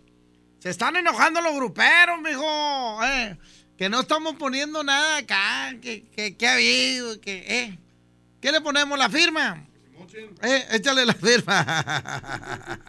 se 0.60 0.70
están 0.70 0.96
enojando 0.96 1.42
los 1.42 1.56
gruperos, 1.56 2.20
mijo. 2.22 3.04
Eh, 3.04 3.38
que 3.78 3.90
no 3.90 4.02
estamos 4.02 4.36
poniendo 4.36 4.84
nada 4.84 5.18
acá. 5.18 5.74
Que, 5.82 6.08
que, 6.10 6.36
que 6.36 6.48
ha 6.48 6.54
habido. 6.54 7.20
Que, 7.22 7.46
eh. 7.48 7.80
¿Qué 8.42 8.52
le 8.52 8.62
ponemos? 8.62 8.98
¿La 9.00 9.10
firma? 9.10 9.66
Eh, 10.42 10.68
échale 10.72 11.06
la 11.06 11.14
firma. 11.14 11.66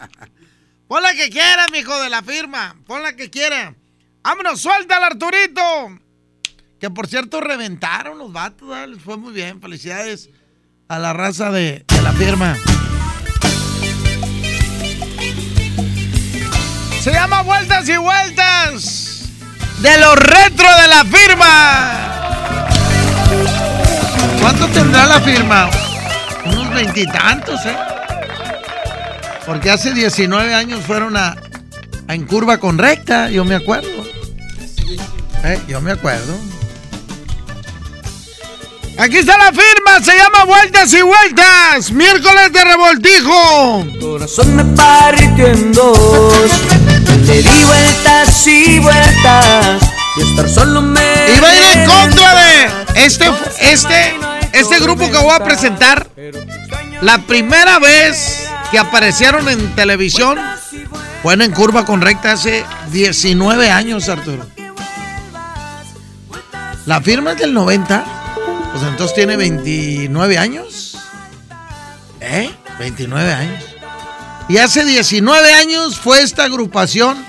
Pon 0.88 1.02
la 1.02 1.14
que 1.14 1.30
quiera, 1.30 1.66
mijo, 1.72 1.98
de 2.00 2.10
la 2.10 2.22
firma. 2.22 2.76
Pon 2.86 3.02
la 3.02 3.14
que 3.14 3.30
quiera. 3.30 3.74
¡Vámonos, 4.22 4.60
suéltala, 4.60 5.06
Arturito! 5.06 5.98
Que 6.80 6.90
por 6.90 7.06
cierto 7.06 7.40
reventaron 7.40 8.18
los 8.18 8.32
vatos, 8.32 8.68
¿verdad? 8.68 8.88
les 8.88 9.02
fue 9.02 9.16
muy 9.16 9.32
bien. 9.32 9.60
Felicidades 9.60 10.30
a 10.88 10.98
la 10.98 11.12
raza 11.12 11.50
de, 11.50 11.84
la 12.02 12.12
firma. 12.12 12.56
Se 17.00 17.12
llama 17.12 17.42
Vueltas 17.42 17.88
y 17.88 17.96
Vueltas 17.96 19.30
de 19.80 19.98
los 20.00 20.16
retro 20.16 20.68
de 20.82 20.88
la 20.88 21.04
firma. 21.04 22.16
¿Cuánto 24.40 24.68
tendrá 24.68 25.06
la 25.06 25.20
firma? 25.20 25.70
Unos 26.44 26.74
veintitantos, 26.74 27.64
¿eh? 27.64 27.76
Porque 29.46 29.70
hace 29.70 29.94
19 29.94 30.54
años 30.54 30.80
fueron 30.84 31.16
a, 31.16 31.36
en 32.08 32.26
curva 32.26 32.58
con 32.58 32.78
recta, 32.78 33.30
yo 33.30 33.44
me 33.44 33.54
acuerdo. 33.54 34.04
Eh, 35.44 35.60
yo 35.68 35.80
me 35.80 35.92
acuerdo. 35.92 36.36
Aquí 38.98 39.18
está 39.18 39.36
la 39.36 39.52
firma, 39.52 40.02
se 40.02 40.16
llama 40.16 40.44
Vueltas 40.46 40.92
y 40.94 41.02
Vueltas. 41.02 41.90
Miércoles 41.90 42.50
de 42.50 42.64
revoltijo. 42.64 43.86
Corazón 44.00 44.56
me 44.56 44.64
partió 44.64 45.48
en 45.48 45.72
dos. 45.72 46.50
Le 47.26 47.42
di 47.42 47.64
vueltas 47.64 48.46
y 48.46 48.78
vueltas. 48.78 49.82
Y 50.16 50.22
estar 50.22 50.48
solo 50.48 50.80
me. 50.80 51.02
Y 51.36 51.40
va 51.40 51.48
a 51.50 51.54
ir 51.54 51.78
en 51.78 51.86
contra 51.86 52.34
de 52.34 53.04
este, 53.04 53.30
este, 53.60 54.16
este 54.52 54.80
grupo 54.80 55.10
que 55.10 55.18
voy 55.18 55.34
a 55.34 55.44
presentar. 55.44 56.08
La 57.02 57.18
primera 57.18 57.78
vez 57.78 58.48
que 58.70 58.78
aparecieron 58.78 59.46
en 59.50 59.74
televisión 59.74 60.38
fue 61.22 61.34
en 61.34 61.52
Curva 61.52 61.84
con 61.84 62.00
Recta 62.00 62.32
hace 62.32 62.64
19 62.92 63.70
años, 63.70 64.08
Arturo. 64.08 64.46
La 66.86 67.02
firma 67.02 67.32
es 67.32 67.38
del 67.38 67.52
90. 67.52 68.15
Pues 68.76 68.88
entonces 68.88 69.14
tiene 69.14 69.36
29 69.38 70.36
años. 70.36 70.98
¿Eh? 72.20 72.54
29 72.78 73.32
años. 73.32 73.64
Y 74.50 74.58
hace 74.58 74.84
19 74.84 75.54
años 75.54 75.98
fue 75.98 76.20
esta 76.20 76.44
agrupación 76.44 77.24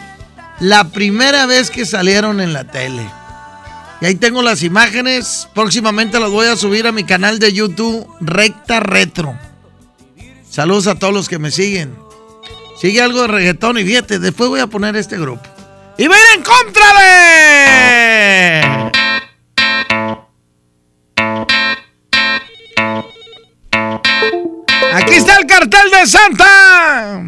la 0.59 0.89
primera 0.89 1.45
vez 1.45 1.71
que 1.71 1.85
salieron 1.85 2.41
en 2.41 2.51
la 2.51 2.65
tele. 2.65 3.09
Y 4.01 4.07
ahí 4.07 4.15
tengo 4.15 4.41
las 4.41 4.61
imágenes. 4.61 5.47
Próximamente 5.55 6.19
las 6.19 6.31
voy 6.31 6.47
a 6.47 6.57
subir 6.57 6.85
a 6.85 6.91
mi 6.91 7.05
canal 7.05 7.39
de 7.39 7.53
YouTube 7.53 8.05
Recta 8.19 8.81
Retro. 8.81 9.39
Saludos 10.49 10.87
a 10.87 10.95
todos 10.95 11.13
los 11.13 11.29
que 11.29 11.39
me 11.39 11.49
siguen. 11.49 11.95
Sigue 12.81 13.01
algo 13.01 13.21
de 13.21 13.27
reggaetón 13.29 13.77
y 13.77 13.85
fíjate, 13.85 14.19
después 14.19 14.49
voy 14.49 14.59
a 14.59 14.67
poner 14.67 14.97
este 14.97 15.17
grupo. 15.17 15.43
Y 15.97 16.09
ven 16.09 16.19
en 16.35 16.43
contra. 16.43 16.83
El 25.47 25.69
cartel 25.69 25.91
de 25.91 26.07
Santa. 26.07 27.21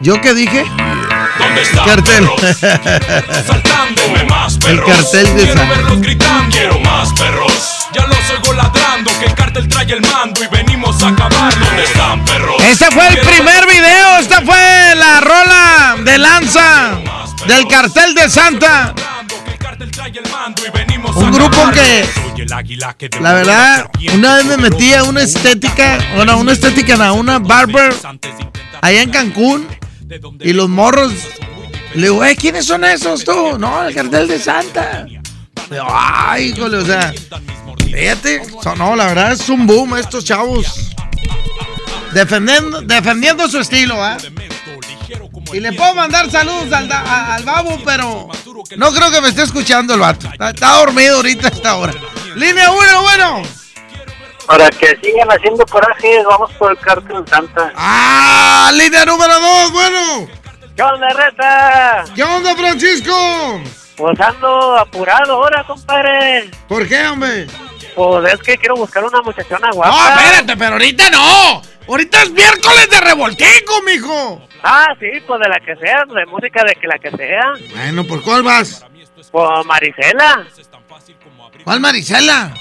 ¿Yo 0.00 0.20
qué 0.20 0.34
dije? 0.34 0.64
¿Dónde 1.38 1.62
está 1.62 1.84
Cartel. 1.84 2.28
Saltándome 3.46 4.24
más 4.28 4.56
perros. 4.58 4.88
El 4.88 4.96
cartel 4.96 5.36
de 5.36 5.42
Quiero 5.44 5.58
Santa. 5.60 5.74
verlos 5.76 6.00
gritando. 6.00 6.56
Quiero 6.56 6.80
más 6.80 7.12
perros. 7.12 7.88
Ya 7.92 8.06
los 8.06 8.30
oigo 8.30 8.52
ladrando. 8.54 9.10
Que 9.20 9.26
el 9.26 9.34
cartel 9.34 9.68
trae 9.68 9.92
el 9.92 10.00
mando 10.00 10.42
y 10.42 10.46
venimos 10.48 11.02
a 11.02 11.08
acabar. 11.08 11.58
¿Dónde 11.58 11.84
están 11.84 12.24
perros? 12.24 12.62
Este 12.64 12.90
fue 12.90 13.08
el 13.08 13.14
Quiero 13.14 13.30
primer 13.30 13.66
video. 13.66 14.18
Esta 14.18 14.40
fue 14.40 14.94
la 14.96 15.20
rola 15.20 15.96
de 16.02 16.18
lanza 16.18 16.98
del 17.46 17.66
cartel 17.68 18.14
de 18.14 18.28
Santa. 18.30 18.94
Un 21.14 21.30
grupo 21.32 21.70
que, 21.72 22.04
la 23.20 23.32
verdad, 23.32 23.90
una 24.14 24.36
vez 24.36 24.44
me 24.44 24.56
metí 24.56 24.94
a 24.94 25.04
una 25.04 25.22
estética, 25.22 25.98
bueno, 26.14 26.36
una 26.38 26.52
estética, 26.52 26.96
no, 26.96 27.14
una 27.14 27.38
barber 27.38 27.94
allá 28.80 29.02
en 29.02 29.10
Cancún 29.10 29.66
y 30.40 30.52
los 30.52 30.68
morros. 30.68 31.12
Le 31.94 32.02
digo, 32.08 32.24
"Eh, 32.24 32.36
¿quiénes 32.36 32.64
son 32.66 32.84
esos 32.84 33.24
tú? 33.24 33.58
No, 33.58 33.82
el 33.86 33.94
cartel 33.94 34.26
de 34.28 34.38
Santa. 34.38 35.04
Digo, 35.04 35.86
Ay, 35.88 36.48
híjole, 36.56 36.78
o 36.78 36.84
sea, 36.86 37.12
fíjate, 37.84 38.42
no, 38.76 38.96
la 38.96 39.06
verdad 39.06 39.32
es 39.32 39.48
un 39.48 39.66
boom 39.66 39.96
estos 39.96 40.24
chavos. 40.24 40.90
Defendiendo, 42.12 42.82
defendiendo 42.82 43.48
su 43.48 43.58
estilo, 43.58 44.02
¿ah? 44.02 44.16
Y 45.52 45.60
le 45.60 45.72
puedo 45.72 45.94
mandar 45.94 46.30
saludos 46.30 46.72
al, 46.72 46.88
da- 46.88 47.00
a- 47.06 47.34
al 47.34 47.44
babo, 47.44 47.78
pero 47.84 48.28
no 48.76 48.92
creo 48.92 49.10
que 49.10 49.20
me 49.20 49.28
esté 49.28 49.42
escuchando 49.42 49.94
el 49.94 50.00
vato. 50.00 50.28
Está, 50.32 50.50
está 50.50 50.76
dormido 50.78 51.16
ahorita 51.16 51.48
a 51.48 51.50
esta 51.50 51.76
hora. 51.76 51.94
Línea 52.34 52.70
1, 52.70 53.02
bueno. 53.02 53.42
Para 54.46 54.70
que 54.70 54.96
sigan 55.02 55.28
haciendo 55.30 55.64
coraje, 55.66 56.22
vamos 56.28 56.50
por 56.54 56.72
el 56.72 56.78
cartel 56.78 57.24
Santa. 57.28 57.72
¡Ah! 57.76 58.70
Línea 58.74 59.04
número 59.04 59.38
2, 59.38 59.72
bueno. 59.72 60.28
¿Qué 60.74 60.82
onda, 60.82 61.08
Reta? 61.10 62.04
¿Qué 62.14 62.22
onda, 62.22 62.56
Francisco? 62.56 63.60
Pues 63.96 64.18
ando 64.20 64.78
apurado 64.78 65.34
ahora, 65.34 65.62
compadre. 65.66 66.50
¿Por 66.66 66.88
qué, 66.88 67.06
hombre? 67.06 67.46
Pues 67.94 68.32
es 68.32 68.40
que 68.40 68.56
quiero 68.56 68.76
buscar 68.76 69.04
una 69.04 69.20
muchachona 69.20 69.68
No, 69.68 69.74
guapa. 69.74 70.14
espérate, 70.16 70.56
pero 70.56 70.72
ahorita 70.72 71.10
no. 71.10 71.62
Ahorita 71.88 72.22
es 72.22 72.30
miércoles 72.30 72.88
de 72.90 73.00
revolteco, 73.00 73.82
mijo. 73.82 74.42
Ah, 74.62 74.88
sí, 75.00 75.08
pues 75.26 75.40
de 75.40 75.48
la 75.48 75.60
que 75.60 75.76
sea, 75.76 76.04
de 76.04 76.26
música 76.26 76.64
de 76.64 76.74
que 76.74 76.86
la 76.86 76.98
que 76.98 77.10
sea. 77.10 77.52
Bueno, 77.74 78.04
¿por 78.04 78.22
cuál 78.22 78.42
vas? 78.42 78.84
Pues 79.30 79.66
Marisela. 79.66 80.46
¿Cuál 81.64 81.80
Marisela? 81.80 82.54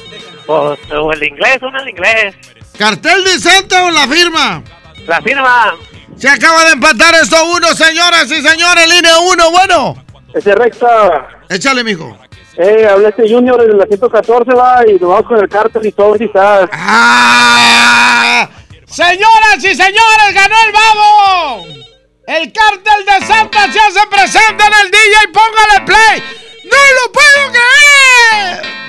Pues 0.45 0.80
o 0.91 1.11
el 1.13 1.24
inglés, 1.24 1.59
una 1.61 1.82
el 1.82 1.89
inglés. 1.89 2.36
¿Cartel 2.78 3.24
de 3.24 3.39
Santa 3.39 3.86
o 3.86 3.91
la 3.91 4.07
firma? 4.07 4.63
La 5.07 5.22
firma. 5.22 5.76
Se 6.17 6.30
acaba 6.30 6.65
de 6.65 6.72
empatar 6.72 7.15
esto 7.15 7.36
a 7.36 7.43
uno, 7.43 7.67
señoras 7.74 8.26
y 8.26 8.41
señores. 8.41 8.88
Línea 8.89 9.19
1, 9.19 9.51
bueno. 9.51 10.05
Ese 10.34 10.55
recta. 10.55 11.28
Échale, 11.49 11.84
mijo. 11.84 12.17
Eh, 12.57 12.88
hablé 12.88 13.09
este 13.09 13.30
Junior 13.30 13.59
de 13.65 13.74
la 13.74 13.86
114, 13.86 14.53
va, 14.53 14.84
y 14.88 14.93
nos 14.93 15.09
vamos 15.09 15.26
con 15.26 15.39
el 15.39 15.49
cartel 15.49 15.86
y 15.86 15.91
todo, 15.91 16.17
si 16.17 16.26
está. 16.26 16.69
¡Ah! 16.72 18.00
Señoras 18.91 19.57
y 19.63 19.73
señores, 19.73 20.33
ganó 20.33 20.55
el 20.65 20.71
babo. 20.73 21.65
El 22.27 22.51
cártel 22.51 23.05
de 23.05 23.25
Santa 23.25 23.71
se 23.71 23.79
hace 23.79 24.07
presente 24.07 24.63
en 24.65 24.73
el 24.83 24.91
DJ. 24.91 25.27
Póngale 25.33 25.85
play. 25.85 26.23
¡No 26.65 26.77
lo 26.77 27.11
puedo 27.13 27.51
creer! 27.51 28.80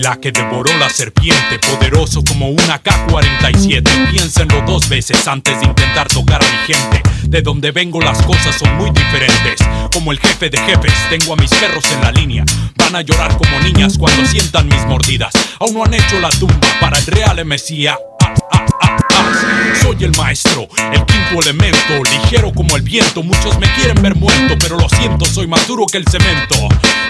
Águila 0.00 0.18
que 0.20 0.32
devoró 0.32 0.76
la 0.78 0.88
serpiente. 0.88 1.58
Poderoso 1.58 2.22
como 2.24 2.48
una 2.48 2.78
K-47. 2.78 4.10
Piénsenlo 4.10 4.62
dos 4.62 4.88
veces 4.88 5.26
antes 5.28 5.60
de 5.60 5.66
intentar 5.66 6.08
tocar 6.08 6.42
a 6.42 6.46
mi 6.46 6.74
gente. 6.74 7.02
De 7.24 7.42
donde 7.42 7.70
vengo 7.70 8.00
las 8.00 8.20
cosas 8.22 8.56
son 8.56 8.76
muy 8.76 8.90
diferentes. 8.90 9.60
Como 9.92 10.12
el 10.12 10.18
jefe 10.18 10.50
de 10.50 10.58
jefes, 10.58 10.92
tengo 11.10 11.34
a 11.34 11.36
mis 11.36 11.50
perros 11.50 11.84
en 11.92 12.00
la 12.00 12.12
línea. 12.12 12.44
Van 12.76 12.96
a 12.96 13.02
llorar 13.02 13.36
como 13.36 13.60
niñas 13.60 13.98
cuando 13.98 14.26
sientan 14.26 14.66
mis 14.68 14.84
mordidas. 14.86 15.32
Aún 15.58 15.74
no 15.74 15.84
han 15.84 15.94
hecho 15.94 16.18
la 16.20 16.30
tumba 16.30 16.68
para 16.80 16.98
el 16.98 17.06
real 17.06 17.44
Mesías. 17.44 17.96
Ah, 18.22 18.34
ah, 18.52 18.66
ah, 18.82 18.96
ah. 19.12 19.49
El 20.00 20.16
maestro, 20.16 20.66
el 20.92 21.04
quinto 21.04 21.42
elemento, 21.42 22.02
ligero 22.10 22.50
como 22.54 22.74
el 22.74 22.80
viento. 22.80 23.22
Muchos 23.22 23.58
me 23.58 23.70
quieren 23.74 24.00
ver 24.00 24.14
muerto, 24.16 24.56
pero 24.58 24.78
lo 24.78 24.88
siento, 24.88 25.26
soy 25.26 25.46
más 25.46 25.66
duro 25.66 25.84
que 25.84 25.98
el 25.98 26.06
cemento. 26.08 26.56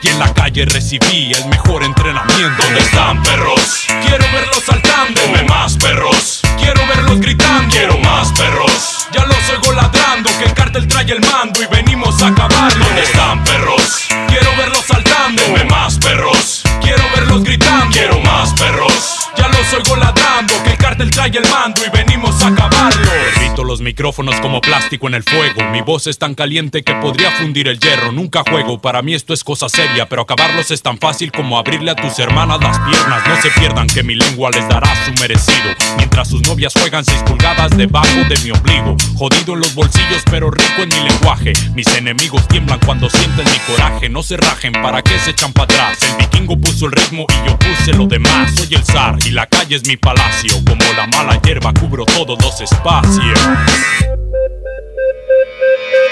Y 0.03 0.09
en 0.09 0.19
la 0.19 0.35
calle 0.35 0.65
recibí 0.65 1.33
el 1.33 1.47
mejor 1.47 1.85
entrenamiento. 1.85 2.61
¿Dónde 2.61 2.81
están 2.81 3.23
perros? 3.23 3.85
Quiero 3.87 4.25
verlos 4.33 4.65
saltándome 4.67 5.45
más 5.45 5.77
perros. 5.77 6.41
Quiero 6.59 6.85
verlos 6.89 7.21
gritando. 7.21 7.73
Quiero 7.73 7.97
más 7.99 8.33
perros. 8.33 9.07
Ya 9.13 9.25
los 9.25 9.39
oigo 9.51 9.73
ladrando, 9.73 10.29
que 10.39 10.47
el 10.47 10.55
cartel 10.55 10.89
trae 10.89 11.13
el 11.13 11.21
mando 11.21 11.63
y 11.63 11.67
venimos 11.67 12.21
a 12.23 12.27
acabarlo. 12.27 12.85
¿Dónde 12.85 13.03
están 13.05 13.45
perros? 13.45 14.09
Quiero 14.27 14.51
verlos 14.57 14.85
saltándome 14.85 15.63
más 15.67 15.97
perros. 15.97 16.63
Quiero 16.83 17.05
verlos 17.15 17.45
gritando. 17.45 17.95
Quiero 17.95 18.21
más 18.21 18.53
perros. 18.55 19.20
Ya 19.37 19.49
los 19.49 19.73
oigo 19.73 19.97
ladrando, 19.97 20.55
que 20.65 20.71
el 20.71 20.79
cartel 20.79 21.11
trae 21.11 21.31
el 21.31 21.49
mando 21.49 21.83
y 21.85 21.91
venimos 21.91 22.43
a 22.43 22.49
acabarlo. 22.49 23.13
El 23.13 23.33
rito 23.35 23.51
Siento 23.51 23.65
los 23.65 23.81
micrófonos 23.81 24.41
como 24.41 24.61
plástico 24.61 25.09
en 25.09 25.15
el 25.15 25.25
fuego. 25.25 25.63
Mi 25.73 25.81
voz 25.81 26.07
es 26.07 26.19
tan 26.19 26.37
caliente 26.37 26.85
que 26.85 26.95
podría 26.95 27.33
fundir 27.33 27.67
el 27.67 27.81
hierro. 27.81 28.13
Nunca 28.13 28.45
juego, 28.49 28.81
para 28.81 29.03
mí 29.03 29.13
esto 29.13 29.35
es 29.35 29.43
cosa 29.43 29.69
seria. 29.69 30.09
Pero 30.09 30.23
acabarlos 30.23 30.71
es 30.71 30.83
tan 30.83 30.99
fácil 30.99 31.33
como 31.33 31.59
abrirle 31.59 31.91
a 31.91 31.97
tus 31.97 32.19
hermanas 32.21 32.61
las 32.61 32.79
piernas. 32.79 33.27
No 33.27 33.43
se 33.43 33.51
pierdan 33.59 33.89
que 33.89 34.03
mi 34.05 34.15
lengua 34.15 34.51
les 34.51 34.69
dará 34.69 34.89
su 35.05 35.13
merecido. 35.21 35.75
Mientras 35.97 36.29
sus 36.29 36.43
novias 36.43 36.73
juegan 36.75 37.05
seis 37.05 37.23
pulgadas 37.27 37.77
debajo 37.77 38.25
de 38.29 38.39
mi 38.45 38.53
ombligo. 38.53 38.97
Jodido 39.17 39.55
en 39.55 39.61
los 39.61 39.75
bolsillos, 39.75 40.23
pero 40.31 40.51
rico 40.51 40.83
en 40.83 40.89
mi 40.91 41.09
lenguaje. 41.09 41.53
Mis 41.75 41.89
enemigos 41.89 42.47
tiemblan 42.47 42.79
cuando 42.87 43.11
sienten 43.11 43.45
mi 43.47 43.59
coraje. 43.67 44.09
No 44.09 44.23
se 44.23 44.37
rajen, 44.37 44.73
¿para 44.75 45.03
qué 45.03 45.19
se 45.19 45.31
echan 45.31 45.53
para 45.53 45.65
atrás? 45.65 45.99
El 46.03 46.17
vikingo 46.19 46.57
puso 46.57 46.87
el 46.87 46.93
ritmo 46.93 47.27
y 47.29 47.49
yo 47.49 47.59
puse 47.59 47.93
lo 47.95 48.07
demás. 48.07 48.55
Soy 48.55 48.75
el 48.75 48.85
zar 48.85 49.19
y 49.25 49.31
la 49.31 49.47
calle 49.47 49.77
es 49.77 49.87
mi 49.87 49.97
palacio. 49.97 50.53
Como 50.67 50.85
la 50.97 51.07
mala 51.07 51.41
hierba 51.43 51.73
cubro 51.73 52.05
todos 52.05 52.41
los 52.43 52.61
espacios. 52.61 53.39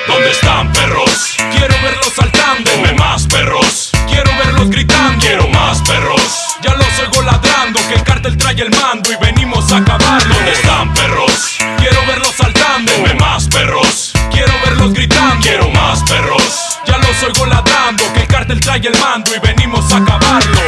¿Dónde 0.06 0.30
están 0.30 0.72
perros? 0.72 1.36
Quiero 1.36 1.74
verlos 1.82 2.12
saltando. 2.14 2.70
Deme 2.70 2.92
más 2.94 3.26
perros. 3.26 3.90
Quiero 4.06 4.30
verlos 4.36 4.70
gritando. 4.70 5.24
Quiero 5.24 5.48
más 5.48 5.80
perros. 5.82 6.22
Ya 6.62 6.74
los 6.74 6.86
oigo 7.00 7.22
ladrando. 7.22 7.80
Que 7.88 7.94
el 7.94 8.02
cártel 8.02 8.36
trae 8.36 8.60
el 8.60 8.70
mando 8.70 9.12
y 9.12 9.16
venimos 9.16 9.70
a 9.72 9.78
acabarlo. 9.78 10.34
¿Dónde 10.34 10.52
están 10.52 10.92
perros? 10.94 11.58
Quiero 11.78 12.00
verlos 12.06 12.34
saltando. 12.36 12.92
Deme 12.92 13.14
más 13.14 13.48
perros. 13.48 14.12
Quiero 14.30 14.52
verlos 14.64 14.92
gritando. 14.92 15.44
Quiero 15.44 15.70
más 15.70 16.02
perros. 16.04 16.78
Ya 16.86 16.98
los 16.98 17.22
oigo 17.22 17.46
ladrando. 17.46 18.04
Que 18.14 18.20
el 18.20 18.28
cártel 18.28 18.60
trae 18.60 18.80
el 18.80 18.98
mando 18.98 19.34
y 19.34 19.38
venimos 19.40 19.92
a 19.92 19.98
acabarlos. 19.98 20.58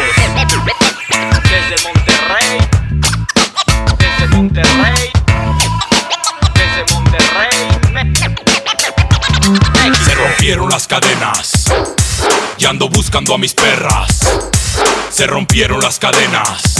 Rompieron 10.40 10.70
las 10.70 10.86
cadenas 10.86 11.66
y 12.56 12.64
ando 12.64 12.88
buscando 12.88 13.34
a 13.34 13.38
mis 13.38 13.52
perras. 13.52 14.20
Se 15.10 15.26
rompieron 15.26 15.82
las 15.82 15.98
cadenas. 15.98 16.76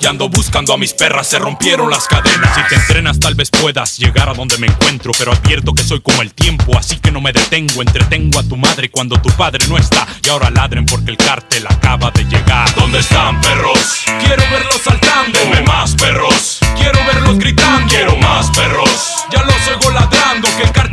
Y 0.00 0.06
ando 0.06 0.28
buscando 0.28 0.72
a 0.72 0.78
mis 0.78 0.92
perras, 0.92 1.26
se 1.26 1.40
rompieron 1.40 1.90
las 1.90 2.06
cadenas. 2.06 2.54
Si 2.54 2.62
te 2.68 2.76
entrenas, 2.76 3.18
tal 3.18 3.34
vez 3.34 3.50
puedas 3.50 3.98
llegar 3.98 4.28
a 4.28 4.34
donde 4.34 4.56
me 4.58 4.68
encuentro. 4.68 5.10
Pero 5.18 5.32
advierto 5.32 5.74
que 5.74 5.82
soy 5.82 6.00
como 6.00 6.22
el 6.22 6.32
tiempo, 6.32 6.78
así 6.78 6.96
que 7.00 7.10
no 7.10 7.20
me 7.20 7.32
detengo. 7.32 7.82
Entretengo 7.82 8.38
a 8.38 8.44
tu 8.44 8.56
madre 8.56 8.88
cuando 8.88 9.20
tu 9.20 9.30
padre 9.30 9.66
no 9.68 9.76
está. 9.76 10.06
Y 10.22 10.28
ahora 10.28 10.48
ladren 10.50 10.86
porque 10.86 11.10
el 11.10 11.16
cártel 11.16 11.66
acaba 11.66 12.12
de 12.12 12.22
llegar. 12.22 12.72
¿Dónde 12.76 13.00
están 13.00 13.40
perros? 13.40 14.04
Quiero 14.24 14.44
verlos 14.48 14.80
saltando. 14.84 15.40
Más 15.66 15.96
perros. 15.96 16.60
Quiero 16.76 17.04
verlos 17.04 17.36
gritando. 17.36 17.92
Quiero 17.92 18.16
más 18.18 18.48
perros. 18.50 19.24
Ya 19.32 19.42
los 19.42 19.56
oigo 19.66 20.08
que 20.08 20.19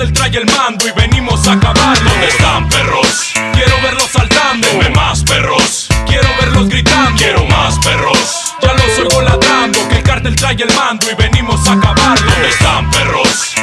el 0.03 0.13
trae 0.13 0.37
el 0.37 0.45
mando 0.45 0.87
y 0.87 0.91
venimos 0.91 1.47
a 1.47 1.53
acabarlo. 1.53 2.09
¿Dónde 2.09 2.27
están 2.27 2.69
perros? 2.69 3.31
Quiero 3.53 3.81
verlos 3.81 4.09
saltando. 4.11 4.67
Deme 4.67 4.89
más 4.89 5.23
perros. 5.23 5.87
Quiero 6.05 6.27
verlos 6.39 6.69
gritando. 6.69 7.17
Quiero 7.17 7.45
más 7.45 7.77
perros. 7.79 8.55
Ya 8.61 8.73
los 8.73 8.99
oigo 8.99 9.21
ladrando 9.21 9.79
que 9.89 9.97
el 9.97 10.03
cártel 10.03 10.35
trae 10.35 10.55
el 10.55 10.73
mando 10.75 11.09
y 11.09 11.15
venimos 11.15 11.67
a 11.67 11.73
acabarlo. 11.73 12.29
¿Dónde 12.29 12.49
están 12.49 12.91
perros? 12.91 13.55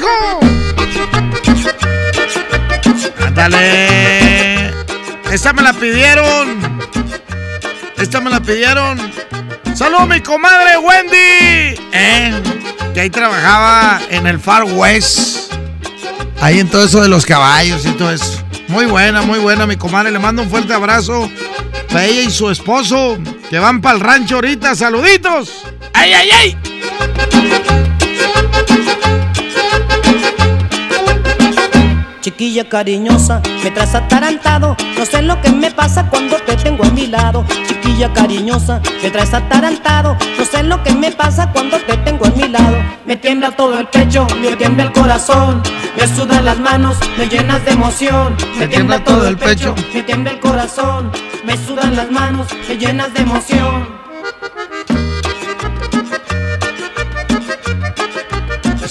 ¡Suéltalo, 0.00 0.40
mijo! 0.40 0.40
Ándale. 3.26 4.70
Esta 5.30 5.52
me 5.52 5.62
la 5.62 5.72
pidieron. 5.72 6.58
Esta 7.96 8.20
me 8.20 8.30
la 8.30 8.40
pidieron. 8.40 8.98
Saludos 9.74 10.08
mi 10.08 10.20
comadre 10.20 10.78
Wendy. 10.78 11.80
Eh, 11.92 12.42
que 12.94 13.00
ahí 13.00 13.10
trabajaba 13.10 14.00
en 14.10 14.26
el 14.26 14.40
Far 14.40 14.64
West. 14.64 15.52
Ahí 16.40 16.58
en 16.58 16.68
todo 16.68 16.84
eso 16.84 17.02
de 17.02 17.08
los 17.08 17.26
caballos 17.26 17.84
y 17.84 17.90
todo 17.92 18.10
eso. 18.10 18.42
Muy 18.68 18.86
buena, 18.86 19.22
muy 19.22 19.38
buena 19.38 19.66
mi 19.66 19.76
comadre. 19.76 20.10
Le 20.10 20.18
mando 20.18 20.42
un 20.42 20.50
fuerte 20.50 20.72
abrazo 20.72 21.30
para 21.88 22.06
ella 22.06 22.22
y 22.22 22.30
su 22.30 22.50
esposo 22.50 23.18
que 23.50 23.58
van 23.58 23.80
para 23.80 23.96
el 23.96 24.00
rancho 24.00 24.36
ahorita. 24.36 24.74
Saluditos. 24.74 25.64
¡Ay, 25.92 26.12
ay, 26.12 26.30
ay! 26.32 26.58
Chiquilla 32.30 32.68
cariñosa, 32.68 33.42
me 33.64 33.72
traes 33.72 33.92
atarantado. 33.92 34.76
No 34.96 35.04
sé 35.04 35.20
lo 35.20 35.42
que 35.42 35.50
me 35.50 35.68
pasa 35.72 36.08
cuando 36.08 36.36
te 36.36 36.54
tengo 36.54 36.84
a 36.84 36.90
mi 36.90 37.08
lado. 37.08 37.44
Chiquilla 37.66 38.12
cariñosa, 38.12 38.80
me 39.02 39.10
traes 39.10 39.34
atarantado. 39.34 40.16
No 40.38 40.44
sé 40.44 40.62
lo 40.62 40.80
que 40.84 40.92
me 40.92 41.10
pasa 41.10 41.50
cuando 41.52 41.76
te 41.78 41.96
tengo 41.96 42.26
a 42.26 42.30
mi 42.30 42.46
lado. 42.46 42.76
Me 43.04 43.16
tiembla 43.16 43.50
todo 43.50 43.76
el 43.80 43.88
pecho, 43.88 44.28
me 44.40 44.54
tiembla 44.54 44.84
el 44.84 44.92
corazón. 44.92 45.60
Me 45.98 46.06
sudan 46.06 46.44
las 46.44 46.60
manos, 46.60 46.96
me 47.18 47.26
llenas 47.26 47.64
de 47.64 47.72
emoción. 47.72 48.36
Me 48.56 48.68
tiembla 48.68 49.02
todo 49.02 49.26
el 49.26 49.36
pecho, 49.36 49.74
me 49.92 50.04
tiembla 50.04 50.30
el 50.30 50.38
corazón. 50.38 51.10
Me 51.44 51.56
sudan 51.56 51.96
las 51.96 52.12
manos, 52.12 52.46
me 52.68 52.76
llenas 52.76 53.12
de 53.12 53.22
emoción. 53.22 53.88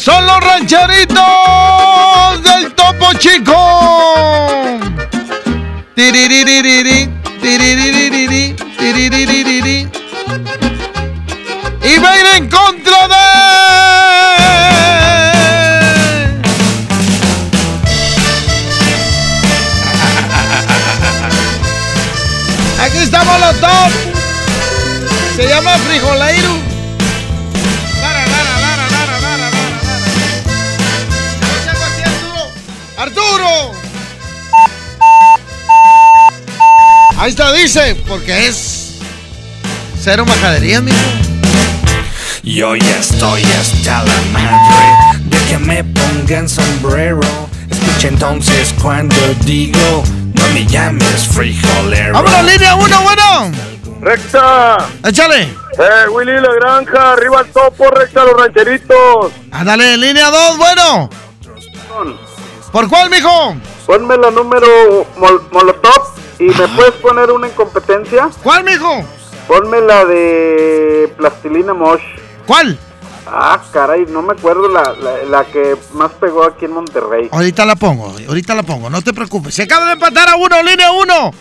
Son 0.10 0.26
los 0.26 0.40
rancheritos 0.40 1.24
del 2.42 2.74
Topo 2.74 3.14
Chico. 3.20 3.54
Y 11.84 12.00
va 12.00 12.10
a 12.12 12.20
ir 12.20 12.26
en 12.38 12.50
contra 12.50 13.08
de. 13.08 13.14
Aquí 22.84 22.98
estamos 22.98 23.40
los 23.40 23.62
dos. 23.62 23.92
Se 25.36 25.48
llama 25.48 25.78
Frijoleiro. 25.78 26.69
¡Arturo! 33.00 33.72
Ahí 37.18 37.30
está, 37.30 37.54
dice, 37.54 37.96
porque 38.06 38.48
es 38.48 38.98
cero 40.02 40.26
majadería, 40.26 40.82
mijo. 40.82 40.98
Yo 42.44 42.76
ya 42.76 42.98
estoy 42.98 43.44
hasta 43.58 44.04
la 44.04 44.22
madre 44.34 45.18
de 45.24 45.38
que 45.48 45.58
me 45.60 45.82
pongan 45.82 46.50
sombrero. 46.50 47.22
Escucha 47.70 48.10
entonces 48.10 48.76
cuando 48.82 49.16
digo, 49.46 50.04
no 50.34 50.48
me 50.50 50.66
llames 50.66 51.26
frijolero. 51.32 52.12
¡Vámonos, 52.12 52.44
línea 52.52 52.76
uno, 52.76 53.02
bueno! 53.02 53.52
¡Recta! 54.02 54.90
¡Échale! 55.06 55.44
¡Eh, 55.44 56.10
Willy 56.12 56.34
La 56.34 56.54
Granja! 56.60 57.14
¡Arriba 57.14 57.40
el 57.46 57.48
topo, 57.54 57.92
recta, 57.92 58.26
los 58.26 58.34
rancheritos! 58.34 59.32
Ándale, 59.52 59.96
línea 59.96 60.30
dos, 60.30 60.58
bueno. 60.58 61.10
¿Por 62.72 62.88
cuál, 62.88 63.10
mijo? 63.10 63.56
Ponme 63.86 64.18
la 64.18 64.32
número 64.32 64.68
mol- 65.18 65.42
Molotov 65.52 66.14
y 66.40 66.44
me 66.46 66.68
puedes 66.70 66.94
poner 67.02 67.32
una 67.32 67.48
en 67.48 67.54
competencia. 67.54 68.30
¿Cuál, 68.44 68.64
mijo? 68.64 69.04
Ponme 69.48 69.82
la 69.82 70.06
de 70.06 71.12
Plastilina 71.18 71.74
Mosh. 71.74 72.02
¿Cuál? 72.46 72.78
Ah, 73.26 73.60
caray, 73.72 74.06
no 74.08 74.22
me 74.22 74.34
acuerdo 74.34 74.68
la, 74.70 74.94
la, 74.94 75.18
la 75.30 75.46
que 75.46 75.76
más 75.94 76.12
pegó 76.14 76.44
aquí 76.44 76.66
en 76.66 76.72
Monterrey. 76.74 77.30
Ahorita 77.32 77.66
la 77.66 77.76
pongo, 77.76 78.14
ahorita 78.28 78.56
la 78.56 78.64
pongo, 78.64 78.90
no 78.90 79.02
te 79.02 79.14
preocupes. 79.14 79.54
Se 79.56 79.64
acaba 79.64 79.86
de 79.88 79.94
empatar 79.94 80.30
a 80.30 80.36
uno, 80.36 80.62
línea 80.64 80.92
uno. 80.92 81.32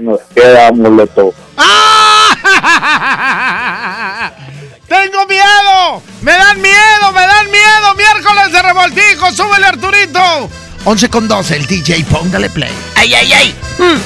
Nos 0.00 0.20
queda 0.34 0.68
amuleto. 0.68 1.32
¡Tengo 4.92 5.26
miedo! 5.26 6.02
¡Me 6.20 6.32
dan 6.32 6.60
miedo! 6.60 7.12
¡Me 7.14 7.22
dan 7.22 7.50
miedo! 7.50 7.94
¡Miércoles 7.96 8.52
de 8.52 8.60
revoltijo! 8.60 9.32
¡Súbele, 9.32 9.64
Arturito! 9.64 10.50
11 10.84 11.08
con 11.08 11.26
12, 11.28 11.56
el 11.56 11.66
DJ, 11.66 12.04
póngale 12.04 12.50
play. 12.50 12.70
¡Ay, 12.96 13.14
ay, 13.14 13.32
ay! 13.32 13.54
Mm. 13.78 14.00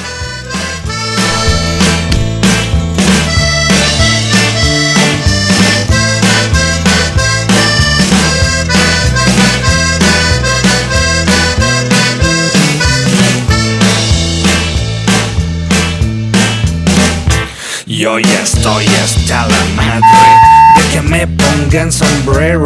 Yo 17.87 18.19
ya 18.19 18.41
estoy 18.41 18.85
hasta 18.85 19.47
la 19.47 19.65
madre 19.75 20.46
de 20.77 20.89
que 20.89 21.01
me 21.01 21.27
pongan 21.27 21.91
sombrero. 21.91 22.63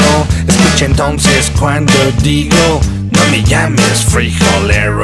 Escucha 0.48 0.86
entonces 0.86 1.52
cuando 1.60 1.94
digo, 2.22 2.82
no 3.12 3.26
me 3.32 3.44
llames 3.44 4.06
frijolero. 4.10 5.04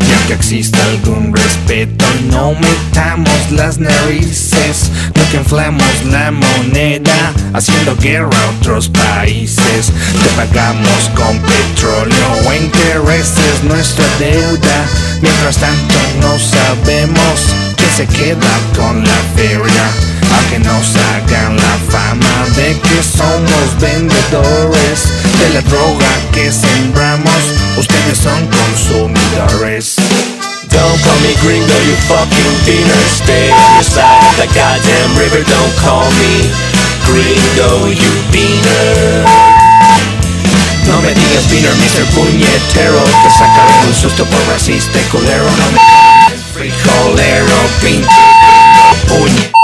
Ya 0.00 0.26
que 0.26 0.34
exista 0.34 0.78
algún 0.84 1.34
respeto, 1.34 2.04
no 2.30 2.52
metamos 2.52 3.50
las 3.50 3.78
narices. 3.78 4.90
Nunca 5.14 5.36
inflamos 5.38 6.04
la 6.10 6.30
moneda, 6.30 7.32
haciendo 7.54 7.96
guerra 7.96 8.28
a 8.28 8.50
otros 8.58 8.88
países. 8.90 9.92
Te 10.22 10.28
pagamos 10.36 11.10
con 11.14 11.38
petróleo 11.40 12.26
o 12.46 12.52
intereses 12.52 13.64
nuestra 13.64 14.04
deuda. 14.18 14.86
Mientras 15.22 15.56
tanto, 15.56 15.94
no 16.20 16.38
sabemos 16.38 17.54
quién 17.76 17.90
se 17.96 18.06
queda 18.06 18.50
con 18.76 19.02
la 19.02 19.18
feria. 19.34 20.13
Aunque 20.44 20.58
nos 20.58 20.96
hagan 20.96 21.56
la 21.56 21.78
fama 21.90 22.46
de 22.56 22.78
que 22.78 23.02
somos 23.02 23.80
vendedores 23.80 25.04
de 25.38 25.54
la 25.54 25.60
droga 25.62 26.06
que 26.32 26.52
sembramos, 26.52 27.40
ustedes 27.78 28.18
son 28.18 28.46
consumidores. 28.48 29.96
Don't 30.68 31.00
call 31.02 31.20
me 31.20 31.34
gringo, 31.40 31.74
you 31.86 31.96
fucking 32.08 32.54
beaner. 32.66 33.04
Stay 33.08 33.50
on 33.50 33.74
your 33.74 33.84
side 33.84 34.20
of 34.20 34.36
that 34.36 34.52
goddamn 34.52 35.16
river. 35.16 35.40
Don't 35.48 35.74
call 35.80 36.04
me 36.20 36.50
gringo, 37.08 37.88
you 37.88 38.12
beaner. 38.30 39.24
No 40.86 41.00
me 41.00 41.14
digas 41.14 41.48
beaner, 41.48 41.74
Mr. 41.76 42.04
Puñetero 42.12 43.02
Que 43.22 43.30
sacaré 43.30 43.88
un 43.88 43.94
susto 43.94 44.26
por 44.26 44.46
racista 44.48 45.00
y 45.00 45.04
culero 45.04 45.44
No 45.44 45.72
me 45.72 45.80
frijolero, 46.52 47.56
pinche 47.80 48.34
puñe 49.08 49.63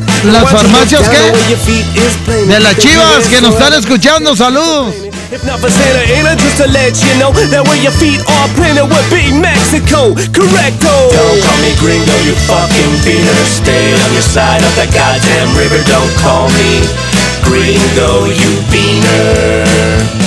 ¿Las 0.23 0.49
farmacias 0.51 1.01
planted. 1.01 2.47
De 2.47 2.59
las 2.59 2.77
chivas 2.77 3.27
que 3.27 3.41
nos 3.41 3.53
están 3.53 3.73
escuchando, 3.73 4.35
saludos. 4.35 4.93
If 5.31 5.43
not 5.45 5.59
for 5.59 5.71
Santa 5.71 6.03
Ana, 6.13 6.35
just 6.35 6.57
to 6.57 6.67
let 6.67 6.93
you 7.01 7.15
know 7.17 7.31
that 7.31 7.65
where 7.65 7.81
your 7.81 7.93
feet 7.93 8.19
are 8.27 8.49
planted 8.53 8.85
would 8.85 9.09
be 9.09 9.31
Mexico. 9.31 10.13
Correcto. 10.35 10.91
Don't 11.09 11.41
call 11.41 11.57
me 11.63 11.73
gringo, 11.79 12.13
you 12.27 12.35
fucking 12.45 12.93
beaner. 13.01 13.33
Stay 13.47 13.95
on 13.95 14.11
your 14.13 14.21
side 14.21 14.61
of 14.61 14.75
that 14.75 14.91
goddamn 14.93 15.55
river. 15.57 15.81
Don't 15.87 16.13
call 16.21 16.51
me 16.59 16.83
gringo, 17.47 18.27
you 18.27 18.51
beaner. 18.69 20.21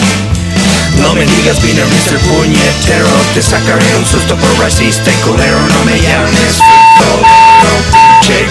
No 0.98 1.12
me 1.14 1.26
digas 1.26 1.60
beaner, 1.60 1.84
Mr. 1.86 2.18
Puñetero 2.20 3.08
Te 3.34 3.42
sacaré 3.42 3.84
un 3.96 4.06
susto 4.06 4.36
por 4.36 4.58
racista 4.58 5.10
y 5.10 5.14
culero 5.26 5.58
No 5.58 5.84
me 5.84 6.00
llames 6.00 6.60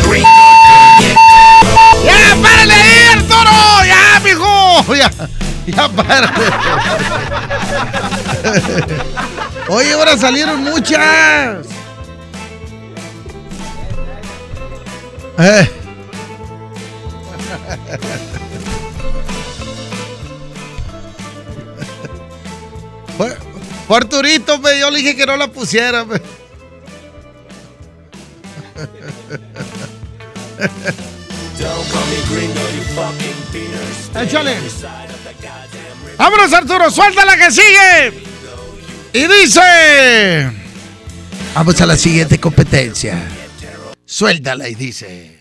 green 0.07 0.23
¡Ya, 0.23 0.42
mijo! 4.87 5.09
¡Ya, 5.65 5.89
párale! 5.89 6.45
Oye, 9.69 9.93
ahora 9.93 10.17
salieron 10.17 10.63
muchas. 10.63 11.65
Eh. 15.39 15.69
Fue, 23.17 23.37
fue 23.87 23.97
Arturito, 23.97 24.61
pe, 24.61 24.79
yo 24.79 24.89
le 24.91 24.97
dije 24.97 25.15
que 25.15 25.25
no 25.25 25.37
la 25.37 25.47
pusiera. 25.47 26.03
me 26.05 26.21
Échale. 34.21 34.57
Vámonos, 36.17 36.53
Arturo, 36.53 36.89
suelta 36.91 37.25
la 37.25 37.35
que 37.35 37.51
sigue. 37.51 38.23
Y 39.13 39.27
dice. 39.27 40.51
Vamos 41.55 41.79
a 41.81 41.85
la 41.85 41.95
siguiente 41.95 42.39
competencia. 42.39 43.21
Suéltala 44.05 44.69
y 44.69 44.75
dice. 44.75 45.39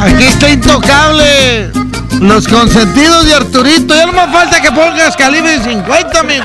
Aquí 0.00 0.24
está 0.24 0.50
intocable. 0.50 1.83
Los 2.24 2.48
consentidos 2.48 3.26
de 3.26 3.34
Arturito. 3.34 3.94
Ya 3.94 4.06
no 4.06 4.14
más 4.14 4.32
falta 4.32 4.60
que 4.60 4.72
pongas 4.72 5.14
calibre 5.14 5.62
50, 5.62 6.20
amigo. 6.20 6.44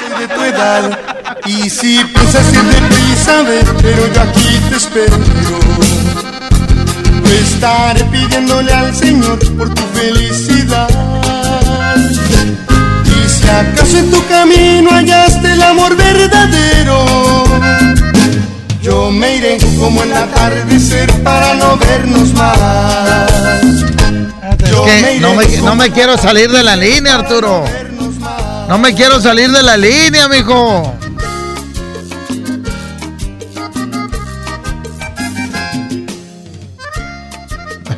Soy 0.00 0.20
de 0.20 0.34
tu 0.34 0.42
edad 0.42 0.98
y 1.46 1.70
si 1.70 2.00
piensas 2.12 2.52
ir 2.52 2.62
deprisa, 2.62 3.42
ve, 3.42 3.60
pero 3.80 4.12
yo 4.12 4.20
aquí 4.20 4.58
te 4.68 4.76
espero. 4.76 5.16
Estaré 7.40 8.02
pidiéndole 8.04 8.72
al 8.72 8.92
Señor 8.92 9.38
por 9.56 9.72
tu 9.72 9.82
felicidad. 9.94 10.88
Y 13.06 13.28
si 13.28 13.48
acaso 13.48 13.96
en 13.96 14.10
tu 14.10 14.26
camino 14.26 14.90
hallaste 14.90 15.52
el 15.52 15.62
amor 15.62 15.96
verdadero, 15.96 17.44
yo 18.82 19.12
me 19.12 19.36
iré 19.36 19.58
como 19.78 20.02
el 20.02 20.12
atardecer 20.12 21.12
para 21.22 21.54
no 21.54 21.76
vernos 21.76 22.34
más. 22.34 23.93
Es 24.74 25.04
que 25.04 25.20
no 25.20 25.34
me, 25.34 25.46
como 25.46 25.68
no 25.68 25.74
me 25.76 25.90
quiero 25.90 26.18
salir 26.18 26.50
de 26.50 26.62
la 26.62 26.76
línea, 26.76 27.14
Arturo. 27.14 27.64
No 28.68 28.78
me 28.78 28.94
quiero 28.94 29.20
salir 29.20 29.50
de 29.50 29.62
la 29.62 29.76
línea, 29.76 30.28
mijo. 30.28 30.94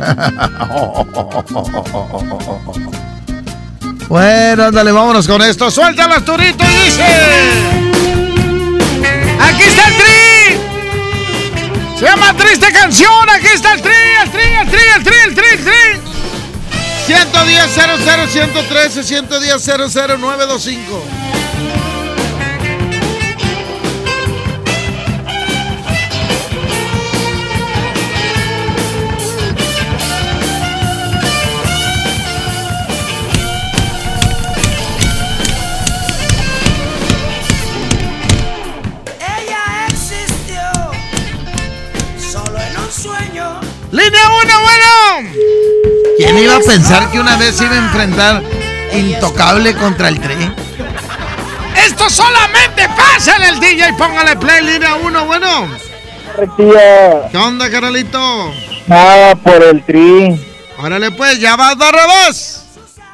Bueno, 4.09 4.67
ándale, 4.67 4.93
vámonos 4.93 5.27
con 5.27 5.43
esto. 5.43 5.69
Suéltalo, 5.71 6.15
Arturito, 6.15 6.65
y 6.65 6.69
dice. 6.85 7.05
Aquí 9.41 9.63
está 9.63 9.89
el 9.89 9.97
tri. 9.97 10.61
Se 11.99 12.05
llama 12.05 12.33
Triste 12.35 12.73
Canción. 12.73 13.29
Aquí 13.29 13.49
está 13.49 13.73
el 13.73 13.83
tri, 13.83 13.93
el 14.23 14.31
tri, 14.31 14.43
el 14.43 14.71
tri, 14.71 14.81
el 14.97 15.03
tri, 15.03 15.15
el 15.27 15.35
tri, 15.35 15.47
el 15.55 15.65
tri. 15.65 16.06
110 17.07 17.71
00 17.71 18.27
113 18.27 19.05
110 19.05 19.63
00 19.63 20.19
925 20.19 21.05
Ella 39.21 39.87
existió 39.89 40.61
solo 42.19 42.59
en 42.59 42.77
un 42.77 42.91
sueño. 42.91 43.61
Línea 43.93 44.29
1, 44.43 44.61
bueno. 44.61 45.36
¿Quién 46.17 46.39
iba 46.39 46.57
a 46.57 46.61
pensar 46.61 47.11
que 47.11 47.21
una 47.21 47.37
vez 47.37 47.61
iba 47.61 47.73
a 47.73 47.79
enfrentar 47.79 48.43
Intocable 48.93 49.75
contra 49.75 50.09
el 50.09 50.19
Tri? 50.21 50.51
Esto 51.85 52.09
solamente 52.09 52.89
pasa 52.89 53.37
en 53.37 53.43
el 53.43 53.61
DJ. 53.61 53.93
Póngale 53.99 54.37
play, 54.37 54.65
línea 54.65 54.95
1, 54.95 55.27
bueno. 55.27 55.69
Rectilla. 56.37 57.29
¿Qué 57.31 57.37
onda, 57.37 57.71
carnalito? 57.71 58.53
Nada 58.87 59.35
por 59.37 59.63
el 59.63 59.85
tri. 59.85 60.41
Órale, 60.79 61.11
pues, 61.11 61.39
ya 61.39 61.57
va 61.57 61.75
dos 61.75 61.93
dos. 61.93 62.63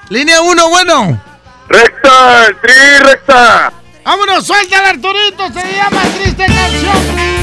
Línea 0.09 0.41
1, 0.41 0.69
bueno. 0.69 1.20
Recta, 1.69 2.47
el 2.47 2.61
tri, 2.61 2.99
recta. 3.01 3.73
Vámonos, 4.05 4.47
suéltale, 4.47 4.89
Arturito. 4.89 5.49
Se 5.49 5.73
llama 5.74 6.03
Triste 6.19 6.47
Canción. 6.47 7.43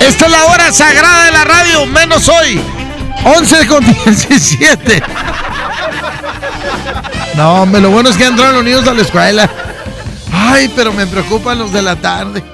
Esta 0.00 0.26
es 0.26 0.30
la 0.30 0.44
hora 0.44 0.72
sagrada 0.72 1.24
de 1.24 1.32
la 1.32 1.44
radio, 1.44 1.86
menos 1.86 2.28
hoy. 2.28 2.60
11 3.26 3.66
con 3.66 3.84
17. 3.84 5.02
No, 7.34 7.62
hombre, 7.62 7.80
lo 7.80 7.90
bueno 7.90 8.08
es 8.08 8.16
que 8.16 8.24
entraron 8.24 8.54
los 8.54 8.64
niños 8.64 8.86
a 8.86 8.94
la 8.94 9.02
escuela. 9.02 9.50
Ay, 10.32 10.72
pero 10.76 10.92
me 10.92 11.08
preocupan 11.08 11.58
los 11.58 11.72
de 11.72 11.82
la 11.82 11.96
tarde. 11.96 12.44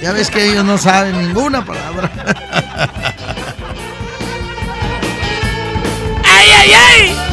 Ya 0.00 0.12
ves 0.12 0.30
que 0.30 0.50
ellos 0.50 0.64
no 0.64 0.78
saben 0.78 1.18
ninguna 1.18 1.62
palabra. 1.64 2.10
¡Ay, 6.24 6.50
ay, 6.50 6.72
ay! 6.72 7.31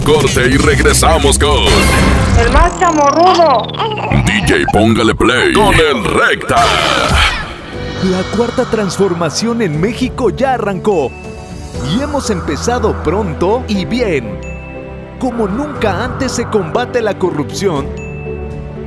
Un 0.00 0.04
corte 0.04 0.46
y 0.46 0.56
regresamos 0.56 1.38
con 1.38 1.64
El 2.38 2.52
más 2.52 2.78
chamorrudo. 2.78 3.66
DJ 4.24 4.64
Póngale 4.72 5.14
Play 5.14 5.52
con 5.52 5.74
el 5.74 6.04
Recta. 6.04 6.56
La 8.04 8.22
cuarta 8.36 8.64
transformación 8.64 9.62
en 9.62 9.80
México 9.80 10.30
ya 10.30 10.54
arrancó. 10.54 11.10
Y 11.92 12.02
hemos 12.02 12.30
empezado 12.30 13.02
pronto 13.02 13.64
y 13.68 13.84
bien. 13.84 14.40
Como 15.18 15.46
nunca 15.48 16.04
antes 16.04 16.32
se 16.32 16.44
combate 16.46 17.02
la 17.02 17.18
corrupción 17.18 17.88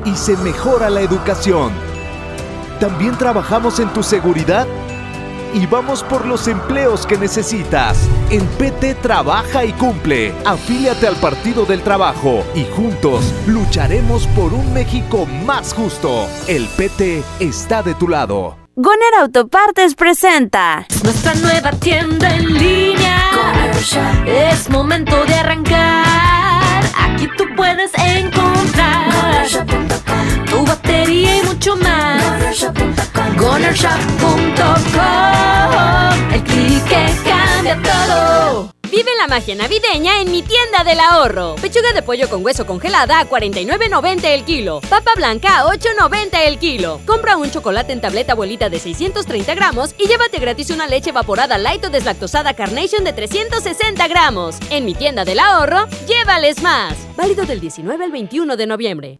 y 0.06 0.16
se 0.16 0.36
mejora 0.38 0.90
la 0.90 1.02
educación. 1.02 1.72
También 2.80 3.18
trabajamos 3.18 3.80
en 3.80 3.90
tu 3.90 4.04
seguridad 4.04 4.68
y 5.54 5.66
vamos 5.66 6.04
por 6.04 6.26
los 6.26 6.48
empleos 6.48 7.06
que 7.06 7.18
necesitas. 7.18 7.98
En 8.30 8.46
PT 8.58 8.96
trabaja 8.96 9.66
y 9.66 9.74
cumple. 9.74 10.34
Afíliate 10.46 11.08
al 11.08 11.16
Partido 11.18 11.66
del 11.66 11.82
Trabajo 11.82 12.44
y 12.56 12.66
juntos 12.66 13.34
lucharemos 13.48 14.28
por 14.28 14.54
un 14.54 14.74
México 14.74 15.26
más 15.46 15.74
justo. 15.74 16.28
El 16.48 16.68
PT 16.68 17.24
está 17.40 17.84
de 17.84 17.94
tu 17.96 18.08
lado. 18.08 18.58
Goner 18.76 19.14
Autopartes 19.22 19.94
presenta 19.94 20.88
Nuestra 21.04 21.36
nueva 21.36 21.72
tienda 21.74 22.36
en 22.36 22.54
línea. 22.54 23.30
Es 24.26 24.70
momento 24.70 25.24
de 25.26 25.36
arrancar. 25.36 26.84
Aquí 26.98 27.28
tú 27.38 27.44
puedes 27.56 27.92
encontrar 27.94 28.63
Gonershop.com. 33.74 36.32
El 36.32 36.44
clic 36.44 36.88
que 36.88 37.08
cambia 37.28 37.82
todo. 37.82 38.72
Vive 38.92 39.10
la 39.20 39.28
magia 39.28 39.56
navideña 39.56 40.22
en 40.22 40.32
mi 40.32 40.44
tienda 40.44 40.84
del 40.84 41.00
ahorro. 41.00 41.56
Pechuga 41.56 41.92
de 41.94 42.04
pollo 42.04 42.30
con 42.30 42.46
hueso 42.46 42.68
congelada 42.68 43.20
a 43.20 43.28
49.90 43.28 44.26
el 44.26 44.44
kilo. 44.44 44.80
Papa 44.88 45.14
blanca 45.16 45.58
a 45.58 45.66
8.90 45.66 46.38
el 46.46 46.60
kilo. 46.60 47.02
Compra 47.08 47.36
un 47.36 47.50
chocolate 47.50 47.94
en 47.94 48.02
tableta 48.02 48.34
abuelita 48.34 48.70
de 48.70 48.78
630 48.78 49.56
gramos 49.56 49.96
y 49.98 50.08
llévate 50.08 50.38
gratis 50.38 50.70
una 50.70 50.86
leche 50.86 51.10
evaporada 51.10 51.58
light 51.58 51.84
o 51.86 51.90
deslactosada 51.90 52.54
Carnation 52.54 53.04
de 53.04 53.14
360 53.14 54.08
gramos. 54.08 54.58
En 54.70 54.86
mi 54.86 54.94
tienda 54.94 55.26
del 55.26 55.40
ahorro, 55.40 55.88
llévales 56.08 56.62
más. 56.62 56.94
Válido 57.18 57.48
del 57.48 57.60
19 57.60 58.06
al 58.06 58.12
21 58.12 58.56
de 58.56 58.68
noviembre. 58.68 59.20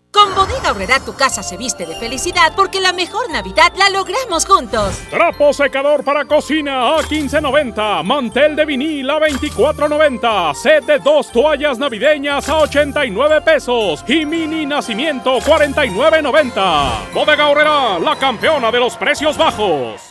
Aurrera 0.71 1.01
tu 1.01 1.13
casa 1.13 1.43
se 1.43 1.57
viste 1.57 1.85
de 1.85 1.97
felicidad 1.97 2.53
porque 2.55 2.79
la 2.79 2.93
mejor 2.93 3.29
Navidad 3.29 3.73
la 3.77 3.89
logramos 3.89 4.45
juntos. 4.45 5.01
Trapo 5.09 5.51
secador 5.51 6.01
para 6.01 6.23
cocina 6.23 6.95
a 6.95 7.01
15.90, 7.01 8.01
mantel 8.03 8.55
de 8.55 8.63
vinil 8.63 9.09
a 9.09 9.19
24.90, 9.19 10.53
set 10.55 10.85
de 10.85 10.99
dos 10.99 11.29
toallas 11.29 11.77
navideñas 11.77 12.47
a 12.47 12.59
89 12.59 13.41
pesos 13.41 14.05
y 14.07 14.25
mini 14.25 14.65
nacimiento 14.65 15.39
49.90. 15.39 17.11
Bodega 17.13 17.43
Aurrera, 17.43 17.99
la 17.99 18.15
campeona 18.15 18.71
de 18.71 18.79
los 18.79 18.95
precios 18.95 19.37
bajos. 19.37 20.10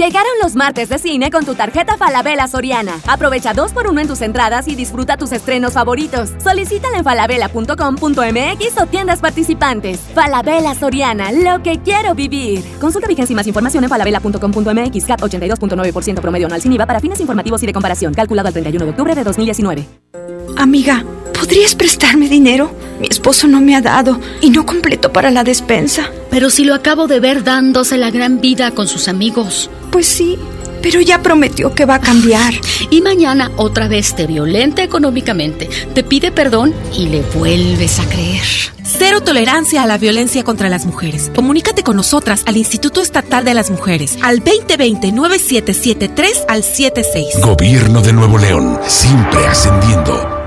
Llegaron 0.00 0.32
los 0.42 0.56
martes 0.56 0.88
de 0.88 0.98
cine 0.98 1.30
con 1.30 1.44
tu 1.44 1.54
tarjeta 1.54 1.98
Falabella 1.98 2.48
Soriana. 2.48 2.98
Aprovecha 3.06 3.52
dos 3.52 3.72
por 3.72 3.86
uno 3.86 4.00
en 4.00 4.08
tus 4.08 4.22
entradas 4.22 4.66
y 4.66 4.74
disfruta 4.74 5.18
tus 5.18 5.30
estrenos 5.30 5.74
favoritos. 5.74 6.30
Solicítala 6.42 6.96
en 6.96 7.04
falabella.com.mx 7.04 8.80
o 8.80 8.86
tiendas 8.86 9.20
participantes. 9.20 10.00
Falabella 10.14 10.74
Soriana, 10.74 11.32
lo 11.32 11.62
que 11.62 11.80
quiero 11.80 12.14
vivir. 12.14 12.64
Consulta 12.80 13.08
vigencia 13.08 13.34
y 13.34 13.36
más 13.36 13.46
información 13.46 13.84
en 13.84 13.90
falabella.com.mx. 13.90 15.04
CAT 15.04 15.20
82.9% 15.20 16.20
promedio 16.22 16.46
anual 16.46 16.62
sin 16.62 16.72
IVA 16.72 16.86
para 16.86 17.00
fines 17.00 17.20
informativos 17.20 17.62
y 17.62 17.66
de 17.66 17.74
comparación. 17.74 18.14
Calculado 18.14 18.48
al 18.48 18.54
31 18.54 18.86
de 18.86 18.90
octubre 18.92 19.14
de 19.14 19.22
2019. 19.22 19.86
Amiga, 20.56 21.04
¿podrías 21.38 21.74
prestarme 21.74 22.30
dinero? 22.30 22.70
Mi 23.00 23.06
esposo 23.06 23.48
no 23.48 23.60
me 23.60 23.76
ha 23.76 23.80
dado 23.80 24.18
y 24.40 24.48
no 24.50 24.64
completo 24.64 25.12
para 25.12 25.30
la 25.30 25.44
despensa. 25.44 26.10
Pero 26.30 26.48
si 26.48 26.64
lo 26.64 26.74
acabo 26.74 27.06
de 27.06 27.20
ver 27.20 27.44
dándose 27.44 27.96
la 27.98 28.10
gran 28.10 28.40
vida 28.40 28.70
con 28.70 28.88
sus 28.88 29.08
amigos. 29.08 29.70
Pues 29.90 30.06
sí, 30.06 30.38
pero 30.82 31.00
ya 31.00 31.22
prometió 31.22 31.74
que 31.74 31.84
va 31.84 31.96
a 31.96 32.00
cambiar. 32.00 32.54
Y 32.90 33.02
mañana 33.02 33.50
otra 33.56 33.88
vez 33.88 34.14
te 34.14 34.26
violenta 34.26 34.82
económicamente, 34.82 35.68
te 35.94 36.02
pide 36.02 36.32
perdón 36.32 36.74
y 36.96 37.08
le 37.08 37.20
vuelves 37.22 37.98
a 37.98 38.08
creer. 38.08 38.42
Cero 38.82 39.20
tolerancia 39.22 39.82
a 39.82 39.86
la 39.86 39.98
violencia 39.98 40.42
contra 40.42 40.68
las 40.68 40.84
mujeres. 40.84 41.30
Comunícate 41.34 41.84
con 41.84 41.96
nosotras 41.96 42.42
al 42.46 42.56
Instituto 42.56 43.00
Estatal 43.00 43.44
de 43.44 43.54
las 43.54 43.70
Mujeres 43.70 44.18
al 44.22 44.42
2020-9773 44.42 46.44
al 46.48 46.64
76. 46.64 47.40
Gobierno 47.40 48.02
de 48.02 48.12
Nuevo 48.12 48.36
León, 48.38 48.80
siempre 48.86 49.46
ascendiendo. 49.46 50.38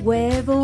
Huevo, 0.00 0.63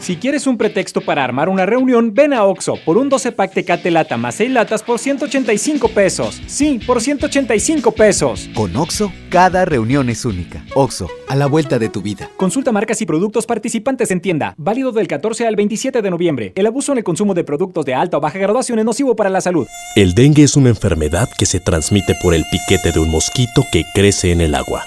Si 0.00 0.16
quieres 0.16 0.46
un 0.46 0.56
pretexto 0.56 1.02
para 1.02 1.22
armar 1.22 1.50
una 1.50 1.66
reunión, 1.66 2.14
ven 2.14 2.32
a 2.32 2.44
Oxo 2.44 2.76
por 2.86 2.96
un 2.96 3.10
12 3.10 3.32
pack 3.32 3.52
Tecate 3.52 3.90
Lata 3.90 4.16
más 4.16 4.36
6 4.36 4.50
latas 4.50 4.82
por 4.82 4.98
185 4.98 5.88
pesos. 5.88 6.40
Sí, 6.46 6.80
por 6.86 7.02
185 7.02 7.92
pesos. 7.92 8.48
Con 8.54 8.74
Oxo, 8.76 9.12
cada 9.28 9.66
reunión 9.66 10.08
es 10.08 10.24
única. 10.24 10.64
Oxo, 10.74 11.06
a 11.28 11.36
la 11.36 11.44
vuelta 11.44 11.78
de 11.78 11.90
tu 11.90 12.00
vida. 12.00 12.30
Consulta 12.38 12.72
marcas 12.72 13.02
y 13.02 13.06
productos 13.06 13.44
participantes 13.44 14.10
en 14.10 14.22
tienda. 14.22 14.54
Válido 14.56 14.90
del 14.90 15.06
14 15.06 15.46
al 15.46 15.56
27 15.56 16.00
de 16.00 16.10
noviembre. 16.10 16.52
El 16.56 16.66
abuso 16.66 16.92
en 16.92 16.98
el 16.98 17.04
consumo 17.04 17.34
de 17.34 17.44
productos 17.44 17.84
de 17.84 17.92
alta 17.92 18.16
o 18.16 18.20
baja 18.20 18.38
graduación 18.38 18.78
es 18.78 18.86
nocivo 18.86 19.14
para 19.14 19.28
la 19.28 19.42
salud. 19.42 19.66
El 19.96 20.14
dengue 20.14 20.44
es 20.44 20.56
una 20.56 20.70
enfermedad 20.70 21.28
que 21.36 21.44
se 21.44 21.60
transmite 21.60 22.14
por 22.22 22.32
el 22.32 22.46
piquete 22.50 22.90
de 22.92 23.00
un 23.00 23.10
mosquito 23.10 23.66
que 23.70 23.84
crece 23.94 24.32
en 24.32 24.40
el 24.40 24.54
agua. 24.54 24.82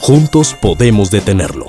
Juntos 0.00 0.56
podemos 0.60 1.12
detenerlo. 1.12 1.68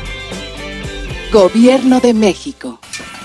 Gobierno 1.31 2.01
de 2.01 2.13
México. 2.13 2.81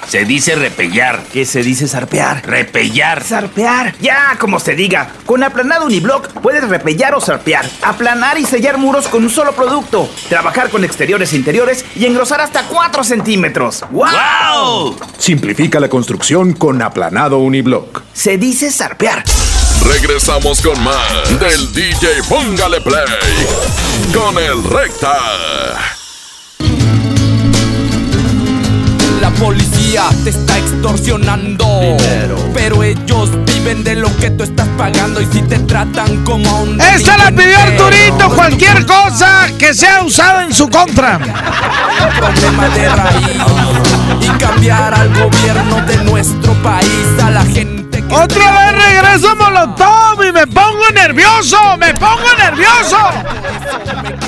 Se 0.06 0.24
dice 0.24 0.54
repellar. 0.54 1.24
¿Qué 1.32 1.44
se 1.44 1.64
dice 1.64 1.88
zarpear? 1.88 2.46
Repellar. 2.46 3.24
Zarpear. 3.24 3.96
Ya, 4.00 4.36
como 4.38 4.60
se 4.60 4.76
diga. 4.76 5.10
Con 5.26 5.42
aplanado 5.42 5.86
uniblock 5.86 6.28
puedes 6.40 6.68
repellar 6.68 7.16
o 7.16 7.20
zarpear. 7.20 7.68
Aplanar 7.82 8.38
y 8.38 8.44
sellar 8.44 8.78
muros 8.78 9.08
con 9.08 9.24
un 9.24 9.30
solo 9.30 9.52
producto. 9.56 10.08
Trabajar 10.28 10.70
con 10.70 10.84
exteriores 10.84 11.32
e 11.32 11.36
interiores 11.36 11.84
y 11.96 12.06
engrosar 12.06 12.40
hasta 12.40 12.62
4 12.68 13.02
centímetros. 13.02 13.84
¡Wow! 13.90 14.96
Simplifica 15.18 15.80
la 15.80 15.88
construcción 15.88 16.52
con 16.52 16.82
aplanado 16.82 17.38
uniblock. 17.38 18.02
Se 18.12 18.38
dice 18.38 18.70
zarpear. 18.70 19.24
Regresamos 19.84 20.62
con 20.62 20.80
más 20.84 21.40
del 21.40 21.72
DJ 21.72 22.22
Póngale 22.28 22.80
Play 22.80 23.02
con 24.14 24.38
el 24.38 24.62
Recta. 24.62 25.95
Policía 29.38 30.04
te 30.24 30.30
está 30.30 30.58
extorsionando. 30.58 31.66
Pero 32.54 32.82
ellos 32.82 33.30
viven 33.46 33.84
de 33.84 33.96
lo 33.96 34.14
que 34.16 34.30
tú 34.30 34.44
estás 34.44 34.68
pagando. 34.76 35.20
Y 35.20 35.26
si 35.26 35.42
te 35.42 35.58
tratan 35.60 36.24
como 36.24 36.48
a 36.48 36.54
un. 36.62 36.80
Esta 36.80 37.16
la 37.16 37.30
pidió 37.30 37.58
Arturito, 37.58 38.30
cualquier 38.34 38.84
cosa 38.86 39.48
que 39.58 39.74
sea 39.74 40.02
usada 40.02 40.44
en 40.44 40.54
su 40.54 40.68
contra. 40.68 41.18
problema 41.18 42.68
de 42.68 42.88
raíz. 42.88 43.40
Y 44.20 44.28
cambiar 44.38 44.94
al 44.94 45.08
gobierno 45.08 45.82
de 45.86 45.96
nuestro 46.04 46.52
país. 46.62 47.06
A 47.22 47.30
la 47.30 47.44
gente. 47.44 47.75
Otra 48.10 48.52
vez 48.52 48.84
regreso 48.84 49.34
Molotov 49.36 50.22
y 50.22 50.32
me 50.32 50.46
pongo 50.46 50.88
nervioso, 50.94 51.76
me 51.78 51.92
pongo 51.94 52.32
nervioso. 52.38 52.98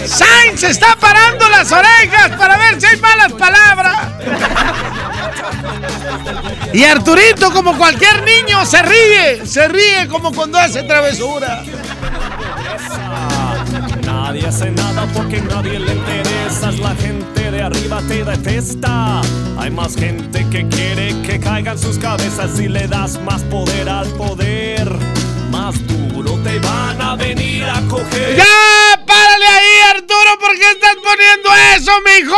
Sainz 0.07 0.63
está 0.65 0.97
parando 0.97 1.49
las 1.49 1.71
orejas 1.71 2.31
para 2.37 2.57
ver 2.57 2.81
si 2.81 2.87
hay 2.87 2.97
malas 3.01 3.33
palabras. 3.33 4.09
Y 6.73 6.85
Arturito, 6.85 7.51
como 7.53 7.77
cualquier 7.77 8.23
niño, 8.25 8.65
se 8.67 8.83
ríe, 8.83 9.47
se 9.47 9.69
ríe 9.69 10.09
como 10.09 10.33
cuando 10.33 10.59
hace 10.59 10.83
travesura. 10.83 11.63
Nadie 14.29 14.47
hace 14.47 14.71
nada 14.73 15.07
porque 15.15 15.41
nadie 15.41 15.79
le 15.79 15.91
interesas. 15.91 16.79
La 16.81 16.95
gente 16.97 17.51
de 17.51 17.63
arriba 17.63 18.03
te 18.07 18.23
detesta. 18.23 19.23
Hay 19.57 19.71
más 19.71 19.97
gente 19.97 20.47
que 20.51 20.69
quiere 20.69 21.19
que 21.23 21.41
caigan 21.41 21.79
sus 21.79 21.97
cabezas 21.97 22.61
y 22.61 22.69
le 22.69 22.87
das 22.89 23.19
más 23.23 23.43
poder 23.45 23.89
al 23.89 24.07
poder. 24.19 24.87
Más 25.51 25.77
duro 25.87 26.33
te 26.45 26.59
van 26.59 27.01
a 27.01 27.17
venir 27.17 27.65
a 27.65 27.81
coger. 27.89 28.37
¡Ya! 28.37 29.03
¡Párale 29.07 29.47
ahí, 29.47 29.97
Arturo! 29.97 30.39
¿Por 30.39 30.51
qué 30.59 30.73
estás 30.73 30.97
poniendo 31.03 31.49
eso, 31.75 31.93
mijo? 32.05 32.37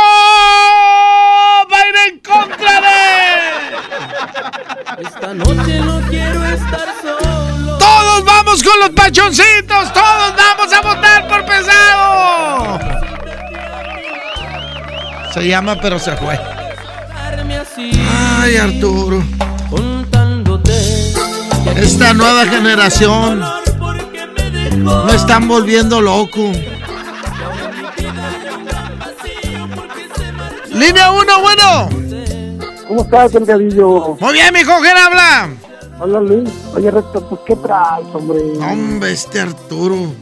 ¡Va 1.69 1.77
a 1.77 1.87
ir 1.89 1.95
en 2.07 2.19
contra 2.19 2.79
de! 2.79 2.95
Esta 5.09 5.33
noche 5.33 5.81
no 5.81 5.99
quiero 6.09 6.45
estar 6.45 6.87
solo. 7.01 7.77
¡Todos 7.77 8.23
vamos 8.23 8.63
con 8.63 8.79
los 8.79 8.91
pachoncitos! 8.91 9.91
¡Todos 9.91 10.33
vamos 10.37 10.60
Se 15.33 15.47
llama, 15.47 15.77
pero 15.81 15.97
se 15.97 16.15
fue. 16.17 16.39
Ay, 18.39 18.57
Arturo. 18.57 19.23
Esta 21.75 22.13
nueva 22.13 22.45
generación 22.45 23.41
me 25.05 25.15
están 25.15 25.47
volviendo 25.47 26.01
loco. 26.01 26.51
Línea 30.73 31.11
1, 31.11 31.41
bueno. 31.41 31.89
¿Cómo 32.87 33.01
estás, 33.03 33.31
Delgadillo? 33.31 34.17
Muy 34.19 34.33
bien, 34.33 34.53
mijo, 34.53 34.73
¿quién 34.81 34.97
habla? 34.97 35.49
Hola, 35.99 36.19
Luis. 36.19 36.49
Oye, 36.75 36.91
Recto, 36.91 37.21
pues, 37.29 37.41
¿qué 37.45 37.55
traes, 37.55 38.07
hombre? 38.13 38.39
Hombre, 38.59 39.11
este 39.11 39.39
Arturo 39.39 40.13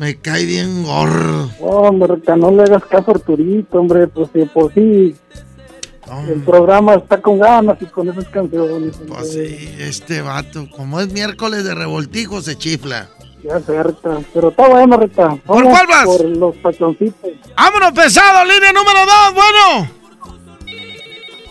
me 0.00 0.16
cae 0.16 0.46
bien 0.46 0.82
gordo. 0.82 1.50
Hombre, 1.60 2.14
Recta, 2.14 2.34
no 2.34 2.50
le 2.50 2.62
hagas 2.62 2.86
caso 2.86 3.10
a 3.10 3.14
Arturito, 3.14 3.78
hombre, 3.78 4.06
pues, 4.08 4.30
si 4.32 4.46
por 4.46 4.72
sí 4.72 5.14
el 6.26 6.42
programa 6.42 6.94
está 6.94 7.20
con 7.20 7.38
ganas 7.38 7.76
y 7.82 7.84
con 7.84 8.08
esas 8.08 8.24
canciones. 8.28 8.96
hombre. 8.96 9.14
Pues 9.14 9.32
sí, 9.34 9.76
este 9.78 10.22
vato, 10.22 10.70
como 10.74 11.00
es 11.00 11.12
miércoles 11.12 11.64
de 11.64 11.74
revoltijo, 11.74 12.40
se 12.40 12.56
chifla. 12.56 13.10
Ya 13.44 13.60
sé, 13.60 13.82
Recta, 13.82 14.18
pero 14.32 14.48
está 14.48 14.68
bueno, 14.68 14.96
Recta. 14.96 15.36
¿Por 15.46 15.64
cuál 15.64 15.86
vas? 15.86 16.06
Por 16.06 16.24
los 16.24 16.56
pachoncitos. 16.56 17.30
¡Vámonos, 17.54 17.92
pesado! 17.92 18.42
Línea 18.46 18.72
número 18.72 19.00
2, 19.00 19.34
bueno. 19.34 19.90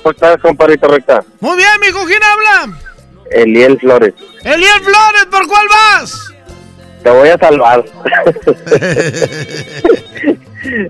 ¿Cómo 0.01 0.11
estás, 0.11 0.41
compadrito 0.41 0.87
recta? 0.87 1.23
Muy 1.39 1.55
bien, 1.55 1.69
mijo, 1.81 2.03
¿quién 2.05 2.21
habla? 2.23 2.79
Eliel 3.29 3.77
Flores. 3.79 4.15
Eliel 4.43 4.81
Flores, 4.81 5.25
¿por 5.29 5.47
cuál 5.47 5.67
vas? 5.69 6.33
Te 7.03 7.09
voy 7.09 7.29
a 7.29 7.37
salvar. 7.37 7.83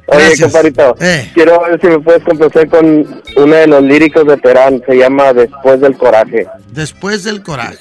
Oye, 0.07 0.38
compadrito, 0.41 0.95
Eh. 0.99 1.30
quiero 1.34 1.61
ver 1.61 1.80
si 1.80 1.88
me 1.88 1.99
puedes 1.99 2.23
complacer 2.23 2.68
con 2.69 3.22
uno 3.36 3.56
de 3.56 3.68
los 3.68 3.84
líricos 3.84 4.26
de 4.26 4.38
Terán. 4.38 4.81
Se 4.86 4.95
llama 4.98 5.31
Después 5.34 5.80
del 5.80 5.95
Coraje. 5.98 6.48
Después 6.72 7.23
del 7.23 7.44
coraje. 7.44 7.77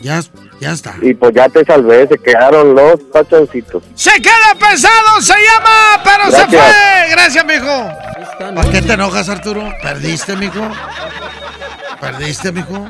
Ya, 0.00 0.20
ya 0.60 0.72
está. 0.72 0.94
Y 1.00 1.14
pues 1.14 1.32
ya 1.34 1.48
te 1.48 1.64
salvé, 1.64 2.08
se 2.08 2.18
quedaron 2.18 2.74
los 2.74 3.00
pachoncitos. 3.12 3.84
¡Se 3.94 4.10
queda 4.20 4.54
pesado! 4.58 5.20
¡Se 5.20 5.32
llama! 5.34 6.02
¡Pero 6.02 6.30
se 6.36 6.46
fue! 6.48 7.10
Gracias, 7.12 7.44
mijo. 7.44 7.88
¿Para 8.54 8.70
qué 8.70 8.82
te 8.82 8.92
enojas, 8.94 9.28
Arturo? 9.28 9.72
¿Perdiste, 9.80 10.34
mijo? 10.36 10.60
¿Perdiste, 12.00 12.50
mijo? 12.50 12.88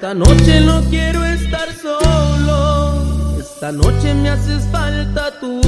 Esta 0.00 0.14
noche 0.14 0.60
no 0.60 0.80
quiero 0.90 1.24
estar 1.24 1.68
solo. 1.74 3.36
Esta 3.36 3.72
noche 3.72 4.14
me 4.14 4.28
haces 4.28 4.62
falta 4.70 5.40
tú. 5.40 5.60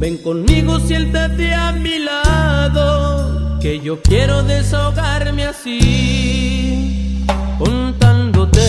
Ven 0.00 0.16
conmigo, 0.18 0.80
siéntate 0.80 1.54
a 1.54 1.70
mi 1.70 2.00
lado. 2.00 3.60
Que 3.60 3.78
yo 3.78 4.02
quiero 4.02 4.42
desahogarme 4.42 5.44
así. 5.44 7.24
Contándote 7.60 8.66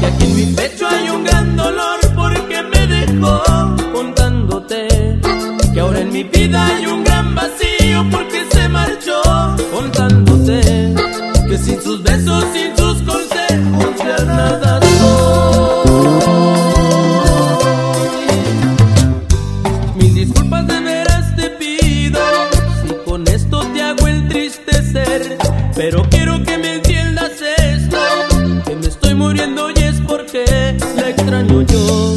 que 0.00 0.06
aquí 0.06 0.24
en 0.24 0.34
mi 0.34 0.46
pecho 0.56 0.88
hay 0.88 1.10
un 1.10 1.22
gran 1.22 1.56
dolor 1.56 2.00
porque 2.16 2.60
me 2.60 2.86
dejó. 2.88 3.40
Contándote 3.92 4.88
que 5.72 5.78
ahora 5.78 6.00
en 6.00 6.12
mi 6.12 6.24
vida 6.24 6.66
hay 6.66 6.86
un 6.86 7.04
gran 7.04 7.36
vacío 7.36 8.04
porque 8.10 8.46
se 8.50 8.68
marchó. 8.68 9.22
Contándote 9.72 10.92
que 11.48 11.56
sin 11.56 11.80
sus 11.80 12.02
besos, 12.02 12.44
sin 12.52 12.76
sus 12.76 12.83
nada 14.24 14.80
soy. 14.98 15.84
Mil 19.96 20.14
disculpas 20.14 20.66
de 20.66 20.80
veras 20.80 21.36
te 21.36 21.50
pido 21.50 22.20
si 22.82 22.94
con 23.04 23.26
esto 23.28 23.60
te 23.72 23.82
hago 23.82 24.08
entristecer. 24.08 25.38
Pero 25.74 26.02
quiero 26.10 26.42
que 26.44 26.58
me 26.58 26.74
entiendas 26.74 27.32
esto: 27.58 27.98
que 28.64 28.76
me 28.76 28.86
estoy 28.86 29.14
muriendo 29.14 29.70
y 29.70 29.82
es 29.82 30.00
porque 30.06 30.44
la 30.96 31.08
extraño 31.10 31.62
yo. 31.62 32.16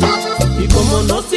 Y 0.60 0.68
como 0.68 1.02
no 1.04 1.22
sé 1.22 1.37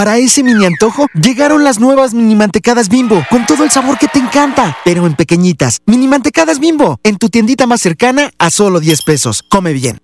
Para 0.00 0.16
ese 0.16 0.42
mini 0.42 0.64
antojo, 0.64 1.08
llegaron 1.12 1.62
las 1.62 1.78
nuevas 1.78 2.14
mini 2.14 2.34
mantecadas 2.34 2.88
bimbo, 2.88 3.22
con 3.28 3.44
todo 3.44 3.64
el 3.64 3.70
sabor 3.70 3.98
que 3.98 4.08
te 4.08 4.18
encanta, 4.18 4.74
pero 4.82 5.06
en 5.06 5.12
pequeñitas. 5.12 5.80
Mini 5.84 6.08
mantecadas 6.08 6.58
bimbo, 6.58 6.98
en 7.02 7.18
tu 7.18 7.28
tiendita 7.28 7.66
más 7.66 7.82
cercana 7.82 8.30
a 8.38 8.48
solo 8.48 8.80
10 8.80 9.02
pesos. 9.02 9.44
Come 9.46 9.74
bien. 9.74 10.00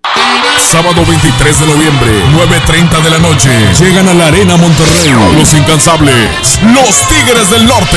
Sábado 0.70 1.02
23 1.06 1.60
de 1.60 1.66
noviembre, 1.66 2.10
9.30 2.30 3.02
de 3.04 3.10
la 3.10 3.18
noche. 3.20 3.48
Llegan 3.80 4.06
a 4.06 4.12
la 4.12 4.26
Arena 4.26 4.58
Monterrey. 4.58 5.14
Los 5.34 5.54
incansables. 5.54 6.60
Los 6.74 7.08
Tigres 7.08 7.50
del 7.50 7.66
Norte. 7.66 7.96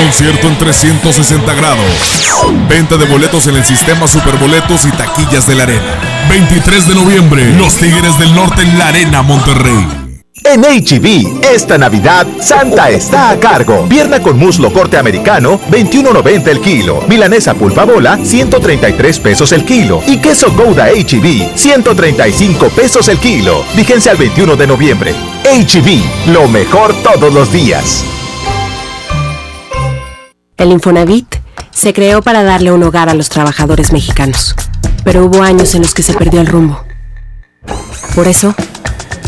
Concierto 0.00 0.46
en 0.46 0.58
360 0.58 1.54
grados. 1.54 2.22
Venta 2.68 2.96
de 2.96 3.06
boletos 3.06 3.48
en 3.48 3.56
el 3.56 3.64
sistema 3.64 4.06
Superboletos 4.06 4.84
y 4.84 4.92
taquillas 4.92 5.48
de 5.48 5.56
la 5.56 5.64
Arena. 5.64 6.28
23 6.28 6.86
de 6.86 6.94
noviembre, 6.94 7.52
Los 7.54 7.74
Tigres 7.74 8.16
del 8.20 8.32
Norte 8.32 8.62
en 8.62 8.78
la 8.78 8.88
Arena 8.88 9.22
Monterrey. 9.22 10.03
En 10.46 10.60
HB, 10.60 11.42
esta 11.42 11.78
Navidad, 11.78 12.26
Santa 12.38 12.90
está 12.90 13.30
a 13.30 13.40
cargo. 13.40 13.88
Pierna 13.88 14.20
con 14.20 14.38
muslo 14.38 14.70
corte 14.74 14.98
americano, 14.98 15.58
21.90 15.70 16.48
el 16.48 16.60
kilo. 16.60 17.00
Milanesa 17.08 17.54
pulpa 17.54 17.84
bola, 17.84 18.18
133 18.22 19.20
pesos 19.20 19.52
el 19.52 19.64
kilo. 19.64 20.02
Y 20.06 20.18
queso 20.18 20.52
Gouda 20.52 20.88
HB, 20.88 21.56
135 21.56 22.68
pesos 22.68 23.08
el 23.08 23.18
kilo. 23.18 23.64
Vigencia 23.74 24.12
al 24.12 24.18
21 24.18 24.54
de 24.56 24.66
noviembre. 24.66 25.14
HB, 25.44 26.30
lo 26.32 26.46
mejor 26.46 26.94
todos 27.02 27.32
los 27.32 27.50
días. 27.50 28.04
El 30.58 30.72
Infonavit 30.72 31.36
se 31.70 31.94
creó 31.94 32.20
para 32.20 32.42
darle 32.42 32.70
un 32.70 32.82
hogar 32.82 33.08
a 33.08 33.14
los 33.14 33.30
trabajadores 33.30 33.92
mexicanos, 33.92 34.54
pero 35.04 35.24
hubo 35.24 35.42
años 35.42 35.74
en 35.74 35.80
los 35.80 35.94
que 35.94 36.02
se 36.02 36.12
perdió 36.12 36.42
el 36.42 36.48
rumbo. 36.48 36.84
Por 38.14 38.28
eso, 38.28 38.54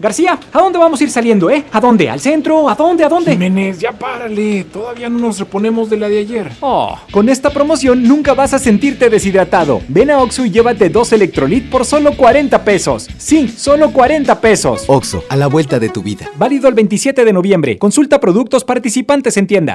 García, 0.00 0.40
¿a 0.50 0.58
dónde 0.58 0.78
vamos 0.78 0.98
a 0.98 1.04
ir 1.04 1.10
saliendo, 1.10 1.50
eh? 1.50 1.62
¿A 1.70 1.78
dónde? 1.78 2.08
¿Al 2.08 2.20
centro? 2.20 2.70
¿A 2.70 2.74
dónde? 2.74 3.04
¿A 3.04 3.08
dónde? 3.10 3.32
Jiménez, 3.32 3.80
ya 3.80 3.92
párale. 3.92 4.64
Todavía 4.64 5.10
no 5.10 5.18
nos 5.18 5.38
reponemos 5.38 5.90
de 5.90 5.98
la 5.98 6.08
de 6.08 6.20
ayer. 6.20 6.52
Oh, 6.60 6.96
con 7.12 7.28
esta 7.28 7.50
promoción 7.50 8.02
nunca 8.02 8.32
vas 8.32 8.54
a 8.54 8.58
sentirte 8.58 9.10
deshidratado. 9.10 9.82
Ven 9.88 10.10
a 10.10 10.22
Oxxo 10.22 10.46
y 10.46 10.50
llévate 10.50 10.88
dos 10.88 11.12
Electrolit 11.12 11.68
por 11.68 11.84
solo 11.84 12.16
40 12.16 12.64
pesos. 12.64 13.10
Sí, 13.18 13.48
solo 13.48 13.92
40 13.92 14.40
pesos. 14.40 14.84
Oxo, 14.86 15.22
a 15.28 15.36
la 15.36 15.48
vuelta 15.48 15.78
de 15.78 15.90
tu 15.90 16.02
vida. 16.02 16.30
Válido 16.36 16.66
el 16.68 16.74
27 16.74 17.22
de 17.22 17.32
noviembre. 17.34 17.76
Consulta 17.76 18.20
productos 18.20 18.64
participantes 18.64 19.36
en 19.36 19.46
tienda. 19.46 19.74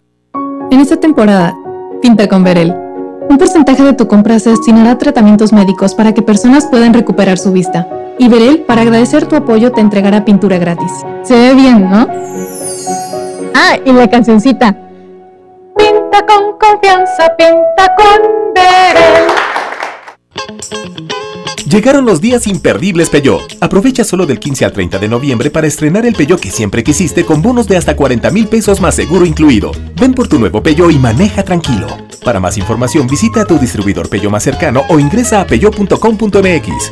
En 0.72 0.80
esta 0.80 1.00
temporada, 1.00 1.56
pinta 2.02 2.28
con 2.28 2.44
Verel. 2.44 2.74
Un 3.30 3.38
porcentaje 3.38 3.84
de 3.84 3.94
tu 3.94 4.08
compra 4.08 4.40
se 4.40 4.50
destinará 4.50 4.92
a 4.92 4.98
tratamientos 4.98 5.54
médicos 5.54 5.94
para 5.94 6.16
que 6.16 6.24
personas 6.24 6.66
puedan 6.66 6.96
recuperar 6.96 7.38
su 7.38 7.52
vista. 7.52 7.88
Y 8.18 8.28
Verel, 8.28 8.60
para 8.62 8.82
agradecer 8.82 9.26
tu 9.26 9.36
apoyo, 9.36 9.72
te 9.72 9.82
entregará 9.82 10.24
pintura 10.24 10.58
gratis. 10.58 10.92
Se 11.24 11.34
ve 11.34 11.54
bien, 11.54 11.90
¿no? 11.90 12.08
Ah, 13.54 13.78
y 13.84 13.92
la 13.92 14.10
cancioncita. 14.10 14.78
Pinta 15.78 16.26
con 16.26 16.58
confianza, 16.58 17.36
pinta 17.38 17.96
con 17.98 18.54
Verel. 18.54 19.26
Llegaron 21.70 22.06
los 22.06 22.22
días 22.22 22.48
imperdibles 22.48 23.10
Peugeot. 23.10 23.58
Aprovecha 23.60 24.06
solo 24.06 24.26
del 24.26 24.40
15 24.40 24.66
al 24.66 24.72
30 24.72 24.98
de 24.98 25.10
noviembre 25.10 25.50
para 25.50 25.68
estrenar 25.68 26.06
el 26.06 26.14
Peugeot 26.14 26.40
que 26.40 26.52
siempre 26.52 26.84
quisiste 26.84 27.26
con 27.26 27.42
bonos 27.42 27.68
de 27.68 27.76
hasta 27.76 27.98
40 27.98 28.30
mil 28.32 28.48
pesos 28.48 28.80
más 28.80 28.96
seguro 28.96 29.26
incluido. 29.26 29.72
Ven 30.00 30.14
por 30.14 30.30
tu 30.30 30.40
nuevo 30.40 30.64
Peugeot 30.64 30.92
y 30.92 31.00
maneja 31.00 31.44
tranquilo. 31.44 31.88
Para 32.24 32.40
más 32.40 32.58
información 32.58 33.08
visita 33.08 33.42
a 33.42 33.46
tu 33.46 33.58
distribuidor 33.58 34.08
Peugeot 34.08 34.32
más 34.32 34.44
cercano 34.44 34.84
o 34.90 35.00
ingresa 35.00 35.42
a 35.42 35.48
peugeot.com.mx. 35.48 36.92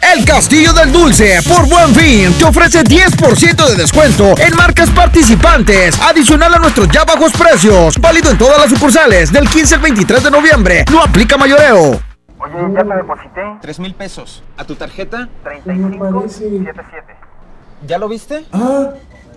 El 0.00 0.24
Castillo 0.24 0.72
del 0.72 0.92
Dulce, 0.92 1.40
por 1.48 1.68
Buen 1.68 1.94
Fin, 1.94 2.32
te 2.38 2.44
ofrece 2.44 2.84
10% 2.84 3.68
de 3.68 3.74
descuento 3.74 4.34
en 4.38 4.54
marcas 4.56 4.90
participantes, 4.90 6.00
adicional 6.00 6.54
a 6.54 6.58
nuestros 6.58 6.88
ya 6.88 7.04
bajos 7.04 7.32
precios. 7.32 7.98
Válido 8.00 8.30
en 8.30 8.38
todas 8.38 8.58
las 8.58 8.70
sucursales 8.70 9.32
del 9.32 9.48
15 9.48 9.74
al 9.74 9.80
23 9.80 10.24
de 10.24 10.30
noviembre. 10.30 10.84
No 10.90 11.02
aplica 11.02 11.36
mayoreo. 11.36 12.00
Oye, 12.38 12.74
ya 12.74 12.84
te 12.84 12.94
deposité. 12.94 13.40
Tres 13.60 13.80
mil 13.80 13.94
pesos. 13.94 14.42
¿A 14.56 14.64
tu 14.64 14.76
tarjeta? 14.76 15.28
3577. 15.42 17.16
¿Ya 17.86 17.98
lo 17.98 18.08
viste? 18.08 18.44
Ah, 18.52 18.90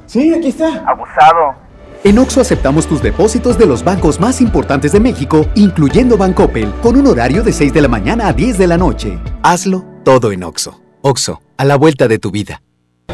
sí, 0.06 0.34
aquí 0.34 0.50
está. 0.50 0.84
Abusado. 0.88 1.56
En 2.04 2.18
Oxo 2.20 2.42
aceptamos 2.42 2.88
tus 2.88 3.02
depósitos 3.02 3.58
de 3.58 3.66
los 3.66 3.84
bancos 3.84 4.20
más 4.20 4.42
importantes 4.42 4.92
de 4.92 5.00
México, 5.00 5.46
incluyendo 5.56 6.18
Bancoppel, 6.18 6.72
con 6.82 6.96
un 6.98 7.08
horario 7.08 7.44
de 7.44 7.52
6 7.52 7.74
de 7.74 7.82
la 7.82 7.88
mañana 7.88 8.28
a 8.28 8.34
10 8.34 8.58
de 8.58 8.68
la 8.68 8.78
noche. 8.78 9.20
Hazlo 9.44 9.91
todo 10.04 10.32
en 10.32 10.44
Oxo. 10.44 10.82
Oxo, 11.02 11.42
a 11.58 11.66
la 11.66 11.76
vuelta 11.76 12.08
de 12.08 12.20
tu 12.20 12.32
vida. 12.32 12.62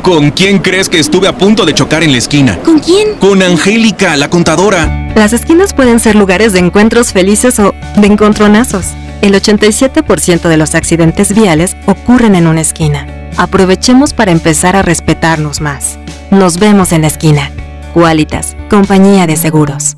¿Con 0.01 0.31
quién 0.31 0.59
crees 0.59 0.89
que 0.89 0.99
estuve 0.99 1.27
a 1.27 1.37
punto 1.37 1.65
de 1.65 1.73
chocar 1.73 2.03
en 2.03 2.11
la 2.11 2.17
esquina? 2.17 2.57
¿Con 2.63 2.79
quién? 2.79 3.15
Con 3.15 3.41
Angélica, 3.41 4.15
la 4.15 4.29
contadora. 4.29 5.11
Las 5.15 5.33
esquinas 5.33 5.73
pueden 5.73 5.99
ser 5.99 6.15
lugares 6.15 6.53
de 6.53 6.59
encuentros 6.59 7.11
felices 7.11 7.59
o 7.59 7.73
de 7.95 8.07
encontronazos. 8.07 8.85
El 9.21 9.33
87% 9.33 10.47
de 10.47 10.57
los 10.57 10.75
accidentes 10.75 11.33
viales 11.33 11.75
ocurren 11.87 12.35
en 12.35 12.47
una 12.47 12.61
esquina. 12.61 13.07
Aprovechemos 13.37 14.13
para 14.13 14.31
empezar 14.31 14.75
a 14.75 14.81
respetarnos 14.81 15.59
más. 15.59 15.97
Nos 16.31 16.59
vemos 16.59 16.91
en 16.91 17.01
la 17.01 17.07
esquina. 17.07 17.51
Qualitas, 17.93 18.55
compañía 18.69 19.27
de 19.27 19.35
seguros. 19.35 19.97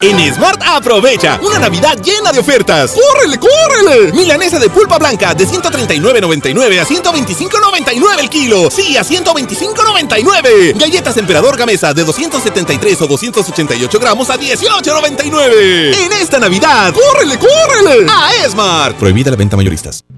En 0.00 0.32
Smart 0.32 0.62
aprovecha 0.64 1.40
una 1.42 1.58
Navidad 1.58 1.98
llena 2.00 2.30
de 2.30 2.38
ofertas. 2.38 2.92
¡Córrele, 2.92 3.36
córrele! 3.36 4.12
Milanesa 4.12 4.60
de 4.60 4.70
pulpa 4.70 4.96
blanca 4.96 5.34
de 5.34 5.44
139.99 5.44 6.80
a 6.80 6.86
125.99 6.86 8.20
el 8.20 8.30
kilo. 8.30 8.70
Sí, 8.70 8.96
a 8.96 9.02
125.99. 9.02 10.78
Galletas 10.78 11.16
Emperador 11.16 11.56
Gamesa 11.56 11.92
de 11.94 12.04
273 12.04 13.02
o 13.02 13.06
288 13.08 13.98
gramos 13.98 14.30
a 14.30 14.38
18.99. 14.38 15.94
En 15.96 16.12
esta 16.12 16.38
Navidad, 16.38 16.94
¡córrele, 16.94 17.36
córrele! 17.36 18.06
A 18.08 18.30
Smart. 18.48 18.96
Prohibida 18.98 19.32
la 19.32 19.36
venta 19.36 19.56
mayoristas. 19.56 20.04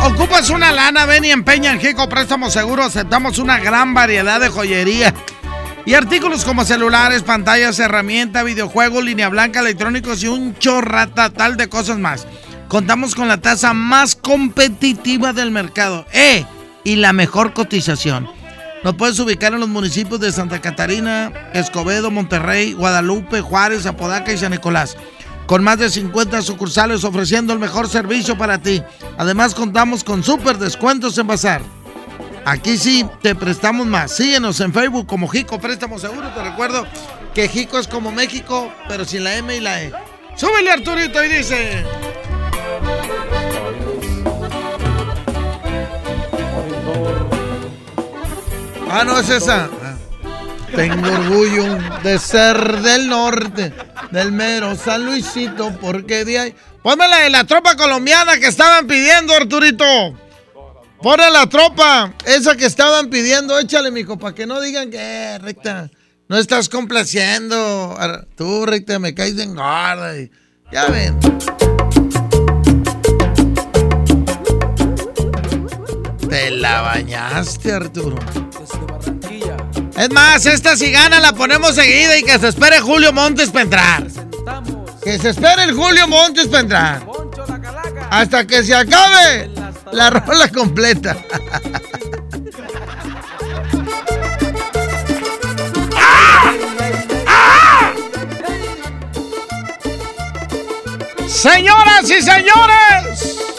Ocupas, 0.00 0.50
una 0.50 0.70
lana, 0.70 1.06
ven 1.06 1.24
y 1.24 1.30
empeña 1.30 1.72
en 1.72 1.80
Jico 1.80 2.08
Préstamos 2.08 2.52
Seguros. 2.52 2.86
Aceptamos 2.86 3.38
una 3.38 3.58
gran 3.58 3.94
variedad 3.94 4.40
de 4.40 4.48
joyería 4.48 5.14
y 5.86 5.94
artículos 5.94 6.44
como 6.44 6.64
celulares, 6.64 7.22
pantallas, 7.22 7.78
herramientas, 7.78 8.44
videojuegos, 8.44 9.02
línea 9.02 9.28
blanca, 9.28 9.60
electrónicos 9.60 10.22
y 10.22 10.28
un 10.28 10.58
chorrata 10.58 11.30
tal 11.30 11.56
de 11.56 11.68
cosas 11.68 11.98
más. 11.98 12.26
Contamos 12.68 13.14
con 13.14 13.28
la 13.28 13.40
tasa 13.40 13.72
más 13.74 14.14
competitiva 14.14 15.32
del 15.32 15.50
mercado. 15.50 16.06
¡Eh! 16.12 16.44
Y 16.84 16.96
la 16.96 17.12
mejor 17.12 17.52
cotización. 17.54 18.28
Nos 18.82 18.94
puedes 18.96 19.18
ubicar 19.18 19.54
en 19.54 19.60
los 19.60 19.68
municipios 19.68 20.20
de 20.20 20.32
Santa 20.32 20.60
Catarina, 20.60 21.32
Escobedo, 21.54 22.10
Monterrey, 22.10 22.74
Guadalupe, 22.74 23.40
Juárez, 23.40 23.86
Apodaca 23.86 24.32
y 24.32 24.38
San 24.38 24.52
Nicolás 24.52 24.96
con 25.46 25.62
más 25.62 25.78
de 25.78 25.90
50 25.90 26.42
sucursales 26.42 27.04
ofreciendo 27.04 27.52
el 27.52 27.58
mejor 27.58 27.88
servicio 27.88 28.36
para 28.36 28.58
ti. 28.58 28.82
Además 29.18 29.54
contamos 29.54 30.04
con 30.04 30.22
súper 30.22 30.58
descuentos 30.58 31.16
en 31.18 31.26
Bazar. 31.26 31.62
Aquí 32.44 32.76
sí 32.76 33.06
te 33.22 33.34
prestamos 33.34 33.86
más. 33.86 34.12
Síguenos 34.12 34.60
en 34.60 34.72
Facebook 34.72 35.06
como 35.06 35.28
Jico 35.28 35.58
Préstamo 35.58 35.98
Seguro. 35.98 36.28
Te 36.34 36.42
recuerdo 36.42 36.86
que 37.34 37.48
Jico 37.48 37.78
es 37.78 37.88
como 37.88 38.12
México, 38.12 38.70
pero 38.88 39.04
sin 39.04 39.24
la 39.24 39.36
M 39.36 39.54
y 39.56 39.60
la 39.60 39.82
E. 39.82 39.92
Súbele 40.36 40.70
Arturito 40.70 41.24
y 41.24 41.28
dice. 41.28 41.84
Ah, 48.90 49.04
no 49.04 49.18
es 49.18 49.28
esa. 49.28 49.68
Tengo 50.76 51.06
orgullo 51.08 51.78
de 52.02 52.18
ser 52.18 52.80
del 52.80 53.08
norte, 53.08 53.72
del 54.10 54.32
mero 54.32 54.74
San 54.76 55.04
Luisito, 55.04 55.72
porque 55.80 56.24
de 56.24 56.38
ahí. 56.38 56.54
Ponme 56.82 57.08
la 57.08 57.18
de 57.18 57.30
la 57.30 57.44
tropa 57.44 57.76
colombiana 57.76 58.38
que 58.38 58.46
estaban 58.46 58.86
pidiendo, 58.86 59.32
Arturito. 59.34 59.84
Ponle 61.00 61.30
la 61.30 61.46
tropa, 61.46 62.12
esa 62.26 62.56
que 62.56 62.66
estaban 62.66 63.08
pidiendo, 63.08 63.58
échale, 63.58 63.90
mijo, 63.90 64.18
para 64.18 64.34
que 64.34 64.46
no 64.46 64.60
digan 64.60 64.90
que, 64.90 64.98
eh, 64.98 65.38
recta, 65.38 65.90
no 66.28 66.36
estás 66.36 66.68
complaciendo. 66.68 67.96
Tú, 68.36 68.66
recta, 68.66 68.98
me 68.98 69.14
caes 69.14 69.36
de 69.36 69.44
engorda. 69.44 70.18
Y, 70.18 70.30
ya 70.72 70.86
ven. 70.86 71.18
Te 76.28 76.50
la 76.50 76.80
bañaste, 76.80 77.72
Arturo. 77.72 78.18
Es 79.96 80.10
más, 80.10 80.44
esta 80.46 80.76
si 80.76 80.90
gana 80.90 81.20
la 81.20 81.32
ponemos 81.32 81.74
seguida 81.74 82.16
y 82.16 82.24
que 82.24 82.38
se 82.38 82.48
espere 82.48 82.80
Julio 82.80 83.12
Montes 83.12 83.50
para 83.50 83.62
entrar. 83.62 84.06
Que 85.02 85.18
se 85.18 85.30
espere 85.30 85.64
el 85.64 85.74
Julio 85.74 86.08
Montes 86.08 86.48
para 86.48 86.60
entrar. 86.60 87.06
Hasta 88.10 88.46
que 88.46 88.64
se 88.64 88.74
acabe 88.74 89.50
la 89.92 90.10
rola 90.10 90.48
completa. 90.48 91.16
Señoras 101.28 102.10
y 102.10 102.22
señores. 102.22 103.53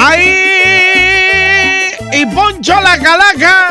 ¡Ahí! 0.00 1.92
¡Y 2.12 2.26
Poncho 2.26 2.80
la 2.80 2.98
calaca! 2.98 3.67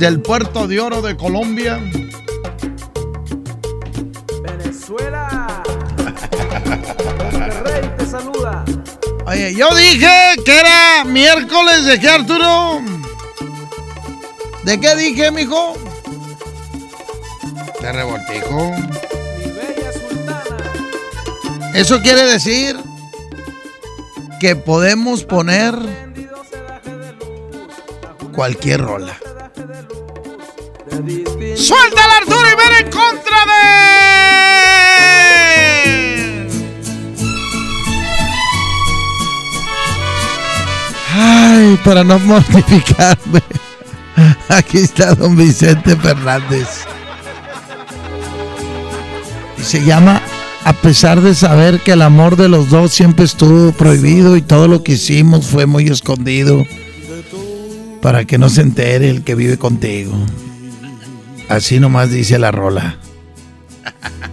Desde 0.00 0.14
el 0.14 0.22
puerto 0.22 0.66
de 0.66 0.80
oro 0.80 1.02
de 1.02 1.14
Colombia. 1.14 1.78
Venezuela. 4.42 5.62
Monterrey 7.14 7.90
te 7.98 8.06
saluda. 8.06 8.64
Oye, 9.26 9.54
yo 9.54 9.68
dije 9.74 10.36
que 10.42 10.58
era 10.58 11.04
miércoles 11.04 11.84
de 11.84 12.00
qué, 12.00 12.08
Arturo? 12.08 12.80
¿De 14.64 14.80
qué 14.80 14.96
dije, 14.96 15.30
mijo? 15.30 15.74
De 17.82 17.92
revoltijo. 17.92 18.70
Mi 19.36 19.52
bella 19.52 19.92
sultana. 19.92 20.56
Eso 21.74 22.00
quiere 22.00 22.22
decir 22.22 22.74
que 24.40 24.56
podemos 24.56 25.24
poner 25.24 25.74
cualquier 28.32 28.80
rola. 28.80 29.19
Para 41.90 42.04
no 42.04 42.20
mortificarme. 42.20 43.42
Aquí 44.48 44.78
está 44.78 45.12
don 45.12 45.36
Vicente 45.36 45.96
Fernández. 45.96 46.84
Y 49.58 49.62
se 49.64 49.84
llama 49.84 50.22
A 50.62 50.72
pesar 50.72 51.20
de 51.20 51.34
saber 51.34 51.80
que 51.80 51.90
el 51.90 52.02
amor 52.02 52.36
de 52.36 52.48
los 52.48 52.70
dos 52.70 52.92
siempre 52.92 53.24
estuvo 53.24 53.72
prohibido 53.72 54.36
y 54.36 54.42
todo 54.42 54.68
lo 54.68 54.84
que 54.84 54.92
hicimos 54.92 55.46
fue 55.46 55.66
muy 55.66 55.88
escondido. 55.88 56.64
Para 58.00 58.24
que 58.24 58.38
no 58.38 58.50
se 58.50 58.60
entere 58.60 59.10
el 59.10 59.24
que 59.24 59.34
vive 59.34 59.58
contigo. 59.58 60.12
Así 61.48 61.80
nomás 61.80 62.12
dice 62.12 62.38
la 62.38 62.52
rola. 62.52 62.98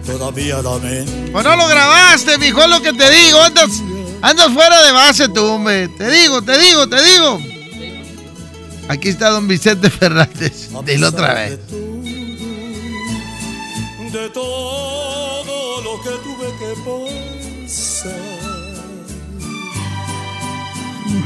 Todavía 0.06 0.62
dame. 0.62 1.04
Pues 1.32 1.44
no 1.44 1.56
lo 1.56 1.66
grabaste, 1.66 2.38
mijo, 2.38 2.62
es 2.62 2.70
lo 2.70 2.80
que 2.80 2.92
te 2.92 3.10
digo. 3.10 3.42
Andas, 3.42 3.82
andas 4.22 4.52
fuera 4.52 4.82
de 4.82 4.92
base 4.92 5.28
tú, 5.28 5.44
hombre. 5.44 5.88
Te 5.88 6.10
digo, 6.10 6.42
te 6.42 6.58
digo, 6.58 6.88
te 6.88 7.02
digo. 7.02 7.40
Aquí 8.88 9.08
está 9.10 9.30
don 9.30 9.46
Vicente 9.46 9.90
Fernández. 9.90 10.70
Dilo 10.84 11.08
otra 11.08 11.34
vez. 11.34 11.58
De 14.12 14.30
todo 14.30 15.82
lo 15.82 16.00
que 16.02 16.10
tuve 16.24 16.46
que 16.58 16.74
pasar. 17.66 18.12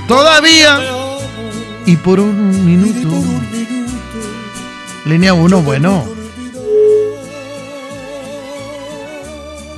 Todavía. 0.08 0.80
Y 1.86 1.96
por 1.96 2.18
un 2.18 2.66
minuto. 2.66 3.08
Línea 5.04 5.34
1, 5.34 5.62
bueno. 5.62 6.04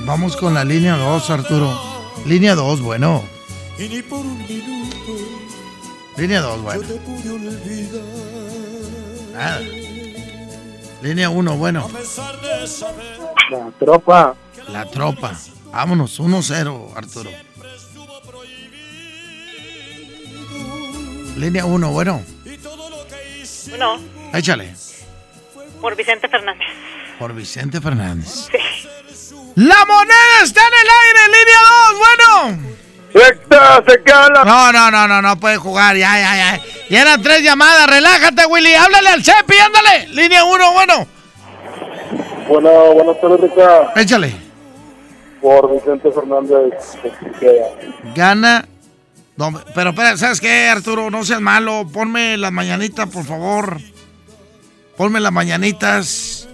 Vamos 0.05 0.35
con 0.35 0.53
la 0.53 0.63
línea 0.63 0.97
2, 0.97 1.29
Arturo. 1.29 1.84
Línea 2.25 2.55
2, 2.55 2.81
bueno. 2.81 3.23
Y 3.77 3.87
ni 3.89 4.01
por 4.01 4.19
un 4.19 4.37
minuto 4.39 5.17
Línea 6.17 6.41
2, 6.41 6.57
yo 6.57 6.63
bueno. 6.63 6.81
te 6.81 6.93
pude 6.95 7.29
olvidar. 7.29 8.03
Nada. 9.33 9.61
Línea 11.01 11.29
1, 11.29 11.57
bueno. 11.57 11.89
La 13.51 13.71
tropa. 13.79 14.35
La 14.69 14.85
tropa. 14.89 15.37
Vámonos, 15.71 16.19
1-0, 16.19 16.93
Arturo. 16.95 17.29
Línea 21.37 21.65
1, 21.65 21.91
bueno. 21.91 22.23
Bueno, 23.69 23.99
Échale. 24.33 24.73
por 25.81 25.95
Vicente 25.95 26.29
Fernández. 26.29 26.67
Por 27.19 27.33
Vicente 27.33 27.81
Fernández. 27.81 28.47
La 29.55 29.85
moneda 29.85 30.43
está 30.43 30.61
en 30.61 30.73
el 30.73 30.89
aire, 31.01 31.19
línea 31.37 31.59
2, 31.93 32.59
bueno. 33.13 33.85
se 33.87 34.03
queda 34.03 34.43
No, 34.43 34.71
no, 34.73 34.91
no, 34.91 35.07
no, 35.07 35.21
no 35.21 35.39
puede 35.39 35.55
jugar, 35.55 35.95
ya, 35.95 36.19
ya, 36.19 36.35
ya. 36.35 36.61
Ya 36.89 37.01
eran 37.01 37.21
tres 37.21 37.41
llamadas, 37.41 37.89
relájate, 37.89 38.45
Willy. 38.47 38.73
Háblale 38.73 39.09
al 39.09 39.23
Cepi, 39.23 39.55
ándale. 39.57 40.07
Línea 40.09 40.43
1, 40.43 40.73
bueno. 40.73 41.07
Bueno, 42.49 42.93
buenas 42.93 43.21
tardes, 43.21 43.39
Rica. 43.39 43.93
Échale. 43.95 44.35
Por 45.41 45.73
Vicente 45.73 46.11
Fernández. 46.11 46.73
Gana. 48.13 48.67
No, 49.37 49.53
pero, 49.73 49.91
espera, 49.91 50.17
¿sabes 50.17 50.41
qué, 50.41 50.67
Arturo? 50.67 51.09
No 51.09 51.23
seas 51.23 51.41
malo. 51.41 51.87
Ponme 51.91 52.35
las 52.37 52.51
mañanitas, 52.51 53.09
por 53.09 53.25
favor. 53.25 53.79
Ponme 54.97 55.19
las 55.21 55.31
mañanitas. 55.31 56.47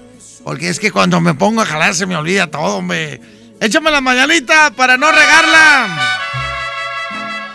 Porque 0.43 0.69
es 0.69 0.79
que 0.79 0.91
cuando 0.91 1.21
me 1.21 1.33
pongo 1.33 1.61
a 1.61 1.65
jalar 1.65 1.93
se 1.93 2.05
me 2.05 2.15
olvida 2.15 2.47
todo, 2.47 2.77
hombre. 2.77 3.21
Échame 3.59 3.91
las 3.91 4.01
mañanitas 4.01 4.71
para 4.71 4.97
no 4.97 5.11
regarla. 5.11 6.21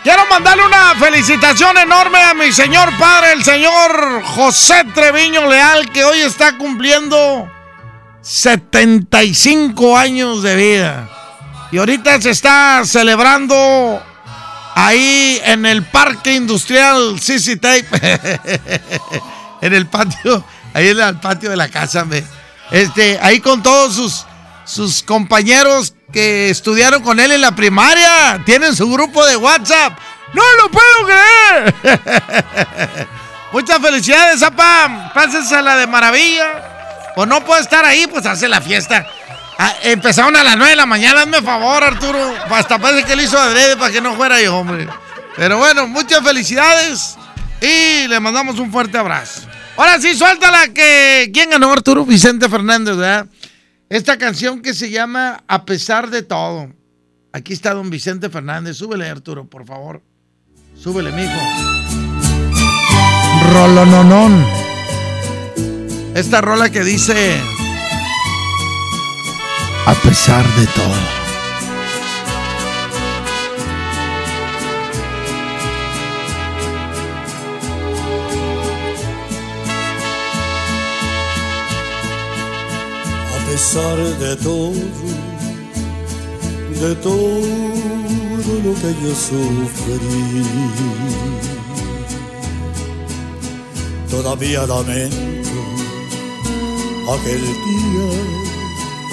Quiero 0.03 0.25
mandarle 0.29 0.65
una 0.65 0.95
felicitación 0.95 1.77
enorme 1.77 2.21
a 2.23 2.33
mi 2.33 2.49
señor 2.53 2.97
padre, 2.97 3.33
el 3.33 3.43
señor 3.43 4.23
José 4.23 4.85
Treviño 4.95 5.47
Leal, 5.47 5.91
que 5.91 6.05
hoy 6.05 6.19
está 6.19 6.57
cumpliendo 6.57 7.51
75 8.21 9.97
años 9.97 10.43
de 10.43 10.55
vida. 10.55 11.09
Y 11.73 11.77
ahorita 11.79 12.21
se 12.21 12.29
está 12.29 12.83
celebrando 12.85 14.01
ahí 14.75 15.41
en 15.43 15.65
el 15.65 15.83
Parque 15.83 16.35
Industrial 16.35 17.19
CC 17.19 17.57
Tape. 17.57 17.87
en 19.61 19.73
el 19.73 19.87
patio, 19.87 20.45
ahí 20.73 20.87
en 20.87 21.01
el 21.01 21.19
patio 21.19 21.49
de 21.49 21.57
la 21.57 21.67
casa, 21.67 22.05
me. 22.05 22.23
Este, 22.71 23.19
ahí 23.21 23.39
con 23.39 23.63
todos 23.63 23.95
sus, 23.95 24.25
sus 24.65 25.03
compañeros 25.03 25.93
que 26.11 26.49
estudiaron 26.49 27.01
con 27.01 27.19
él 27.19 27.31
en 27.31 27.41
la 27.41 27.55
primaria. 27.55 28.41
Tienen 28.45 28.75
su 28.75 28.89
grupo 28.91 29.25
de 29.25 29.37
WhatsApp. 29.37 29.97
¡No 30.33 30.43
lo 30.61 30.71
puedo 30.71 31.05
creer! 31.05 31.75
Muchas 33.51 33.79
felicidades, 33.79 34.39
Zapa. 34.39 35.11
Pásensela 35.13 35.77
de 35.77 35.87
maravilla. 35.87 37.13
O 37.15 37.25
no 37.25 37.43
puede 37.43 37.61
estar 37.61 37.83
ahí, 37.85 38.05
pues 38.07 38.25
hace 38.25 38.47
la 38.47 38.61
fiesta. 38.61 39.05
Ah, 39.57 39.73
empezaron 39.81 40.35
a 40.35 40.43
las 40.43 40.55
9 40.55 40.69
de 40.71 40.75
la 40.75 40.85
mañana, 40.85 41.21
hazme 41.21 41.41
favor, 41.41 41.83
Arturo. 41.83 42.35
Hasta 42.51 42.77
parece 42.77 43.05
que 43.05 43.13
él 43.13 43.21
hizo 43.21 43.39
adrede 43.39 43.75
para 43.75 43.91
que 43.91 44.01
no 44.01 44.15
fuera 44.15 44.39
yo, 44.39 44.55
hombre. 44.55 44.87
Pero 45.35 45.57
bueno, 45.57 45.87
muchas 45.87 46.21
felicidades 46.21 47.17
y 47.61 48.07
le 48.07 48.19
mandamos 48.19 48.59
un 48.59 48.71
fuerte 48.71 48.97
abrazo. 48.97 49.41
Ahora 49.77 50.01
sí, 50.01 50.15
suéltala 50.15 50.73
que... 50.73 51.29
¿Quién 51.31 51.51
ganó, 51.51 51.71
Arturo? 51.71 52.03
Vicente 52.03 52.49
Fernández, 52.49 52.97
¿verdad? 52.97 53.27
Esta 53.89 54.17
canción 54.17 54.61
que 54.61 54.73
se 54.73 54.89
llama 54.89 55.43
A 55.47 55.65
pesar 55.65 56.09
de 56.09 56.23
todo. 56.23 56.73
Aquí 57.31 57.53
está 57.53 57.75
don 57.75 57.91
Vicente 57.91 58.29
Fernández. 58.29 58.77
Súbele, 58.77 59.07
Arturo, 59.07 59.45
por 59.45 59.65
favor. 59.65 60.01
Súbele, 60.75 61.11
mijo. 61.11 61.39
Rolononón. 63.53 64.43
Esta 66.15 66.41
rola 66.41 66.71
que 66.71 66.83
dice... 66.83 67.39
A 69.85 69.93
pesar 69.93 70.45
de 70.55 70.65
todo. 70.67 71.16
Pesar 83.57 83.97
de 83.97 84.35
todo, 84.35 84.71
de 86.79 86.95
todo 86.97 88.51
lo 88.65 88.71
que 88.81 88.91
yo 89.01 89.13
sufrí, 89.27 90.45
todavía 94.11 94.67
lamento 94.67 95.59
aquel 97.15 97.43
día 97.65 98.11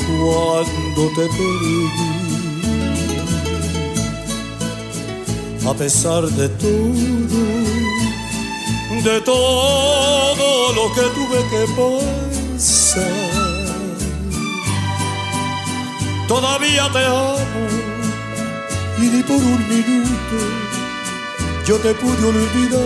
cuando 0.09 1.03
te 1.17 1.27
perdí. 1.37 1.79
A 5.67 5.73
pesar 5.73 6.23
de 6.29 6.49
todo, 6.51 7.41
de 9.09 9.21
todo 9.23 10.73
lo 10.75 10.85
que 10.93 11.05
tuve 11.17 11.41
que 11.51 11.63
pasar 12.59 13.44
todavía 16.27 16.89
te 16.93 17.05
amo 17.05 17.67
y 18.99 19.07
ni 19.07 19.23
por 19.23 19.37
un 19.37 19.69
minuto 19.69 20.37
yo 21.67 21.79
te 21.79 21.95
pude 21.95 22.27
olvidar. 22.27 22.81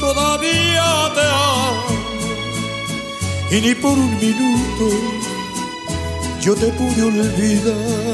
Todavía 0.00 1.12
te 1.14 1.20
amo 1.20 1.84
y 3.50 3.60
ni 3.60 3.74
por 3.74 3.92
un 3.92 4.18
minuto 4.18 4.86
yo 6.40 6.54
te 6.54 6.66
pude 6.68 7.02
olvidar. 7.02 8.12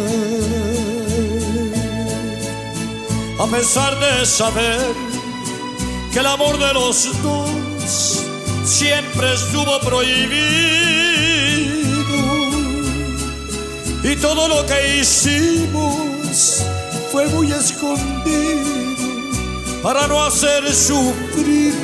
A 3.39 3.47
pesar 3.47 3.98
de 4.01 4.27
saber 4.27 4.81
que 6.12 6.19
el 6.19 6.27
amor 6.27 6.59
de 6.59 6.74
los 6.74 7.23
dos 7.23 8.24
siempre 8.65 9.32
estuvo 9.35 9.78
prohibido 9.81 11.07
y 14.10 14.16
todo 14.16 14.48
lo 14.48 14.64
que 14.64 15.01
hicimos 15.01 16.64
fue 17.12 17.26
muy 17.26 17.52
escondido 17.52 18.64
para 19.82 20.06
no 20.06 20.24
hacer 20.24 20.72
sufrir 20.72 21.74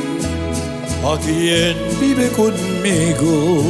a 1.04 1.18
quien 1.18 1.76
vive 2.00 2.30
conmigo. 2.30 3.62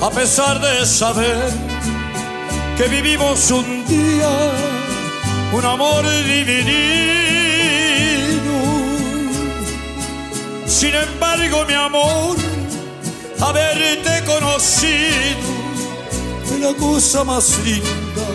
A 0.00 0.10
pesar 0.10 0.60
de 0.60 0.86
saber 0.86 1.50
que 2.76 2.84
vivimos 2.84 3.50
un 3.50 3.84
día 3.86 4.30
un 5.52 5.64
amor 5.64 6.04
dividido, 6.24 6.68
sin 10.66 10.94
embargo 10.94 11.64
mi 11.66 11.74
amor, 11.74 12.36
haberte 13.40 14.24
conocido 14.24 15.57
la 16.58 16.74
cosa 16.74 17.24
más 17.24 17.58
linda 17.64 18.26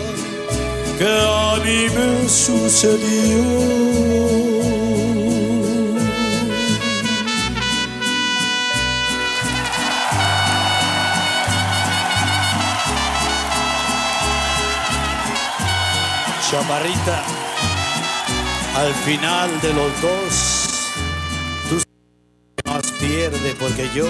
que 0.98 1.06
a 1.06 1.56
mí 1.64 1.86
me 1.94 2.28
sucedió. 2.28 3.44
Chaparrita, 16.50 17.24
al 18.76 18.94
final 18.94 19.60
de 19.60 19.72
los 19.74 20.00
dos, 20.00 20.92
tú 21.68 21.82
más 22.64 22.92
pierde 22.92 23.54
porque 23.58 23.90
yo 23.94 24.06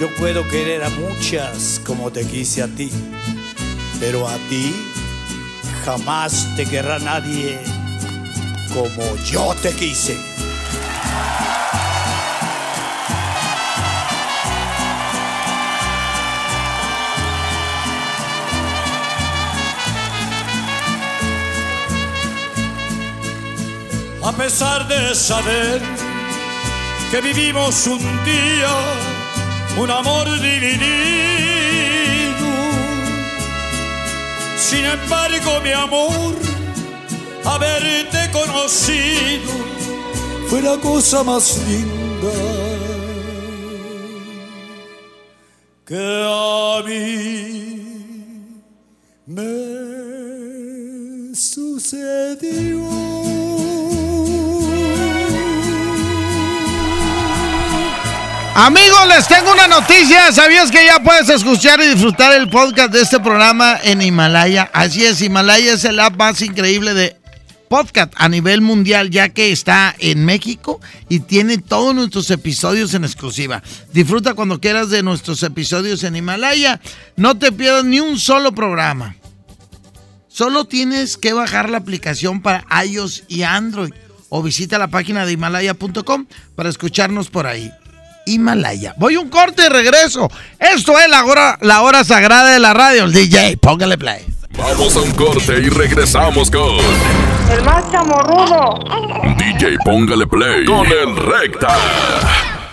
Yo 0.00 0.08
puedo 0.16 0.48
querer 0.48 0.82
a 0.82 0.88
muchas 0.88 1.78
como 1.84 2.10
te 2.10 2.26
quise 2.26 2.62
a 2.62 2.68
ti, 2.68 2.90
pero 4.00 4.26
a 4.26 4.34
ti 4.48 4.74
jamás 5.84 6.48
te 6.56 6.64
querrá 6.64 6.98
nadie 6.98 7.60
como 8.72 9.14
yo 9.26 9.54
te 9.60 9.70
quise. 9.72 10.16
A 24.24 24.32
pesar 24.32 24.88
de 24.88 25.14
saber 25.14 25.82
que 27.10 27.20
vivimos 27.20 27.86
un 27.86 27.98
día 28.24 29.19
un 29.78 29.90
amor 29.90 30.26
dividido, 30.40 30.80
sin 34.58 34.84
embargo 34.84 35.60
mi 35.62 35.72
amor, 35.72 36.34
haberte 37.44 38.30
conocido 38.32 39.52
fue 40.48 40.62
la 40.62 40.76
cosa 40.78 41.22
más 41.22 41.58
linda 41.68 42.32
que 45.86 45.96
a 45.96 46.82
Amigos, 58.62 59.08
les 59.08 59.26
tengo 59.26 59.52
una 59.52 59.68
noticia. 59.68 60.30
¿Sabías 60.32 60.70
que 60.70 60.84
ya 60.84 61.02
puedes 61.02 61.30
escuchar 61.30 61.80
y 61.80 61.88
disfrutar 61.88 62.38
el 62.38 62.50
podcast 62.50 62.92
de 62.92 63.00
este 63.00 63.18
programa 63.18 63.78
en 63.82 64.02
Himalaya? 64.02 64.68
Así 64.74 65.02
es, 65.02 65.22
Himalaya 65.22 65.72
es 65.72 65.86
el 65.86 65.98
app 65.98 66.18
más 66.18 66.42
increíble 66.42 66.92
de 66.92 67.16
podcast 67.70 68.12
a 68.16 68.28
nivel 68.28 68.60
mundial, 68.60 69.08
ya 69.08 69.30
que 69.30 69.50
está 69.50 69.96
en 69.98 70.26
México 70.26 70.78
y 71.08 71.20
tiene 71.20 71.56
todos 71.56 71.94
nuestros 71.94 72.30
episodios 72.30 72.92
en 72.92 73.04
exclusiva. 73.04 73.62
Disfruta 73.94 74.34
cuando 74.34 74.60
quieras 74.60 74.90
de 74.90 75.02
nuestros 75.02 75.42
episodios 75.42 76.04
en 76.04 76.16
Himalaya. 76.16 76.82
No 77.16 77.38
te 77.38 77.52
pierdas 77.52 77.86
ni 77.86 78.00
un 78.00 78.18
solo 78.18 78.52
programa. 78.52 79.16
Solo 80.28 80.66
tienes 80.66 81.16
que 81.16 81.32
bajar 81.32 81.70
la 81.70 81.78
aplicación 81.78 82.42
para 82.42 82.66
iOS 82.84 83.24
y 83.26 83.42
Android 83.42 83.94
o 84.28 84.42
visita 84.42 84.78
la 84.78 84.88
página 84.88 85.24
de 85.24 85.32
himalaya.com 85.32 86.26
para 86.54 86.68
escucharnos 86.68 87.30
por 87.30 87.46
ahí. 87.46 87.72
Himalaya. 88.32 88.94
Voy 88.96 89.16
un 89.16 89.28
corte 89.28 89.66
y 89.66 89.68
regreso. 89.68 90.28
Esto 90.58 90.98
es 90.98 91.08
la 91.08 91.24
hora, 91.24 91.58
la 91.60 91.82
hora 91.82 92.04
sagrada 92.04 92.52
de 92.52 92.60
la 92.60 92.72
radio. 92.72 93.04
El 93.04 93.12
DJ, 93.12 93.56
póngale 93.58 93.98
play. 93.98 94.26
Vamos 94.56 94.94
a 94.96 95.00
un 95.00 95.10
corte 95.12 95.58
y 95.58 95.68
regresamos 95.68 96.50
con 96.50 96.76
El 97.50 97.62
más 97.64 97.90
chamorrudo. 97.90 98.78
DJ 99.36 99.78
Póngale 99.84 100.26
Play 100.26 100.64
con 100.64 100.86
el 100.86 101.16
Recta. 101.16 101.76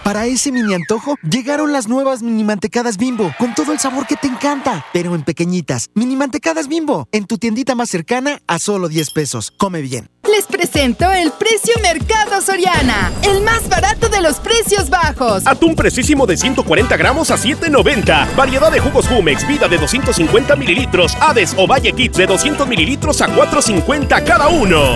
Para 0.07 0.25
ese 0.25 0.53
mini 0.53 0.73
antojo, 0.73 1.17
llegaron 1.21 1.73
las 1.73 1.89
nuevas 1.89 2.23
mini 2.23 2.45
mantecadas 2.45 2.95
bimbo, 2.95 3.35
con 3.37 3.53
todo 3.53 3.73
el 3.73 3.79
sabor 3.79 4.07
que 4.07 4.15
te 4.15 4.27
encanta, 4.27 4.85
pero 4.93 5.15
en 5.15 5.23
pequeñitas. 5.23 5.89
Mini 5.95 6.15
mantecadas 6.15 6.69
bimbo, 6.69 7.09
en 7.11 7.25
tu 7.25 7.37
tiendita 7.37 7.75
más 7.75 7.89
cercana 7.89 8.39
a 8.47 8.57
solo 8.57 8.87
10 8.87 9.11
pesos. 9.11 9.51
Come 9.51 9.81
bien. 9.81 10.09
Les 10.23 10.45
presento 10.45 11.11
el 11.11 11.33
precio 11.33 11.73
Mercado 11.81 12.41
Soriana, 12.41 13.11
el 13.21 13.41
más 13.41 13.67
barato 13.67 14.07
de 14.07 14.21
los 14.21 14.39
precios 14.39 14.89
bajos. 14.89 15.45
Atún 15.45 15.75
precisísimo 15.75 16.25
de 16.25 16.37
140 16.37 16.95
gramos 16.95 17.29
a 17.29 17.35
7.90. 17.35 18.33
Variedad 18.33 18.71
de 18.71 18.79
jugos 18.79 19.09
Jumex, 19.09 19.45
vida 19.45 19.67
de 19.67 19.77
250 19.77 20.55
mililitros. 20.55 21.17
Hades 21.19 21.53
o 21.57 21.67
Valle 21.67 21.91
Kids 21.91 22.15
de 22.15 22.27
200 22.27 22.65
mililitros 22.65 23.21
a 23.21 23.27
4.50 23.27 24.23
cada 24.23 24.47
uno. 24.47 24.95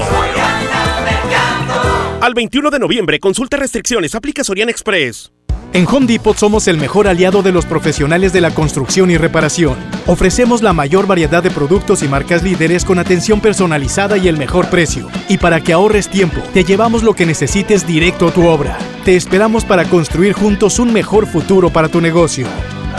Al 2.21 2.35
21 2.35 2.69
de 2.69 2.77
noviembre, 2.77 3.19
consulta 3.19 3.57
restricciones, 3.57 4.13
aplica 4.13 4.43
Soriana 4.43 4.69
Express. 4.69 5.31
En 5.73 5.87
Home 5.87 6.05
Depot 6.05 6.37
somos 6.37 6.67
el 6.67 6.77
mejor 6.77 7.07
aliado 7.07 7.41
de 7.41 7.51
los 7.51 7.65
profesionales 7.65 8.31
de 8.31 8.41
la 8.41 8.53
construcción 8.53 9.09
y 9.09 9.17
reparación. 9.17 9.75
Ofrecemos 10.05 10.61
la 10.61 10.71
mayor 10.71 11.07
variedad 11.07 11.41
de 11.41 11.49
productos 11.49 12.03
y 12.03 12.07
marcas 12.07 12.43
líderes 12.43 12.85
con 12.85 12.99
atención 12.99 13.41
personalizada 13.41 14.19
y 14.19 14.27
el 14.27 14.37
mejor 14.37 14.69
precio. 14.69 15.09
Y 15.29 15.39
para 15.39 15.61
que 15.61 15.73
ahorres 15.73 16.09
tiempo, 16.09 16.41
te 16.53 16.63
llevamos 16.63 17.01
lo 17.01 17.15
que 17.15 17.25
necesites 17.25 17.87
directo 17.87 18.27
a 18.27 18.31
tu 18.31 18.45
obra. 18.45 18.77
Te 19.03 19.15
esperamos 19.15 19.65
para 19.65 19.85
construir 19.85 20.33
juntos 20.33 20.77
un 20.77 20.93
mejor 20.93 21.25
futuro 21.25 21.71
para 21.71 21.89
tu 21.89 22.01
negocio. 22.01 22.45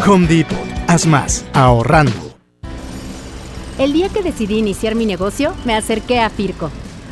Home 0.05 0.27
Depot. 0.27 0.59
Haz 0.89 1.07
más, 1.07 1.45
ahorrando. 1.53 2.35
El 3.79 3.93
día 3.93 4.09
que 4.09 4.23
decidí 4.23 4.59
iniciar 4.59 4.97
mi 4.97 5.07
negocio, 5.07 5.55
me 5.65 5.77
acerqué 5.77 6.19
a 6.19 6.29
Firco. 6.29 6.73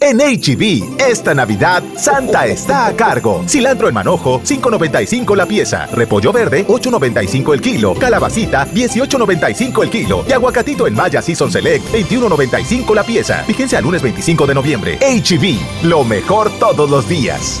En 0.00 0.18
HB, 0.18 1.00
esta 1.00 1.34
Navidad, 1.34 1.82
Santa 1.96 2.46
está 2.46 2.86
a 2.86 2.94
cargo. 2.94 3.44
Cilantro 3.48 3.88
en 3.88 3.94
manojo, 3.94 4.40
5.95 4.40 5.36
la 5.36 5.46
pieza. 5.46 5.86
Repollo 5.86 6.32
verde, 6.32 6.66
8.95 6.66 7.54
el 7.54 7.60
kilo. 7.60 7.94
Calabacita, 7.94 8.66
18.95 8.72 9.82
el 9.82 9.90
kilo. 9.90 10.24
Y 10.28 10.32
aguacatito 10.32 10.86
en 10.86 10.94
Maya 10.94 11.22
Season 11.22 11.50
Select, 11.50 11.86
21.95 11.92 12.94
la 12.94 13.02
pieza. 13.02 13.44
Fíjense 13.44 13.76
al 13.76 13.84
lunes 13.84 14.02
25 14.02 14.46
de 14.46 14.54
noviembre. 14.54 14.98
HB, 14.98 15.86
lo 15.86 16.04
mejor 16.04 16.50
todos 16.58 16.90
los 16.90 17.08
días. 17.08 17.60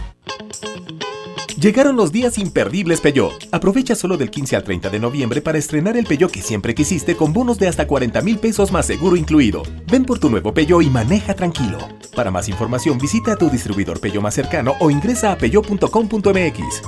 Llegaron 1.61 1.95
los 1.95 2.11
días 2.11 2.39
imperdibles 2.39 3.01
Peugeot. 3.01 3.47
Aprovecha 3.51 3.93
solo 3.93 4.17
del 4.17 4.31
15 4.31 4.55
al 4.55 4.63
30 4.63 4.89
de 4.89 4.99
noviembre 4.99 5.41
para 5.41 5.59
estrenar 5.59 5.95
el 5.95 6.07
Peugeot 6.07 6.31
que 6.31 6.41
siempre 6.41 6.73
quisiste 6.73 7.15
con 7.15 7.33
bonos 7.33 7.59
de 7.59 7.67
hasta 7.67 7.85
40 7.85 8.19
mil 8.21 8.39
pesos 8.39 8.71
más 8.71 8.87
seguro 8.87 9.15
incluido. 9.15 9.61
Ven 9.85 10.03
por 10.03 10.17
tu 10.17 10.31
nuevo 10.31 10.55
Peugeot 10.55 10.81
y 10.81 10.89
maneja 10.89 11.35
tranquilo. 11.35 11.77
Para 12.15 12.31
más 12.31 12.49
información 12.49 12.97
visita 12.97 13.33
a 13.33 13.35
tu 13.35 13.47
distribuidor 13.49 13.99
Peugeot 13.99 14.23
más 14.23 14.33
cercano 14.33 14.73
o 14.79 14.89
ingresa 14.89 15.33
a 15.33 15.37
peugeot.com.mx. 15.37 16.81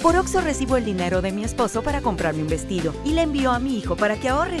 Por 0.00 0.16
Oxo 0.16 0.40
recibo 0.40 0.78
el 0.78 0.86
dinero 0.86 1.20
de 1.20 1.32
mi 1.32 1.44
esposo 1.44 1.82
para 1.82 2.00
comprarme 2.00 2.40
un 2.40 2.48
vestido 2.48 2.94
y 3.04 3.10
le 3.10 3.22
envío 3.22 3.52
a 3.52 3.58
mi 3.58 3.76
hijo 3.76 3.94
para 3.94 4.16
que 4.16 4.30
ahorre. 4.30 4.60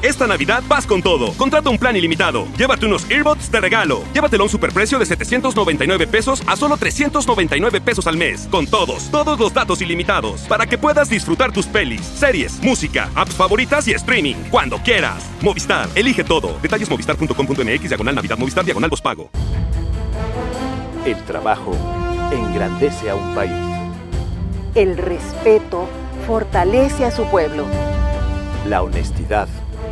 Esta 0.00 0.28
Navidad 0.28 0.62
vas 0.68 0.86
con 0.86 1.02
todo. 1.02 1.32
Contrata 1.32 1.70
un 1.70 1.78
plan 1.78 1.96
ilimitado. 1.96 2.46
Llévate 2.56 2.86
unos 2.86 3.10
earbuds 3.10 3.50
de 3.50 3.60
regalo. 3.60 4.04
Llévatelo 4.14 4.44
a 4.44 4.46
un 4.46 4.50
superprecio 4.50 4.96
de 4.96 5.06
799 5.06 6.06
pesos 6.06 6.40
a 6.46 6.54
solo 6.54 6.76
399 6.76 7.80
pesos 7.80 8.06
al 8.06 8.16
mes. 8.16 8.46
Con 8.48 8.68
todos, 8.68 9.10
todos 9.10 9.40
los 9.40 9.52
datos 9.52 9.82
ilimitados. 9.82 10.42
Para 10.42 10.66
que 10.66 10.78
puedas 10.78 11.10
disfrutar 11.10 11.50
tus 11.50 11.66
pelis, 11.66 12.02
series, 12.02 12.62
música, 12.62 13.10
apps 13.16 13.34
favoritas 13.34 13.88
y 13.88 13.92
streaming. 13.92 14.36
Cuando 14.50 14.78
quieras. 14.78 15.28
Movistar, 15.40 15.88
elige 15.96 16.22
todo. 16.22 16.56
Detalles 16.62 16.88
movistar.com.mx, 16.88 17.88
diagonal 17.88 18.14
Navidad, 18.14 18.38
Movistar, 18.38 18.64
diagonal 18.64 18.90
pago. 19.02 19.30
El 21.04 21.16
trabajo 21.24 21.74
engrandece 22.30 23.10
a 23.10 23.16
un 23.16 23.34
país. 23.34 23.52
El 24.76 24.96
respeto 24.96 25.88
fortalece 26.26 27.04
a 27.04 27.10
su 27.10 27.24
pueblo. 27.30 27.66
La 28.66 28.82
honestidad 28.82 29.48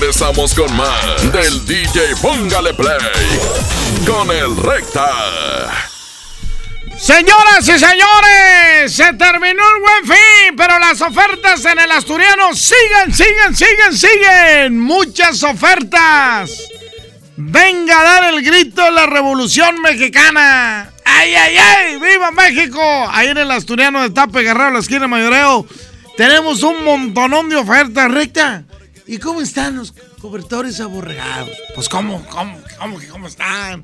Regresamos 0.00 0.54
con 0.54 0.72
más 0.76 1.32
del 1.32 1.66
DJ 1.66 2.14
Póngale 2.22 2.72
Play 2.72 2.98
con 4.06 4.30
el 4.30 4.56
Recta. 4.56 5.10
Señoras 6.96 7.62
y 7.62 7.76
señores, 7.76 8.92
se 8.94 9.12
terminó 9.14 9.60
el 9.74 9.80
buen 9.80 10.04
fin, 10.04 10.56
pero 10.56 10.78
las 10.78 11.00
ofertas 11.00 11.64
en 11.64 11.80
el 11.80 11.90
asturiano 11.90 12.54
siguen, 12.54 13.12
siguen, 13.12 13.56
siguen, 13.56 13.92
siguen. 13.92 14.78
Muchas 14.78 15.42
ofertas. 15.42 16.52
Venga 17.36 18.00
a 18.00 18.04
dar 18.04 18.34
el 18.34 18.42
grito 18.44 18.84
de 18.84 18.92
la 18.92 19.06
revolución 19.06 19.82
mexicana. 19.82 20.92
¡Ay, 21.04 21.34
ay, 21.34 21.56
ay! 21.56 21.98
¡Viva 21.98 22.30
México! 22.30 22.80
Ahí 23.10 23.30
en 23.30 23.38
el 23.38 23.50
asturiano 23.50 24.00
de 24.02 24.10
Tape 24.10 24.42
Guerrero, 24.42 24.70
la 24.70 24.78
esquina 24.78 25.08
Mayoreo, 25.08 25.66
tenemos 26.16 26.62
un 26.62 26.84
montonón 26.84 27.48
de 27.48 27.56
ofertas, 27.56 28.08
recta. 28.12 28.62
¿Y 29.08 29.16
cómo 29.16 29.40
están 29.40 29.76
los 29.76 29.94
cobertores 30.20 30.80
aborregados? 30.80 31.56
Pues, 31.74 31.88
¿cómo, 31.88 32.22
cómo, 32.26 32.60
cómo, 32.78 32.98
cómo 33.10 33.26
están? 33.26 33.82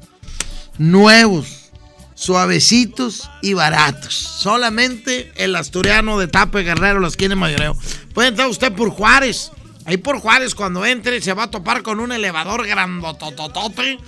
Nuevos, 0.76 1.70
suavecitos 2.14 3.30
y 3.40 3.54
baratos. 3.54 4.14
Solamente 4.14 5.32
el 5.36 5.56
asturiano 5.56 6.18
de 6.18 6.28
Tape 6.28 6.62
Guerrero, 6.62 7.00
la 7.00 7.08
esquina 7.08 7.30
de 7.30 7.36
Mayoreo. 7.36 7.74
Puede 8.12 8.28
entrar 8.28 8.48
usted 8.48 8.70
por 8.74 8.90
Juárez. 8.90 9.50
Ahí 9.86 9.96
por 9.96 10.18
Juárez, 10.18 10.54
cuando 10.54 10.84
entre, 10.84 11.22
se 11.22 11.32
va 11.32 11.44
a 11.44 11.50
topar 11.50 11.82
con 11.82 12.00
un 12.00 12.12
elevador 12.12 12.66
grandotototote 12.66 13.98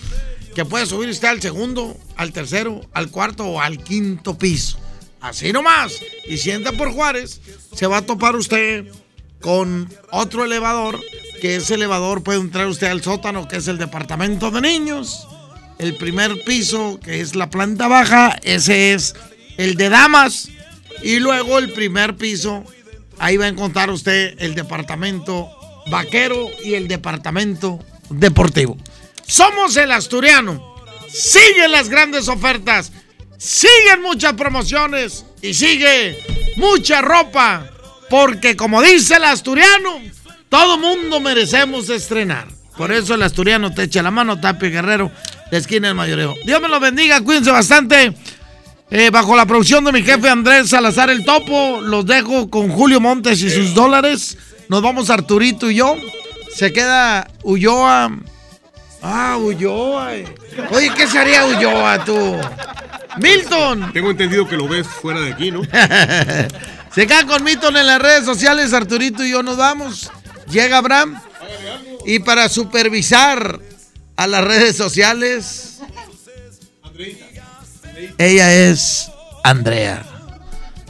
que 0.54 0.64
puede 0.66 0.84
subir 0.84 1.08
usted 1.08 1.28
al 1.28 1.40
segundo, 1.40 1.96
al 2.16 2.32
tercero, 2.32 2.82
al 2.92 3.10
cuarto 3.10 3.46
o 3.46 3.60
al 3.62 3.82
quinto 3.82 4.36
piso. 4.36 4.78
Así 5.22 5.50
nomás. 5.50 5.98
Y 6.26 6.36
si 6.36 6.50
entra 6.50 6.72
por 6.72 6.92
Juárez, 6.92 7.40
se 7.74 7.86
va 7.86 7.98
a 7.98 8.02
topar 8.06 8.36
usted 8.36 8.86
con 9.46 9.88
otro 10.10 10.44
elevador, 10.44 11.00
que 11.40 11.54
ese 11.54 11.74
elevador 11.74 12.24
puede 12.24 12.40
entrar 12.40 12.66
usted 12.66 12.88
al 12.88 13.04
sótano, 13.04 13.46
que 13.46 13.58
es 13.58 13.68
el 13.68 13.78
departamento 13.78 14.50
de 14.50 14.60
niños. 14.60 15.28
El 15.78 15.96
primer 15.96 16.42
piso, 16.42 16.98
que 16.98 17.20
es 17.20 17.36
la 17.36 17.48
planta 17.48 17.86
baja, 17.86 18.36
ese 18.42 18.92
es 18.92 19.14
el 19.56 19.76
de 19.76 19.88
damas. 19.88 20.48
Y 21.00 21.20
luego 21.20 21.60
el 21.60 21.70
primer 21.70 22.16
piso, 22.16 22.64
ahí 23.20 23.36
va 23.36 23.44
a 23.44 23.48
encontrar 23.48 23.88
usted 23.88 24.34
el 24.38 24.56
departamento 24.56 25.48
vaquero 25.92 26.48
y 26.64 26.74
el 26.74 26.88
departamento 26.88 27.78
deportivo. 28.10 28.76
Somos 29.28 29.76
el 29.76 29.92
asturiano. 29.92 30.74
Siguen 31.08 31.70
las 31.70 31.88
grandes 31.88 32.26
ofertas. 32.26 32.90
Siguen 33.38 34.02
muchas 34.02 34.32
promociones. 34.32 35.24
Y 35.40 35.54
sigue 35.54 36.18
mucha 36.56 37.00
ropa. 37.00 37.70
Porque 38.08 38.56
como 38.56 38.82
dice 38.82 39.16
el 39.16 39.24
asturiano, 39.24 40.00
todo 40.48 40.78
mundo 40.78 41.20
merecemos 41.20 41.90
estrenar. 41.90 42.48
Por 42.76 42.92
eso 42.92 43.14
el 43.14 43.22
asturiano 43.22 43.72
te 43.72 43.84
echa 43.84 44.02
la 44.02 44.10
mano, 44.10 44.40
Tapia 44.40 44.68
Guerrero, 44.68 45.10
de 45.50 45.56
esquina 45.56 45.88
del 45.88 45.96
mayoreo. 45.96 46.34
Dios 46.44 46.60
me 46.60 46.68
lo 46.68 46.78
bendiga, 46.78 47.20
cuídense 47.22 47.50
bastante. 47.50 48.12
Eh, 48.90 49.10
bajo 49.10 49.34
la 49.34 49.46
producción 49.46 49.84
de 49.84 49.90
mi 49.90 50.02
jefe 50.02 50.28
Andrés 50.28 50.68
Salazar 50.68 51.10
el 51.10 51.24
Topo, 51.24 51.80
los 51.80 52.06
dejo 52.06 52.48
con 52.50 52.68
Julio 52.68 53.00
Montes 53.00 53.42
y 53.42 53.50
sus 53.50 53.74
dólares. 53.74 54.38
Nos 54.68 54.82
vamos 54.82 55.10
Arturito 55.10 55.70
y 55.70 55.76
yo. 55.76 55.96
Se 56.54 56.72
queda 56.72 57.28
Ulloa. 57.42 58.12
Ah, 59.02 59.36
Ulloa. 59.38 60.12
Oye, 60.70 60.90
¿qué 60.96 61.06
sería 61.06 61.46
Ulloa 61.46 62.04
tú? 62.04 62.36
Milton. 63.20 63.92
Tengo 63.92 64.10
entendido 64.10 64.46
que 64.46 64.56
lo 64.56 64.68
ves 64.68 64.86
fuera 64.86 65.20
de 65.20 65.32
aquí, 65.32 65.50
¿no? 65.50 65.62
Se 66.96 67.06
queda 67.06 67.26
con 67.26 67.44
Milton 67.44 67.76
en 67.76 67.86
las 67.86 68.00
redes 68.00 68.24
sociales, 68.24 68.72
Arturito 68.72 69.22
y 69.22 69.30
yo 69.32 69.42
nos 69.42 69.58
vamos. 69.58 70.10
Llega 70.48 70.78
Abraham. 70.78 71.20
Y 72.06 72.20
para 72.20 72.48
supervisar 72.48 73.60
a 74.16 74.26
las 74.26 74.42
redes 74.42 74.78
sociales, 74.78 75.80
ella 78.16 78.50
es 78.70 79.10
Andrea. 79.44 80.06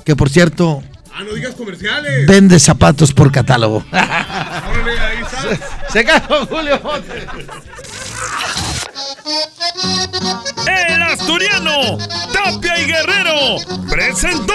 Que 0.04 0.14
por 0.14 0.30
cierto, 0.30 0.80
Ah, 1.12 1.24
no 1.24 1.32
digas 1.32 1.56
comerciales. 1.56 2.24
vende 2.28 2.60
zapatos 2.60 3.12
por 3.12 3.32
catálogo. 3.32 3.84
Órale, 3.90 5.00
ahí 5.00 5.18
está. 5.24 5.90
Se 5.90 6.06
Julio 6.48 6.80
Montes. 6.84 7.24
El 10.68 11.02
asturiano, 11.02 11.98
Tapia 12.32 12.78
y 12.78 12.84
Guerrero, 12.84 13.56
presentó. 13.90 14.54